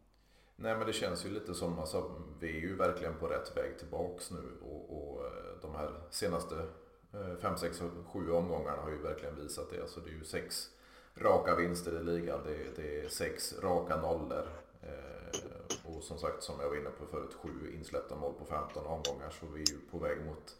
Nej 0.63 0.77
men 0.77 0.87
det 0.87 0.93
känns 0.93 1.27
ju 1.27 1.31
lite 1.31 1.55
som, 1.55 1.79
alltså, 1.79 2.11
vi 2.41 2.57
är 2.57 2.61
ju 2.61 2.77
verkligen 2.77 3.15
på 3.15 3.27
rätt 3.27 3.57
väg 3.57 3.79
tillbaks 3.79 4.31
nu 4.31 4.53
och, 4.63 4.99
och 4.99 5.25
eh, 5.27 5.33
de 5.63 5.75
här 5.75 5.91
senaste 6.11 6.55
5, 7.41 7.57
6, 7.57 7.83
7 8.07 8.31
omgångarna 8.31 8.83
har 8.83 8.91
ju 8.91 8.99
verkligen 8.99 9.37
visat 9.37 9.71
det. 9.71 9.81
Alltså 9.81 10.01
det 10.01 10.11
är 10.11 10.15
ju 10.15 10.25
sex 10.25 10.71
raka 11.15 11.55
vinster 11.55 12.01
i 12.01 12.05
ligan, 12.05 12.41
det, 12.45 12.83
det 12.83 13.05
är 13.05 13.09
sex 13.09 13.55
raka 13.63 13.97
nollor. 13.97 14.49
Eh, 14.83 15.21
och 15.85 16.03
som 16.03 16.19
sagt, 16.19 16.43
som 16.43 16.61
jag 16.61 16.69
var 16.69 16.77
inne 16.77 16.91
på 16.91 17.07
förut, 17.07 17.35
sju 17.35 17.75
insläppta 17.75 18.17
mål 18.17 18.35
på 18.39 18.45
15 18.45 18.87
omgångar. 18.87 19.31
Så 19.31 19.47
vi 19.47 19.63
är 19.63 19.73
ju 19.73 19.79
på 19.91 19.99
väg 19.99 20.25
mot 20.27 20.57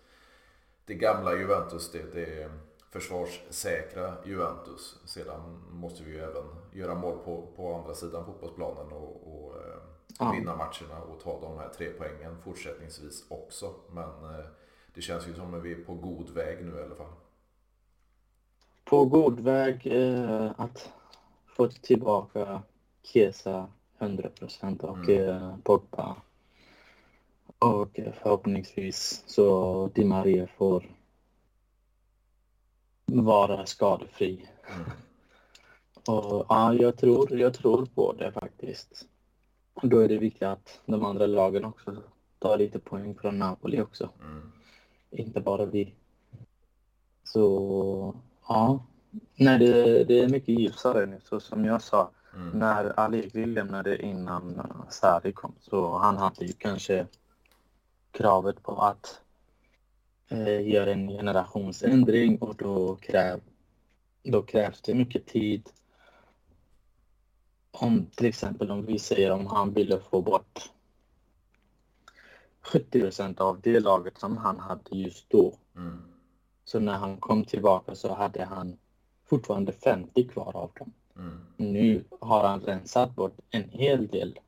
det 0.85 0.95
gamla 0.95 1.35
Juventus, 1.35 1.93
det, 1.93 2.15
det 2.15 2.51
försvarssäkra 2.91 4.15
Juventus. 4.25 4.99
Sedan 5.05 5.65
måste 5.71 6.03
vi 6.03 6.11
ju 6.11 6.19
även 6.19 6.45
göra 6.73 6.95
mål 6.95 7.19
på, 7.25 7.47
på 7.57 7.75
andra 7.75 7.95
sidan 7.95 8.25
fotbollsplanen 8.25 8.93
och, 8.93 9.47
och 9.47 9.57
eh, 9.57 9.70
ja. 10.19 10.33
vinna 10.33 10.57
matcherna 10.57 11.01
och 11.09 11.21
ta 11.21 11.41
de 11.41 11.59
här 11.59 11.69
tre 11.69 11.91
poängen 11.99 12.43
fortsättningsvis 12.45 13.25
också. 13.29 13.75
Men 13.91 14.09
eh, 14.09 14.47
det 14.95 15.01
känns 15.01 15.29
ju 15.29 15.35
som 15.35 15.55
att 15.55 15.63
vi 15.63 15.73
är 15.73 15.85
på 15.85 15.95
god 15.95 16.31
väg 16.31 16.65
nu 16.65 16.79
i 16.79 16.83
alla 16.83 16.95
fall. 16.95 17.13
På 18.85 19.05
god 19.05 19.41
väg 19.41 19.87
eh, 19.87 20.53
att 20.57 20.93
få 21.47 21.69
tillbaka 21.69 22.63
Kesa 23.03 23.69
100% 23.99 24.81
och 24.85 25.09
mm. 25.09 25.29
eh, 25.29 25.57
Pogba. 25.63 26.17
Och 27.59 28.01
förhoppningsvis 28.23 29.25
så 29.27 29.87
Di 29.95 30.05
Maria 30.05 30.47
får 30.47 30.97
vara 33.07 33.67
skadefri. 33.67 34.49
Mm. 34.75 34.91
Och 36.07 36.47
ja, 36.49 36.75
jag 36.75 36.97
tror, 36.97 37.41
jag 37.41 37.55
tror 37.55 37.87
på 37.87 38.13
det 38.13 38.33
faktiskt. 38.33 39.07
Då 39.83 39.99
är 39.99 40.09
det 40.09 40.19
viktigt 40.19 40.43
att 40.43 40.81
de 40.87 41.05
andra 41.05 41.27
lagen 41.27 41.65
också 41.65 41.97
tar 42.39 42.59
lite 42.59 42.79
poäng 42.79 43.15
från 43.15 43.39
Napoli 43.39 43.81
också. 43.81 44.11
Mm. 44.21 44.53
Inte 45.11 45.41
bara 45.41 45.65
vi. 45.65 45.95
Så 47.25 48.15
ja, 48.49 48.81
Nej, 49.37 49.59
det, 49.59 50.05
det 50.05 50.21
är 50.21 50.29
mycket 50.29 50.61
ljusare 50.61 51.07
nu. 51.07 51.21
Så 51.25 51.41
som 51.41 51.65
jag 51.65 51.83
sa, 51.83 52.11
mm. 52.35 52.59
när 52.59 53.01
Allegri 53.01 53.47
lämnade 53.47 54.03
innan 54.03 54.61
Sarri 54.91 55.33
kom 55.33 55.55
så 55.61 55.99
han 55.99 56.17
hade 56.17 56.45
ju 56.45 56.53
kanske 56.53 57.07
kravet 58.11 58.63
på 58.63 58.73
att 58.73 59.21
eh, 60.29 60.69
göra 60.69 60.93
en 60.93 61.09
generationsändring 61.09 62.39
och 62.39 62.55
då, 62.57 62.97
kräv, 62.97 63.41
då 64.23 64.43
krävs 64.43 64.81
det 64.83 64.95
mycket 64.95 65.27
tid 65.27 65.69
om 67.71 68.07
till 68.07 68.27
exempel 68.27 68.71
om 68.71 68.87
vi 68.87 68.99
säger 68.99 69.31
om 69.31 69.47
han 69.47 69.73
ville 69.73 70.01
få 70.01 70.23
bort 70.23 70.71
70 72.61 73.01
procent 73.01 73.41
av 73.41 73.61
det 73.61 73.81
laget 73.81 74.19
som 74.19 74.37
han 74.37 74.59
hade 74.59 74.97
just 74.97 75.31
då. 75.31 75.55
Mm. 75.77 76.03
Så 76.65 76.81
när 76.81 76.93
han 76.93 77.17
kom 77.17 77.45
tillbaka 77.45 77.95
så 77.95 78.15
hade 78.15 78.45
han 78.45 78.79
fortfarande 79.27 79.73
50 79.73 80.29
kvar 80.29 80.57
av 80.57 80.71
dem. 80.79 80.93
Mm. 81.17 81.41
Nu 81.57 82.05
har 82.21 82.49
han 82.49 82.61
rensat 82.61 83.15
bort 83.15 83.39
en 83.51 83.71
hel 83.71 84.07
del. 84.07 84.39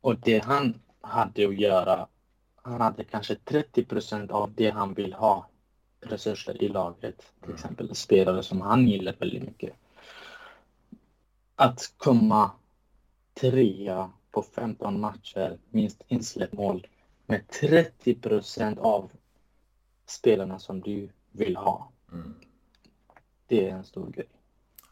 Och 0.00 0.16
det 0.16 0.44
han 0.44 0.80
hade 1.00 1.48
att 1.48 1.60
göra, 1.60 2.06
han 2.54 2.80
hade 2.80 3.04
kanske 3.04 3.34
30 3.34 3.84
procent 3.84 4.30
av 4.30 4.52
det 4.54 4.70
han 4.70 4.94
vill 4.94 5.12
ha 5.12 5.48
resurser 6.00 6.62
i 6.62 6.68
laget. 6.68 7.18
Till 7.18 7.44
mm. 7.44 7.54
exempel 7.54 7.94
spelare 7.94 8.42
som 8.42 8.60
han 8.60 8.88
gillar 8.88 9.16
väldigt 9.18 9.42
mycket 9.42 9.72
att 11.60 11.92
komma 11.96 12.50
trea 13.34 14.10
på 14.30 14.42
15 14.42 15.00
matcher, 15.00 15.58
minst 15.70 16.02
insläppt 16.08 16.52
mål 16.52 16.86
med 17.26 17.48
30 17.48 18.14
procent 18.14 18.78
av 18.78 19.10
spelarna 20.06 20.58
som 20.58 20.80
du 20.80 21.08
vill 21.32 21.56
ha. 21.56 21.92
Mm. 22.12 22.34
Det 23.46 23.70
är 23.70 23.74
en 23.74 23.84
stor 23.84 24.10
grej. 24.10 24.28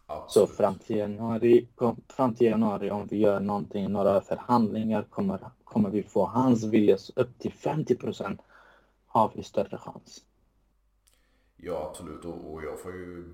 Absolut. 0.06 0.48
Så 0.48 0.54
fram 0.54 0.78
till, 0.78 0.96
januari, 0.96 1.68
fram 2.08 2.34
till 2.34 2.46
januari, 2.46 2.90
om 2.90 3.06
vi 3.06 3.16
gör 3.16 3.40
någonting, 3.40 3.92
några 3.92 4.20
förhandlingar, 4.20 5.02
kommer, 5.02 5.50
kommer 5.64 5.90
vi 5.90 6.02
få 6.02 6.26
hans 6.26 6.64
vilja 6.64 6.98
upp 7.16 7.38
till 7.38 7.52
50 7.52 7.94
procent 7.96 8.40
har 9.06 9.32
vi 9.34 9.42
större 9.42 9.78
chans. 9.78 10.24
Ja, 11.56 11.86
absolut. 11.90 12.24
Och, 12.24 12.52
och 12.52 12.64
jag 12.64 12.80
får 12.80 12.92
ju 12.92 13.24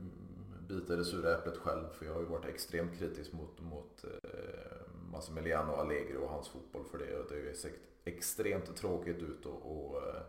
bita 0.72 0.96
det 0.96 1.04
sura 1.04 1.34
äpplet 1.34 1.56
själv 1.56 1.88
för 1.92 2.06
jag 2.06 2.12
har 2.12 2.20
ju 2.20 2.26
varit 2.26 2.44
extremt 2.44 2.98
kritisk 2.98 3.32
mot, 3.32 3.60
mot 3.60 4.04
eh, 4.04 4.80
Massimiliano 5.12 5.72
Allegri 5.72 6.16
och 6.16 6.28
hans 6.28 6.48
fotboll 6.48 6.84
för 6.84 6.98
det. 6.98 7.18
och 7.18 7.26
Det 7.28 7.34
har 7.34 7.42
ju 7.42 7.54
sett 7.54 7.72
extremt 8.04 8.76
tråkigt 8.76 9.22
ut 9.22 9.46
och, 9.46 9.76
och 9.76 9.96
eh, 9.96 10.22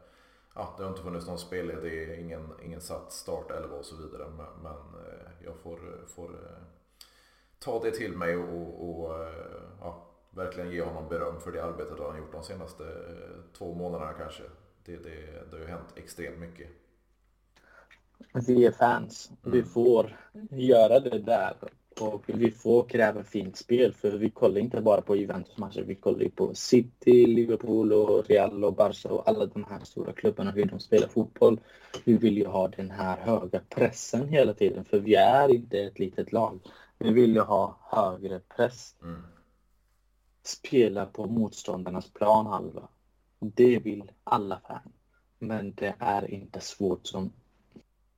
ja, 0.55 0.75
det 0.77 0.83
har 0.83 0.89
inte 0.89 1.03
funnits 1.03 1.27
någon 1.27 1.39
spel 1.39 1.67
det 1.67 2.03
är 2.03 2.19
ingen, 2.19 2.49
ingen 2.63 2.81
satt 2.81 3.11
startelva 3.11 3.75
och 3.75 3.85
så 3.85 3.95
vidare. 3.95 4.29
Men, 4.29 4.63
men 4.63 5.05
eh, 5.05 5.45
jag 5.45 5.55
får, 5.57 6.05
får 6.07 6.29
eh, 6.29 6.63
ta 7.59 7.83
det 7.83 7.91
till 7.91 8.17
mig 8.17 8.37
och, 8.37 8.89
och 8.89 9.11
ja, 9.79 10.09
verkligen 10.29 10.71
ge 10.71 10.81
honom 10.81 11.09
beröm 11.09 11.39
för 11.39 11.51
det 11.51 11.63
arbetet 11.63 11.99
han 11.99 12.11
har 12.11 12.17
gjort 12.17 12.31
de 12.31 12.43
senaste 12.43 12.83
två 13.57 13.73
månaderna 13.73 14.13
kanske. 14.13 14.43
Det, 14.85 14.95
det, 14.95 15.49
det 15.49 15.55
har 15.57 15.59
ju 15.59 15.67
hänt 15.67 15.93
extremt 15.95 16.39
mycket 16.39 16.82
vi 18.47 18.65
är 18.65 18.71
fans. 18.71 19.31
Vi 19.41 19.57
mm. 19.57 19.65
får 19.65 20.17
göra 20.51 20.99
det 20.99 21.19
där 21.19 21.53
Och 21.99 22.23
vi 22.27 22.51
får 22.51 22.83
kräva 22.83 23.23
fint 23.23 23.57
spel 23.57 23.93
för 23.93 24.11
vi 24.11 24.29
kollar 24.29 24.61
inte 24.61 24.81
bara 24.81 25.01
på 25.01 25.15
Juventus 25.15 25.57
matcher. 25.57 25.81
Vi 25.81 25.95
kollar 25.95 26.29
på 26.29 26.55
City, 26.55 27.25
Liverpool 27.25 27.93
och 27.93 28.25
Real 28.29 28.63
och 28.63 28.75
Barca 28.75 29.09
och 29.09 29.29
alla 29.29 29.45
de 29.45 29.63
här 29.63 29.79
stora 29.83 30.13
klubbarna 30.13 30.51
hur 30.51 30.65
de 30.65 30.79
spelar 30.79 31.07
fotboll. 31.07 31.59
Vi 32.03 32.17
vill 32.17 32.37
ju 32.37 32.45
ha 32.45 32.67
den 32.67 32.91
här 32.91 33.17
höga 33.17 33.61
pressen 33.69 34.27
hela 34.27 34.53
tiden 34.53 34.85
för 34.85 34.99
vi 34.99 35.15
är 35.15 35.49
inte 35.49 35.79
ett 35.79 35.99
litet 35.99 36.31
lag. 36.31 36.59
Vi 36.97 37.13
vill 37.13 37.33
ju 37.33 37.41
ha 37.41 37.77
högre 37.81 38.39
press. 38.39 38.95
Mm. 39.01 39.21
Spela 40.43 41.05
på 41.05 41.25
motståndarnas 41.25 42.09
planhalva. 42.13 42.87
Det 43.39 43.79
vill 43.79 44.11
alla 44.23 44.61
fan. 44.67 44.91
Men 45.39 45.73
det 45.73 45.95
är 45.99 46.31
inte 46.31 46.59
svårt 46.59 47.07
som... 47.07 47.33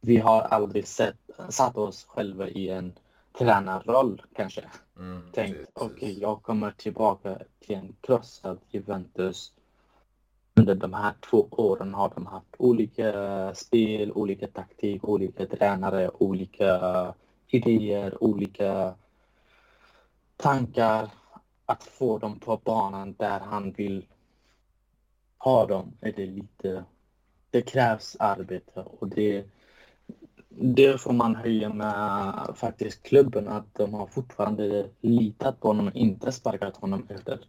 Vi 0.06 0.18
har 0.18 0.42
aldrig 0.42 0.88
sett, 0.88 1.18
satt 1.50 1.78
oss 1.78 2.06
själva 2.06 2.48
i 2.48 2.70
en 2.70 2.94
tränarroll 3.38 4.22
kanske. 4.36 4.64
Mm, 4.98 5.32
Tänkt, 5.32 5.70
okej, 5.74 5.96
okay, 5.96 6.20
jag 6.20 6.44
kommer 6.44 6.72
tillbaka 6.72 7.40
till 7.60 7.76
en 7.76 7.96
krossad 8.02 8.60
Juventus. 8.70 9.54
Under 10.56 10.76
de 10.76 10.94
här 10.94 11.14
två 11.30 11.48
åren 11.52 11.94
har 11.94 12.12
de 12.16 12.26
haft 12.26 12.56
olika 12.58 13.54
spel, 13.56 14.12
olika 14.12 14.48
taktik, 14.48 15.04
olika 15.04 15.46
tränare, 15.46 16.10
olika 16.10 17.14
idéer, 17.48 18.24
olika 18.24 18.94
tankar. 20.38 21.10
Att 21.66 21.84
få 21.84 22.18
dem 22.18 22.40
på 22.40 22.58
banan 22.58 23.16
där 23.18 23.40
han 23.40 23.72
vill 23.72 24.06
ha 25.38 25.66
dem 25.66 25.98
är 26.02 26.12
det 26.12 26.26
lite... 26.26 26.84
Det 27.50 27.62
krävs 27.62 28.16
arbete 28.20 28.86
och 29.00 29.08
det 29.08 29.46
det 30.58 31.02
får 31.02 31.14
man 31.14 31.36
höja 31.36 31.74
med 31.74 32.34
faktiskt 32.56 33.04
klubben 33.04 33.48
att 33.48 33.74
de 33.74 33.94
har 33.94 34.08
fortfarande 34.08 34.90
litat 35.02 35.60
på 35.60 35.68
honom 35.68 35.88
och 35.88 35.96
inte 35.96 36.32
sparkat 36.32 36.78
honom 36.78 37.08
efter 37.10 37.40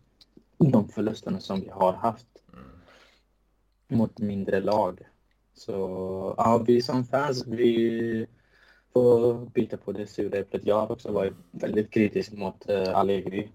de 0.58 0.88
förlusterna 0.88 1.40
som 1.40 1.60
vi 1.60 1.68
har 1.68 1.92
haft 1.92 2.26
mm. 2.52 3.98
mot 3.98 4.18
mindre 4.18 4.60
lag. 4.60 5.00
Så 5.54 5.72
ja, 6.36 6.64
vi 6.66 6.82
som 6.82 7.04
fans, 7.04 7.46
vi 7.46 8.26
får 8.92 9.46
byta 9.50 9.76
på 9.76 9.92
det 9.92 10.06
sura 10.06 10.38
äpplet. 10.38 10.66
Jag 10.66 10.80
har 10.80 10.92
också 10.92 11.12
varit 11.12 11.34
väldigt 11.50 11.90
kritisk 11.90 12.32
mot 12.32 12.70
uh, 12.70 12.96
Allegri. 12.96 13.50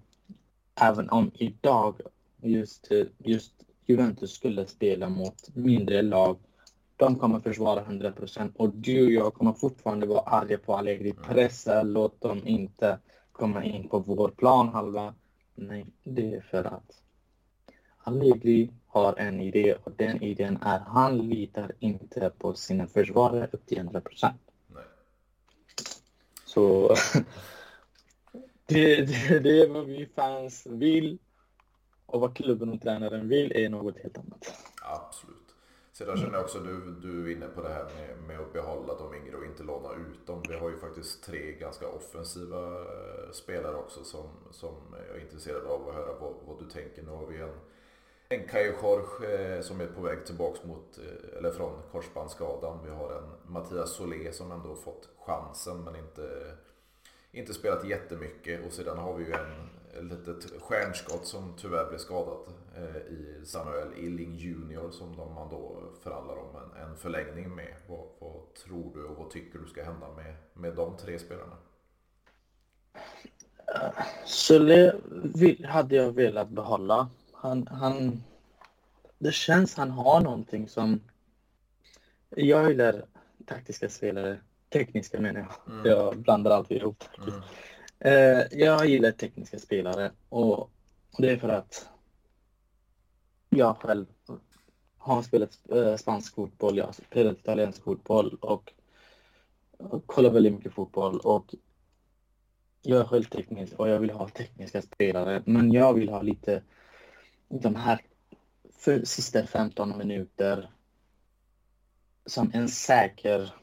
Även 0.82 1.10
om 1.10 1.32
idag 1.34 2.02
just, 2.41 2.91
just 3.18 3.54
Juventus 3.86 4.32
skulle 4.32 4.66
spela 4.66 5.10
mot 5.10 5.56
mindre 5.56 6.02
lag 6.02 6.38
de 7.02 7.16
kommer 7.16 7.39
försvara 7.39 7.82
100 7.82 8.12
procent 8.12 8.56
och 8.58 8.70
du 8.70 9.06
och 9.06 9.12
jag 9.12 9.34
kommer 9.34 9.54
fortfarande 9.54 10.06
vara 10.06 10.22
arga 10.22 10.58
på 10.58 10.76
Allegri. 10.76 11.14
Pressa, 11.14 11.84
låt 11.84 12.22
dem 12.22 12.47
inte 12.47 12.99
komma 13.32 13.64
in 13.64 13.89
på 13.89 13.99
vår 13.99 14.30
planhalva. 14.30 15.14
Nej, 15.56 15.86
det 16.04 16.36
är 16.36 16.41
för 16.41 16.64
att 16.64 17.02
Allegri 17.97 18.72
har 18.88 19.20
en 19.20 19.41
idé 19.41 19.76
och 19.84 19.91
den 19.95 20.24
idén 20.24 20.58
är 20.62 20.76
att 20.76 20.88
han 20.88 21.18
litar 21.18 21.72
inte 21.80 22.32
på 22.38 22.54
sina 22.54 22.88
försvarare 22.88 23.49
upp 23.52 23.66
till 23.66 23.78
100 23.78 24.02
procent. 24.02 24.41
Så 26.45 26.88
det, 28.66 28.95
det, 28.95 29.39
det 29.39 29.62
är 29.62 29.70
vad 29.70 29.86
vi 29.86 30.10
fans 30.16 30.68
vill 30.70 31.18
och 32.06 32.22
vad 32.22 32.36
klubben 32.36 32.70
och 32.70 32.82
tränaren 32.82 33.28
vill 33.28 33.52
är 33.52 33.70
något 33.70 33.97
helt 33.97 34.18
annat. 34.18 34.54
Absolut. 34.82 35.41
Sedan 36.02 36.18
känner 36.18 36.34
jag 36.34 36.41
också 36.41 36.58
att 36.58 36.64
du, 36.64 36.91
du 37.02 37.26
är 37.26 37.36
inne 37.36 37.47
på 37.47 37.62
det 37.62 37.70
här 37.70 37.84
med, 37.84 38.18
med 38.28 38.39
att 38.39 38.54
behålla 38.54 38.95
de 38.95 39.16
yngre 39.16 39.38
och 39.38 39.45
inte 39.45 39.64
låna 39.64 39.89
ut 39.93 40.28
dem. 40.28 40.43
Vi 40.49 40.56
har 40.56 40.70
ju 40.70 40.78
faktiskt 40.78 41.24
tre 41.24 41.52
ganska 41.52 41.88
offensiva 41.88 42.68
eh, 42.80 43.32
spelare 43.32 43.76
också 43.76 44.04
som, 44.04 44.30
som 44.52 44.76
jag 45.08 45.18
är 45.18 45.22
intresserad 45.22 45.66
av 45.66 45.89
att 45.89 45.95
höra 45.95 46.14
vad, 46.20 46.34
vad 46.47 46.60
du 46.60 46.70
tänker. 46.70 47.04
Nu 47.04 47.10
har 47.10 47.26
vi 47.26 47.41
en, 47.41 47.54
en 48.30 48.47
Kajo 48.47 48.74
Jorge 48.82 49.56
eh, 49.56 49.62
som 49.62 49.82
är 49.82 49.88
på 49.88 50.02
väg 50.02 50.26
tillbaks 50.26 50.64
mot, 50.64 50.97
eh, 50.97 51.38
eller 51.38 51.52
från 51.52 51.72
korsbandsskadan. 51.91 52.80
Vi 52.86 52.91
har 52.91 53.12
en 53.12 53.54
Mattias 53.54 53.91
Solé 53.91 54.32
som 54.32 54.52
ändå 54.52 54.76
fått 54.76 55.10
chansen 55.26 55.84
men 55.84 55.95
inte, 55.95 56.58
inte 57.32 57.54
spelat 57.54 57.88
jättemycket. 57.88 58.66
Och 58.66 58.74
sedan 58.74 58.98
har 58.98 59.18
vi 59.18 59.26
ju 59.26 59.32
en, 59.32 59.70
ett 59.98 60.04
litet 60.04 60.62
stjärnskott 60.62 61.26
som 61.26 61.54
tyvärr 61.58 61.90
blev 61.90 61.98
skadat 61.98 62.48
eh, 62.76 62.96
i 62.96 63.42
Samuel 63.46 63.94
Illing 63.98 64.36
Junior 64.36 64.92
som 64.92 65.16
de 65.16 65.34
man 65.34 65.50
då 65.50 65.84
förhandlar 66.04 66.38
om 66.38 66.56
en, 66.56 66.90
en 66.90 66.98
förlängning 66.98 67.56
med. 67.56 67.76
Vad, 67.88 68.08
vad, 68.20 68.54
tror 68.54 68.94
du 68.94 69.04
och 69.04 69.18
vad 69.18 69.30
tycker 69.30 69.60
du 69.60 69.68
ska 69.68 69.84
hända 69.84 70.08
med, 70.16 70.36
med 70.54 70.76
de 70.76 70.98
tre 70.98 71.20
spelarna? 71.20 71.58
Sule 74.26 74.96
hade 75.66 75.96
jag 75.96 76.12
velat 76.12 76.50
behålla. 76.50 77.10
Han, 77.32 77.68
han, 77.68 78.24
det 79.18 79.32
känns 79.32 79.78
han 79.78 79.92
har 79.92 80.22
någonting 80.22 80.68
som... 80.68 81.00
Jag 82.30 82.70
gillar 82.70 83.06
taktiska 83.46 83.90
spelare. 83.90 84.40
Tekniska 84.74 85.19
menar 85.19 85.39
jag. 85.39 85.74
Mm. 85.74 85.91
Jag 85.91 86.17
blandar 86.17 86.51
alltid 86.51 86.78
ihop. 86.78 87.03
Mm. 87.17 87.41
Eh, 87.99 88.45
jag 88.51 88.86
gillar 88.86 89.11
tekniska 89.11 89.59
spelare 89.59 90.11
och 90.30 90.72
det 91.17 91.30
är 91.30 91.38
för 91.38 91.49
att 91.49 91.89
jag 93.49 93.78
själv 93.78 94.05
har 94.97 95.22
spelat 95.22 95.59
eh, 95.72 95.95
spansk 95.95 96.36
fotboll, 96.36 96.78
jag 96.78 96.86
har 96.86 96.93
spelat 96.93 97.38
italiensk 97.38 97.84
fotboll 97.84 98.38
och, 98.41 98.74
kollar 100.05 100.30
väldigt 100.30 100.53
mycket 100.53 100.74
fotboll 100.74 101.19
och 101.19 101.55
jag 102.82 102.99
är 102.99 103.05
själv 103.05 103.24
teknisk 103.24 103.74
och 103.80 103.89
jag 103.89 103.99
vill 103.99 104.09
ha 104.09 104.30
tekniska 104.30 104.82
spelare 104.82 105.43
men 105.45 105.72
jag 105.72 105.93
vill 105.93 106.09
ha 106.09 106.22
lite 106.22 106.63
de 107.49 107.76
här 107.76 108.01
för 108.72 109.05
sista 109.05 109.45
15 109.47 109.97
minuter 109.97 110.72
som 112.26 112.51
en 112.53 112.69
säker 112.69 113.53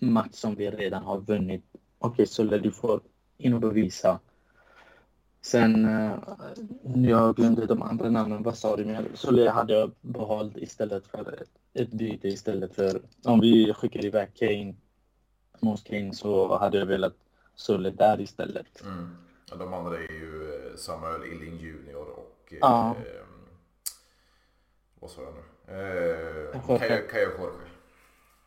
match 0.00 0.34
som 0.34 0.54
vi 0.54 0.70
redan 0.70 1.02
har 1.02 1.20
vunnit. 1.20 1.64
Okej, 1.98 2.12
okay, 2.12 2.26
så 2.26 2.42
du 2.42 2.72
får 2.72 3.00
in 3.36 3.54
och 3.54 3.60
bevisa. 3.60 4.20
Sen, 5.42 5.84
uh, 5.84 6.18
jag 6.94 7.36
glömde 7.36 7.66
de 7.66 7.82
andra 7.82 8.10
namnen, 8.10 8.42
vad 8.42 8.58
sa 8.58 8.76
du 8.76 8.84
mer? 8.84 9.08
Solé 9.14 9.48
hade 9.48 9.72
jag 9.72 9.90
behållit 10.00 10.56
istället 10.56 11.06
för 11.06 11.44
ett 11.74 11.90
byte 11.90 12.28
istället 12.28 12.74
för, 12.74 13.02
om 13.24 13.40
vi 13.40 13.74
skickar 13.74 14.04
iväg 14.04 14.34
Kane 14.34 14.74
mot 15.60 15.84
Kane 15.84 16.14
så 16.14 16.58
hade 16.58 16.78
jag 16.78 16.86
velat 16.86 17.14
Solé 17.54 17.90
där 17.90 18.20
istället. 18.20 18.82
Mm. 18.82 19.16
De 19.58 19.74
andra 19.74 19.96
är 19.96 20.12
ju 20.12 20.54
eh, 20.54 20.76
Samuel 20.76 21.24
Illing 21.32 21.56
Junior 21.56 22.08
och 22.10 22.52
ja. 22.60 22.90
eh, 22.90 23.24
vad 25.00 25.10
sa 25.10 25.22
jag 25.22 25.34
nu? 25.34 25.40
Eh, 25.74 26.60
Kayo 27.10 27.30
Jorge. 27.38 27.69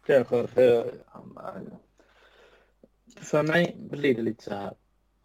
Kayo 0.06 0.26
Jorge. 0.32 0.91
För 3.16 3.43
mig 3.43 3.78
blir 3.80 4.16
det 4.16 4.22
lite 4.22 4.43
så 4.43 4.54
här 4.54 4.74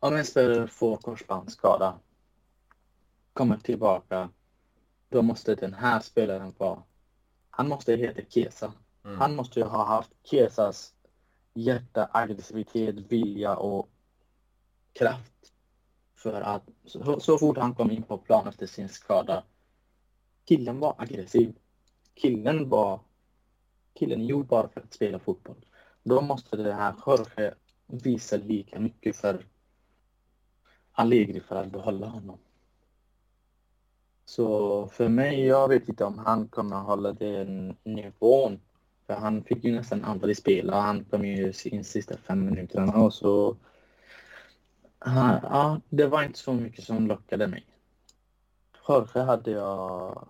om 0.00 0.16
en 0.16 0.24
spelare 0.24 0.68
får 0.68 0.96
korsbandsskada, 0.96 1.98
kommer 3.32 3.56
tillbaka, 3.56 4.30
då 5.08 5.22
måste 5.22 5.54
den 5.54 5.74
här 5.74 6.00
spelaren 6.00 6.54
vara... 6.58 6.82
Han 7.50 7.68
måste 7.68 7.96
heta 7.96 8.22
Kesa. 8.28 8.72
Mm. 9.04 9.18
Han 9.18 9.36
måste 9.36 9.60
ju 9.60 9.66
ha 9.66 9.84
haft 9.84 10.10
Kesas 10.24 10.94
hjärta, 11.54 12.08
aggressivitet, 12.12 12.94
vilja 12.94 13.56
och 13.56 13.88
kraft. 14.92 15.52
För 16.14 16.40
att 16.40 16.68
så, 16.84 17.20
så 17.20 17.38
fort 17.38 17.58
han 17.58 17.74
kom 17.74 17.90
in 17.90 18.02
på 18.02 18.18
plan 18.18 18.48
efter 18.48 18.66
sin 18.66 18.88
skada, 18.88 19.44
killen 20.44 20.80
var 20.80 20.94
aggressiv. 20.98 21.54
Killen 22.14 22.68
var... 22.68 23.00
Killen 23.98 24.20
är 24.20 24.24
gjord 24.24 24.46
bara 24.46 24.68
för 24.68 24.80
att 24.80 24.94
spela 24.94 25.18
fotboll. 25.18 25.64
Då 26.02 26.20
måste 26.20 26.56
det 26.56 26.72
här 26.72 26.94
Jorge 27.06 27.54
visa 27.86 28.36
lika 28.36 28.80
mycket 28.80 29.16
för 29.16 29.46
Allegri 30.92 31.40
för 31.40 31.56
att 31.56 31.72
behålla 31.72 32.06
honom. 32.06 32.38
Så 34.24 34.86
för 34.88 35.08
mig, 35.08 35.46
jag 35.46 35.68
vet 35.68 35.88
inte 35.88 36.04
om 36.04 36.18
han 36.18 36.48
kommer 36.48 36.76
hålla 36.76 37.12
den 37.12 37.76
nivån. 37.84 38.60
För 39.06 39.14
han 39.14 39.44
fick 39.44 39.64
ju 39.64 39.72
nästan 39.72 40.04
aldrig 40.04 40.36
spela. 40.36 40.80
Han 40.80 41.04
kom 41.04 41.24
ju 41.24 41.52
in 41.64 41.84
sista 41.84 42.16
fem 42.16 42.44
minuterna 42.44 43.02
och 43.02 43.14
så... 43.14 43.56
Ja, 45.04 45.80
det 45.88 46.06
var 46.06 46.22
inte 46.22 46.38
så 46.38 46.52
mycket 46.52 46.84
som 46.84 47.06
lockade 47.06 47.46
mig. 47.46 47.66
Jorge 48.88 49.20
hade 49.20 49.50
jag 49.50 50.28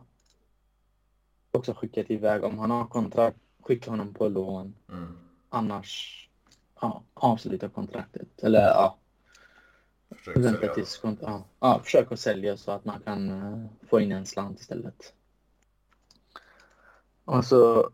också 1.51 1.75
skickat 1.75 2.11
iväg. 2.11 2.45
Om 2.45 2.59
han 2.59 2.71
har 2.71 2.87
kontrakt, 2.87 3.39
skicka 3.69 3.91
honom 3.91 4.15
på 4.15 4.29
lån. 4.29 4.75
Mm. 4.89 5.19
Annars, 5.49 6.29
ja, 6.81 7.03
avsluta 7.15 7.69
kontraktet. 7.69 8.43
Eller 8.43 8.61
ja, 8.61 8.99
Försök 10.11 10.37
Vänta 10.37 10.75
tills 10.75 11.01
ja. 11.21 11.45
ja, 11.61 11.81
försök 11.85 12.13
att 12.13 12.21
sälja 12.21 12.57
så 12.57 12.71
att 12.71 12.85
man 12.85 13.01
kan 13.01 13.31
uh, 13.31 13.67
få 13.89 14.01
in 14.01 14.13
en 14.13 14.27
slant 14.27 14.61
istället. 14.61 15.13
Och 17.25 17.45
så 17.45 17.91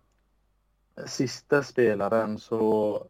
sista 1.07 1.62
spelaren 1.62 2.39
så 2.39 3.07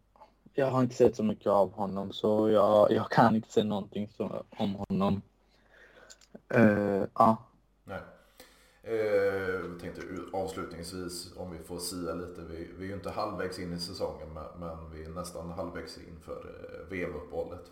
jag 0.54 0.70
har 0.70 0.82
inte 0.82 0.94
sett 0.94 1.16
så 1.16 1.22
mycket 1.22 1.46
av 1.46 1.72
honom 1.72 2.12
så 2.12 2.50
jag, 2.50 2.92
jag 2.92 3.10
kan 3.10 3.36
inte 3.36 3.52
säga 3.52 3.64
någonting 3.64 4.08
så, 4.16 4.44
om 4.50 4.74
honom. 4.74 5.22
Uh, 6.56 7.04
ja. 7.14 7.36
Eh, 8.86 8.94
jag 8.94 9.64
Eh, 9.64 9.78
tänkte 9.80 10.02
avslutningsvis 10.32 11.36
om 11.36 11.50
vi 11.50 11.58
får 11.58 11.78
sia 11.78 12.14
lite. 12.14 12.42
Vi, 12.50 12.68
vi 12.78 12.84
är 12.84 12.88
ju 12.88 12.94
inte 12.94 13.10
halvvägs 13.10 13.58
in 13.58 13.72
i 13.72 13.78
säsongen 13.78 14.28
men 14.58 14.90
vi 14.94 15.04
är 15.04 15.08
nästan 15.08 15.50
halvvägs 15.50 15.98
inför 15.98 16.36
eh, 16.36 16.90
VM-uppehållet. 16.90 17.70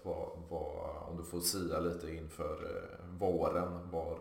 om 1.08 1.16
du 1.16 1.24
får 1.24 1.40
sia 1.40 1.80
lite 1.80 2.14
inför 2.14 2.52
eh, 2.52 3.18
våren. 3.18 3.90
Var, 3.90 4.18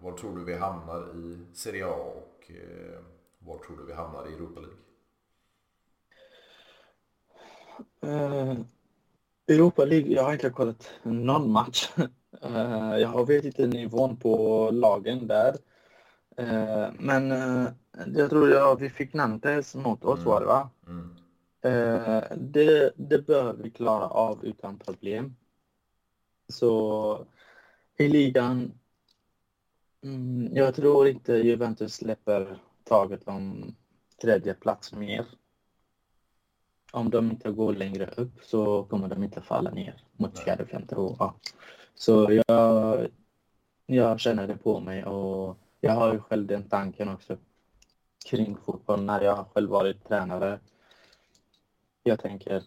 var 0.00 0.12
tror 0.12 0.36
du 0.36 0.44
vi 0.44 0.54
hamnar 0.54 1.16
i 1.16 1.38
Serie 1.54 1.86
A 1.86 1.94
och 1.94 2.50
eh, 2.50 2.98
var 3.38 3.58
tror 3.58 3.76
du 3.76 3.86
vi 3.86 3.92
hamnar 3.92 4.28
i 4.28 4.34
Europa 4.34 4.60
League? 4.60 4.78
Uh, 8.04 8.60
Europa 9.48 9.84
League, 9.84 10.12
jag 10.12 10.22
har 10.22 10.32
inte 10.32 10.50
kollat 10.50 10.90
någon 11.02 11.50
match. 11.50 11.90
Uh, 12.44 12.98
jag 13.00 13.26
vet 13.26 13.44
inte 13.44 13.66
nivån 13.66 14.16
på 14.16 14.70
lagen 14.70 15.26
där. 15.26 15.56
Uh, 16.40 16.88
men 16.98 17.30
jag 18.14 18.30
tror 18.30 18.50
jag, 18.50 18.80
vi 18.80 18.90
fick 18.90 19.14
Nantes 19.14 19.74
mot 19.74 20.04
oss 20.04 20.18
mm. 20.18 20.30
var 20.30 20.40
det 20.40 20.46
va? 20.46 20.70
Mm. 20.86 21.14
det, 22.52 22.92
det 22.96 23.26
bör 23.26 23.52
vi 23.52 23.70
klara 23.70 24.08
av 24.08 24.44
utan 24.44 24.78
problem. 24.78 25.36
Så 26.48 27.26
i 27.98 28.08
ligan, 28.08 28.72
mm, 30.02 30.56
jag 30.56 30.74
tror 30.74 31.08
inte 31.08 31.32
Juventus 31.32 31.94
släpper 31.94 32.58
taget 32.84 33.28
om 33.28 33.74
tredje 34.22 34.54
plats 34.54 34.92
mer 34.92 35.26
om 36.92 37.10
de 37.10 37.30
inte 37.30 37.50
går 37.50 37.74
längre 37.74 38.06
upp 38.16 38.44
så 38.44 38.84
kommer 38.84 39.08
de 39.08 39.22
inte 39.22 39.40
falla 39.40 39.70
ner 39.70 40.02
mot 40.16 40.38
fjärde, 40.38 40.66
femte 40.66 40.94
och 40.94 41.16
ja. 41.18 41.34
Så 41.94 42.42
jag, 42.46 43.06
jag 43.86 44.20
känner 44.20 44.46
det 44.46 44.56
på 44.56 44.80
mig 44.80 45.04
och 45.04 45.58
jag 45.80 45.92
har 45.92 46.12
ju 46.12 46.20
själv 46.20 46.46
den 46.46 46.68
tanken 46.68 47.08
också 47.08 47.36
kring 48.26 48.56
fotboll 48.56 49.02
när 49.04 49.20
jag 49.20 49.46
själv 49.46 49.70
varit 49.70 50.08
tränare. 50.08 50.60
Jag 52.02 52.20
tänker, 52.20 52.62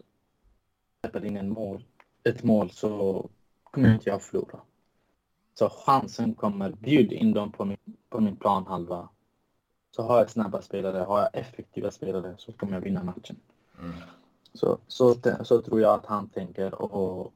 släpper 0.99 1.25
in 1.25 1.37
en 1.37 1.49
mål, 1.49 1.85
ett 2.23 2.43
mål 2.43 2.71
så 2.71 3.29
kommer 3.63 3.93
inte 3.93 4.09
jag 4.09 4.21
förlora. 4.21 4.59
Så 5.53 5.69
chansen 5.69 6.33
kommer, 6.33 6.71
bjud 6.71 7.11
in 7.11 7.33
dem 7.33 7.51
på 7.51 7.65
min, 7.65 7.77
på 8.09 8.19
min 8.19 8.35
planhalva. 8.35 9.09
Så 9.91 10.03
har 10.03 10.17
jag 10.17 10.29
snabba 10.29 10.61
spelare, 10.61 10.97
har 10.97 11.19
jag 11.19 11.29
effektiva 11.33 11.91
spelare 11.91 12.35
så 12.37 12.51
kommer 12.51 12.73
jag 12.73 12.81
vinna 12.81 13.03
matchen. 13.03 13.39
Mm. 13.79 13.93
Så, 14.53 14.77
så, 14.87 15.15
så 15.43 15.61
tror 15.61 15.81
jag 15.81 15.93
att 15.93 16.05
han 16.05 16.29
tänker 16.29 16.81
och 16.81 17.33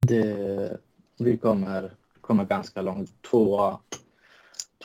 det, 0.00 0.78
vi 1.16 1.38
kommer 1.38 1.96
kommer 2.26 2.44
ganska 2.44 2.82
långt. 2.82 3.22
Tvåa, 3.22 3.80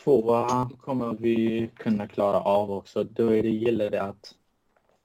tvåa 0.03 0.69
kommer 0.81 1.13
vi 1.19 1.69
kunna 1.75 2.07
klara 2.07 2.41
av 2.41 2.71
också. 2.71 3.03
Då 3.03 3.35
är 3.35 3.43
det, 3.43 3.49
gäller 3.49 3.89
det 3.89 4.01
att 4.01 4.35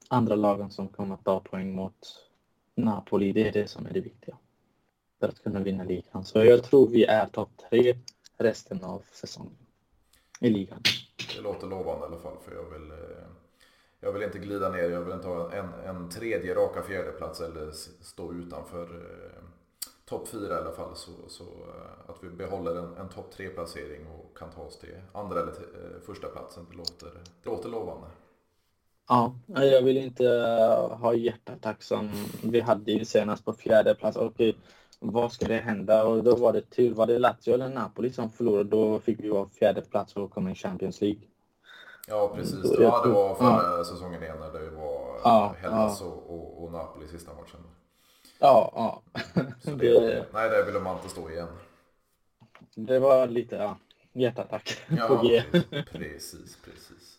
andra 0.08 0.34
lagen 0.34 0.70
som 0.70 0.88
kommer 0.88 1.16
ta 1.16 1.40
poäng 1.40 1.74
mot 1.74 1.94
Napoli, 2.74 3.32
det 3.32 3.48
är 3.48 3.52
det 3.52 3.68
som 3.68 3.86
är 3.86 3.92
det 3.92 4.00
viktiga. 4.00 4.36
För 5.20 5.28
att 5.28 5.42
kunna 5.42 5.60
vinna 5.60 5.84
ligan. 5.84 6.24
Så 6.24 6.44
jag 6.44 6.64
tror 6.64 6.88
vi 6.88 7.04
är 7.04 7.26
topp 7.26 7.50
tre 7.70 7.94
resten 8.38 8.84
av 8.84 9.02
säsongen 9.12 9.66
i 10.40 10.50
ligan. 10.50 10.80
Det 11.36 11.42
låter 11.42 11.66
lovande 11.66 12.04
i 12.04 12.08
alla 12.08 12.18
fall 12.18 12.36
för 12.44 12.54
jag 12.54 12.70
vill 12.70 12.90
eh, 12.90 13.26
jag 14.00 14.12
vill 14.12 14.22
inte 14.22 14.38
glida 14.38 14.68
ner, 14.68 14.90
jag 14.90 15.00
vill 15.00 15.14
inte 15.14 15.28
ha 15.28 15.52
en, 15.52 15.72
en 15.72 16.10
tredje 16.10 16.54
raka 16.54 16.82
fjärdeplats 16.82 17.40
eller 17.40 17.70
stå 18.00 18.32
utanför 18.32 18.82
eh, 18.82 19.44
topp 20.04 20.28
fyra 20.28 20.54
i 20.54 20.58
alla 20.58 20.72
fall. 20.72 20.96
Så, 20.96 21.10
så 21.28 21.44
eh, 21.44 22.10
att 22.10 22.16
vi 22.20 22.28
behåller 22.28 22.76
en, 22.76 22.96
en 22.96 23.08
topp 23.08 23.30
tre 23.30 23.48
placering 23.48 24.06
och 24.06 24.38
kan 24.38 24.50
ta 24.50 24.62
oss 24.62 24.78
till 24.78 24.94
andra 25.12 25.40
eller 25.40 25.52
till, 25.52 25.64
eh, 25.64 26.00
första 26.06 26.28
platsen. 26.28 26.66
Det 26.70 26.76
låter, 26.76 27.10
låter 27.42 27.68
lovande. 27.68 28.06
Ja, 29.08 29.34
jag 29.46 29.82
vill 29.82 29.96
inte 29.96 30.24
uh, 30.24 30.96
ha 30.96 31.14
hjärtattack 31.14 31.82
som 31.82 32.10
vi 32.42 32.60
hade 32.60 32.92
ju 32.92 33.04
senast 33.04 33.44
på 33.44 33.52
fjärde 33.52 33.94
plats. 33.94 34.16
Okej, 34.16 34.56
vad 35.00 35.32
ska 35.32 35.48
det 35.48 35.56
hända? 35.56 36.04
Och 36.04 36.24
då 36.24 36.36
var 36.36 36.52
det 36.52 36.60
tur. 36.60 36.94
Var 36.94 37.06
det 37.06 37.18
Lazio 37.18 37.54
eller 37.54 37.68
Napoli 37.68 38.12
som 38.12 38.30
förlorade, 38.30 38.70
då 38.70 39.00
fick 39.00 39.20
vi 39.20 39.28
vara 39.28 39.48
fjärde 39.48 39.80
plats 39.80 40.16
och 40.16 40.30
komma 40.30 40.50
i 40.50 40.54
Champions 40.54 41.00
League. 41.00 41.20
Ja, 42.08 42.32
precis. 42.34 42.72
Ja, 42.78 43.02
det 43.04 43.08
var 43.12 43.34
förra 43.34 43.78
ja. 43.78 43.84
säsongen 43.84 44.22
igen 44.22 44.36
när 44.40 44.60
det 44.60 44.70
var 44.70 45.20
ja, 45.24 45.54
Hellas 45.58 46.00
ja. 46.00 46.06
Och, 46.06 46.34
och, 46.34 46.64
och 46.64 46.72
Napoli 46.72 47.08
sista 47.08 47.32
matchen. 47.34 47.60
Ja, 48.38 48.72
ja. 48.74 49.02
Det, 49.62 50.26
nej, 50.32 50.50
där 50.50 50.66
ville 50.66 50.80
man 50.80 50.96
inte 50.96 51.08
stå 51.08 51.30
igen. 51.30 51.48
Det 52.74 52.98
var 52.98 53.26
lite 53.26 53.56
ja, 53.56 53.78
hjärtattack 54.12 54.82
ja, 54.88 55.08
på 55.08 55.22
G. 55.22 55.42
Precis, 55.92 56.58
precis. 56.64 57.18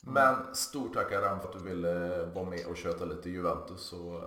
Men 0.00 0.54
stort 0.54 0.94
tack 0.94 1.12
Aram 1.12 1.40
för 1.40 1.48
att 1.48 1.58
du 1.58 1.74
ville 1.74 2.24
vara 2.24 2.44
med 2.44 2.66
och 2.66 2.76
köta 2.76 3.04
lite 3.04 3.30
Juventus. 3.30 3.92
Och, 3.92 4.14
uh... 4.14 4.22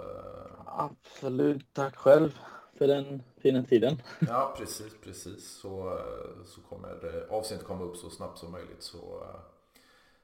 Absolut, 0.65 1.73
tack 1.73 1.95
själv 1.95 2.39
för 2.77 2.87
den 2.87 3.23
fina 3.37 3.63
tiden. 3.63 4.01
Ja, 4.19 4.55
precis, 4.57 4.93
precis. 5.03 5.47
Så, 5.49 5.89
eh, 5.89 6.45
så 6.45 6.61
kommer 6.61 7.25
avsnittet 7.29 7.67
komma 7.67 7.83
upp 7.83 7.97
så 7.97 8.09
snabbt 8.09 8.37
som 8.37 8.51
möjligt. 8.51 8.83
Så, 8.83 9.23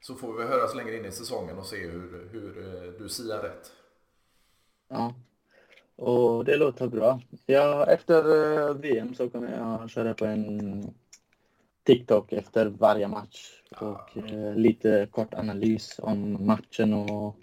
så 0.01 0.15
får 0.15 0.33
vi 0.33 0.43
höras 0.43 0.75
längre 0.75 0.97
in 0.97 1.05
i 1.05 1.11
säsongen 1.11 1.57
och 1.57 1.65
se 1.65 1.87
hur, 1.87 2.29
hur 2.31 2.57
eh, 2.57 2.91
du 2.91 3.09
siar 3.09 3.41
rätt. 3.41 3.71
Ja, 4.87 5.13
och 5.97 6.45
det 6.45 6.57
låter 6.57 6.87
bra. 6.87 7.19
Ja, 7.45 7.85
efter 7.85 8.17
eh, 8.67 8.73
VM 8.73 9.15
så 9.15 9.29
kommer 9.29 9.57
jag 9.57 9.89
köra 9.89 10.13
på 10.13 10.25
en 10.25 10.83
TikTok 11.83 12.33
efter 12.33 12.65
varje 12.65 13.07
match 13.07 13.61
och 13.81 14.17
eh, 14.17 14.55
lite 14.55 15.07
kort 15.11 15.33
analys 15.33 15.99
om 15.99 16.45
matchen 16.45 16.93
och 16.93 17.35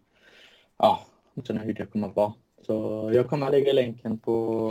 ja, 0.77 1.07
sen 1.47 1.59
hur 1.59 1.75
det 1.75 1.87
kommer 1.87 2.09
vara. 2.09 2.33
Så 2.67 3.11
jag 3.15 3.29
kommer 3.29 3.51
lägga 3.51 3.73
länken 3.73 4.19
på 4.19 4.71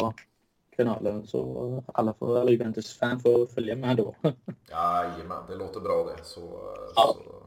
kanalen 0.75 1.27
så 1.27 1.83
alla, 1.93 2.13
får, 2.13 2.39
alla 2.39 2.51
Juventus-fan 2.51 3.19
får 3.19 3.45
följa 3.45 3.75
med 3.75 3.97
då. 3.97 4.15
Jajamän, 4.69 5.43
det 5.47 5.55
låter 5.55 5.79
bra 5.79 6.03
det. 6.03 6.23
Så, 6.23 6.73
ja. 6.95 7.15
så 7.17 7.43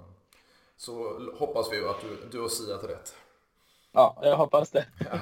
så 0.76 1.18
hoppas 1.38 1.72
vi 1.72 1.86
att 1.86 2.00
du, 2.00 2.28
du 2.30 2.40
har 2.40 2.48
siat 2.48 2.84
rätt. 2.84 3.14
Ja, 3.92 4.18
jag 4.22 4.36
hoppas 4.36 4.70
det. 4.70 4.86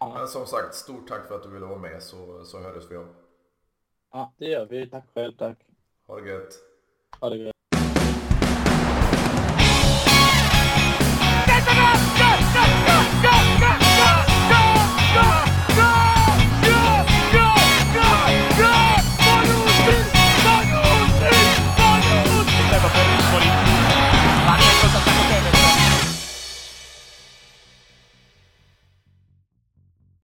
ja, 0.00 0.14
Men 0.14 0.28
som 0.28 0.46
sagt, 0.46 0.74
stort 0.74 1.08
tack 1.08 1.28
för 1.28 1.34
att 1.34 1.42
du 1.42 1.48
ville 1.50 1.66
vara 1.66 1.78
med 1.78 2.02
så, 2.02 2.44
så 2.44 2.60
hördes 2.60 2.90
vi 2.90 2.96
om. 2.96 3.08
Ja, 4.12 4.34
det 4.38 4.46
gör 4.46 4.66
vi. 4.66 4.90
Tack 4.90 5.04
själv, 5.14 5.32
tack. 5.36 5.58
Ha 6.06 6.20
det 6.20 6.30
gött. 6.30 6.54
Ha 7.20 7.30
det 7.30 7.36
gött. 7.36 7.59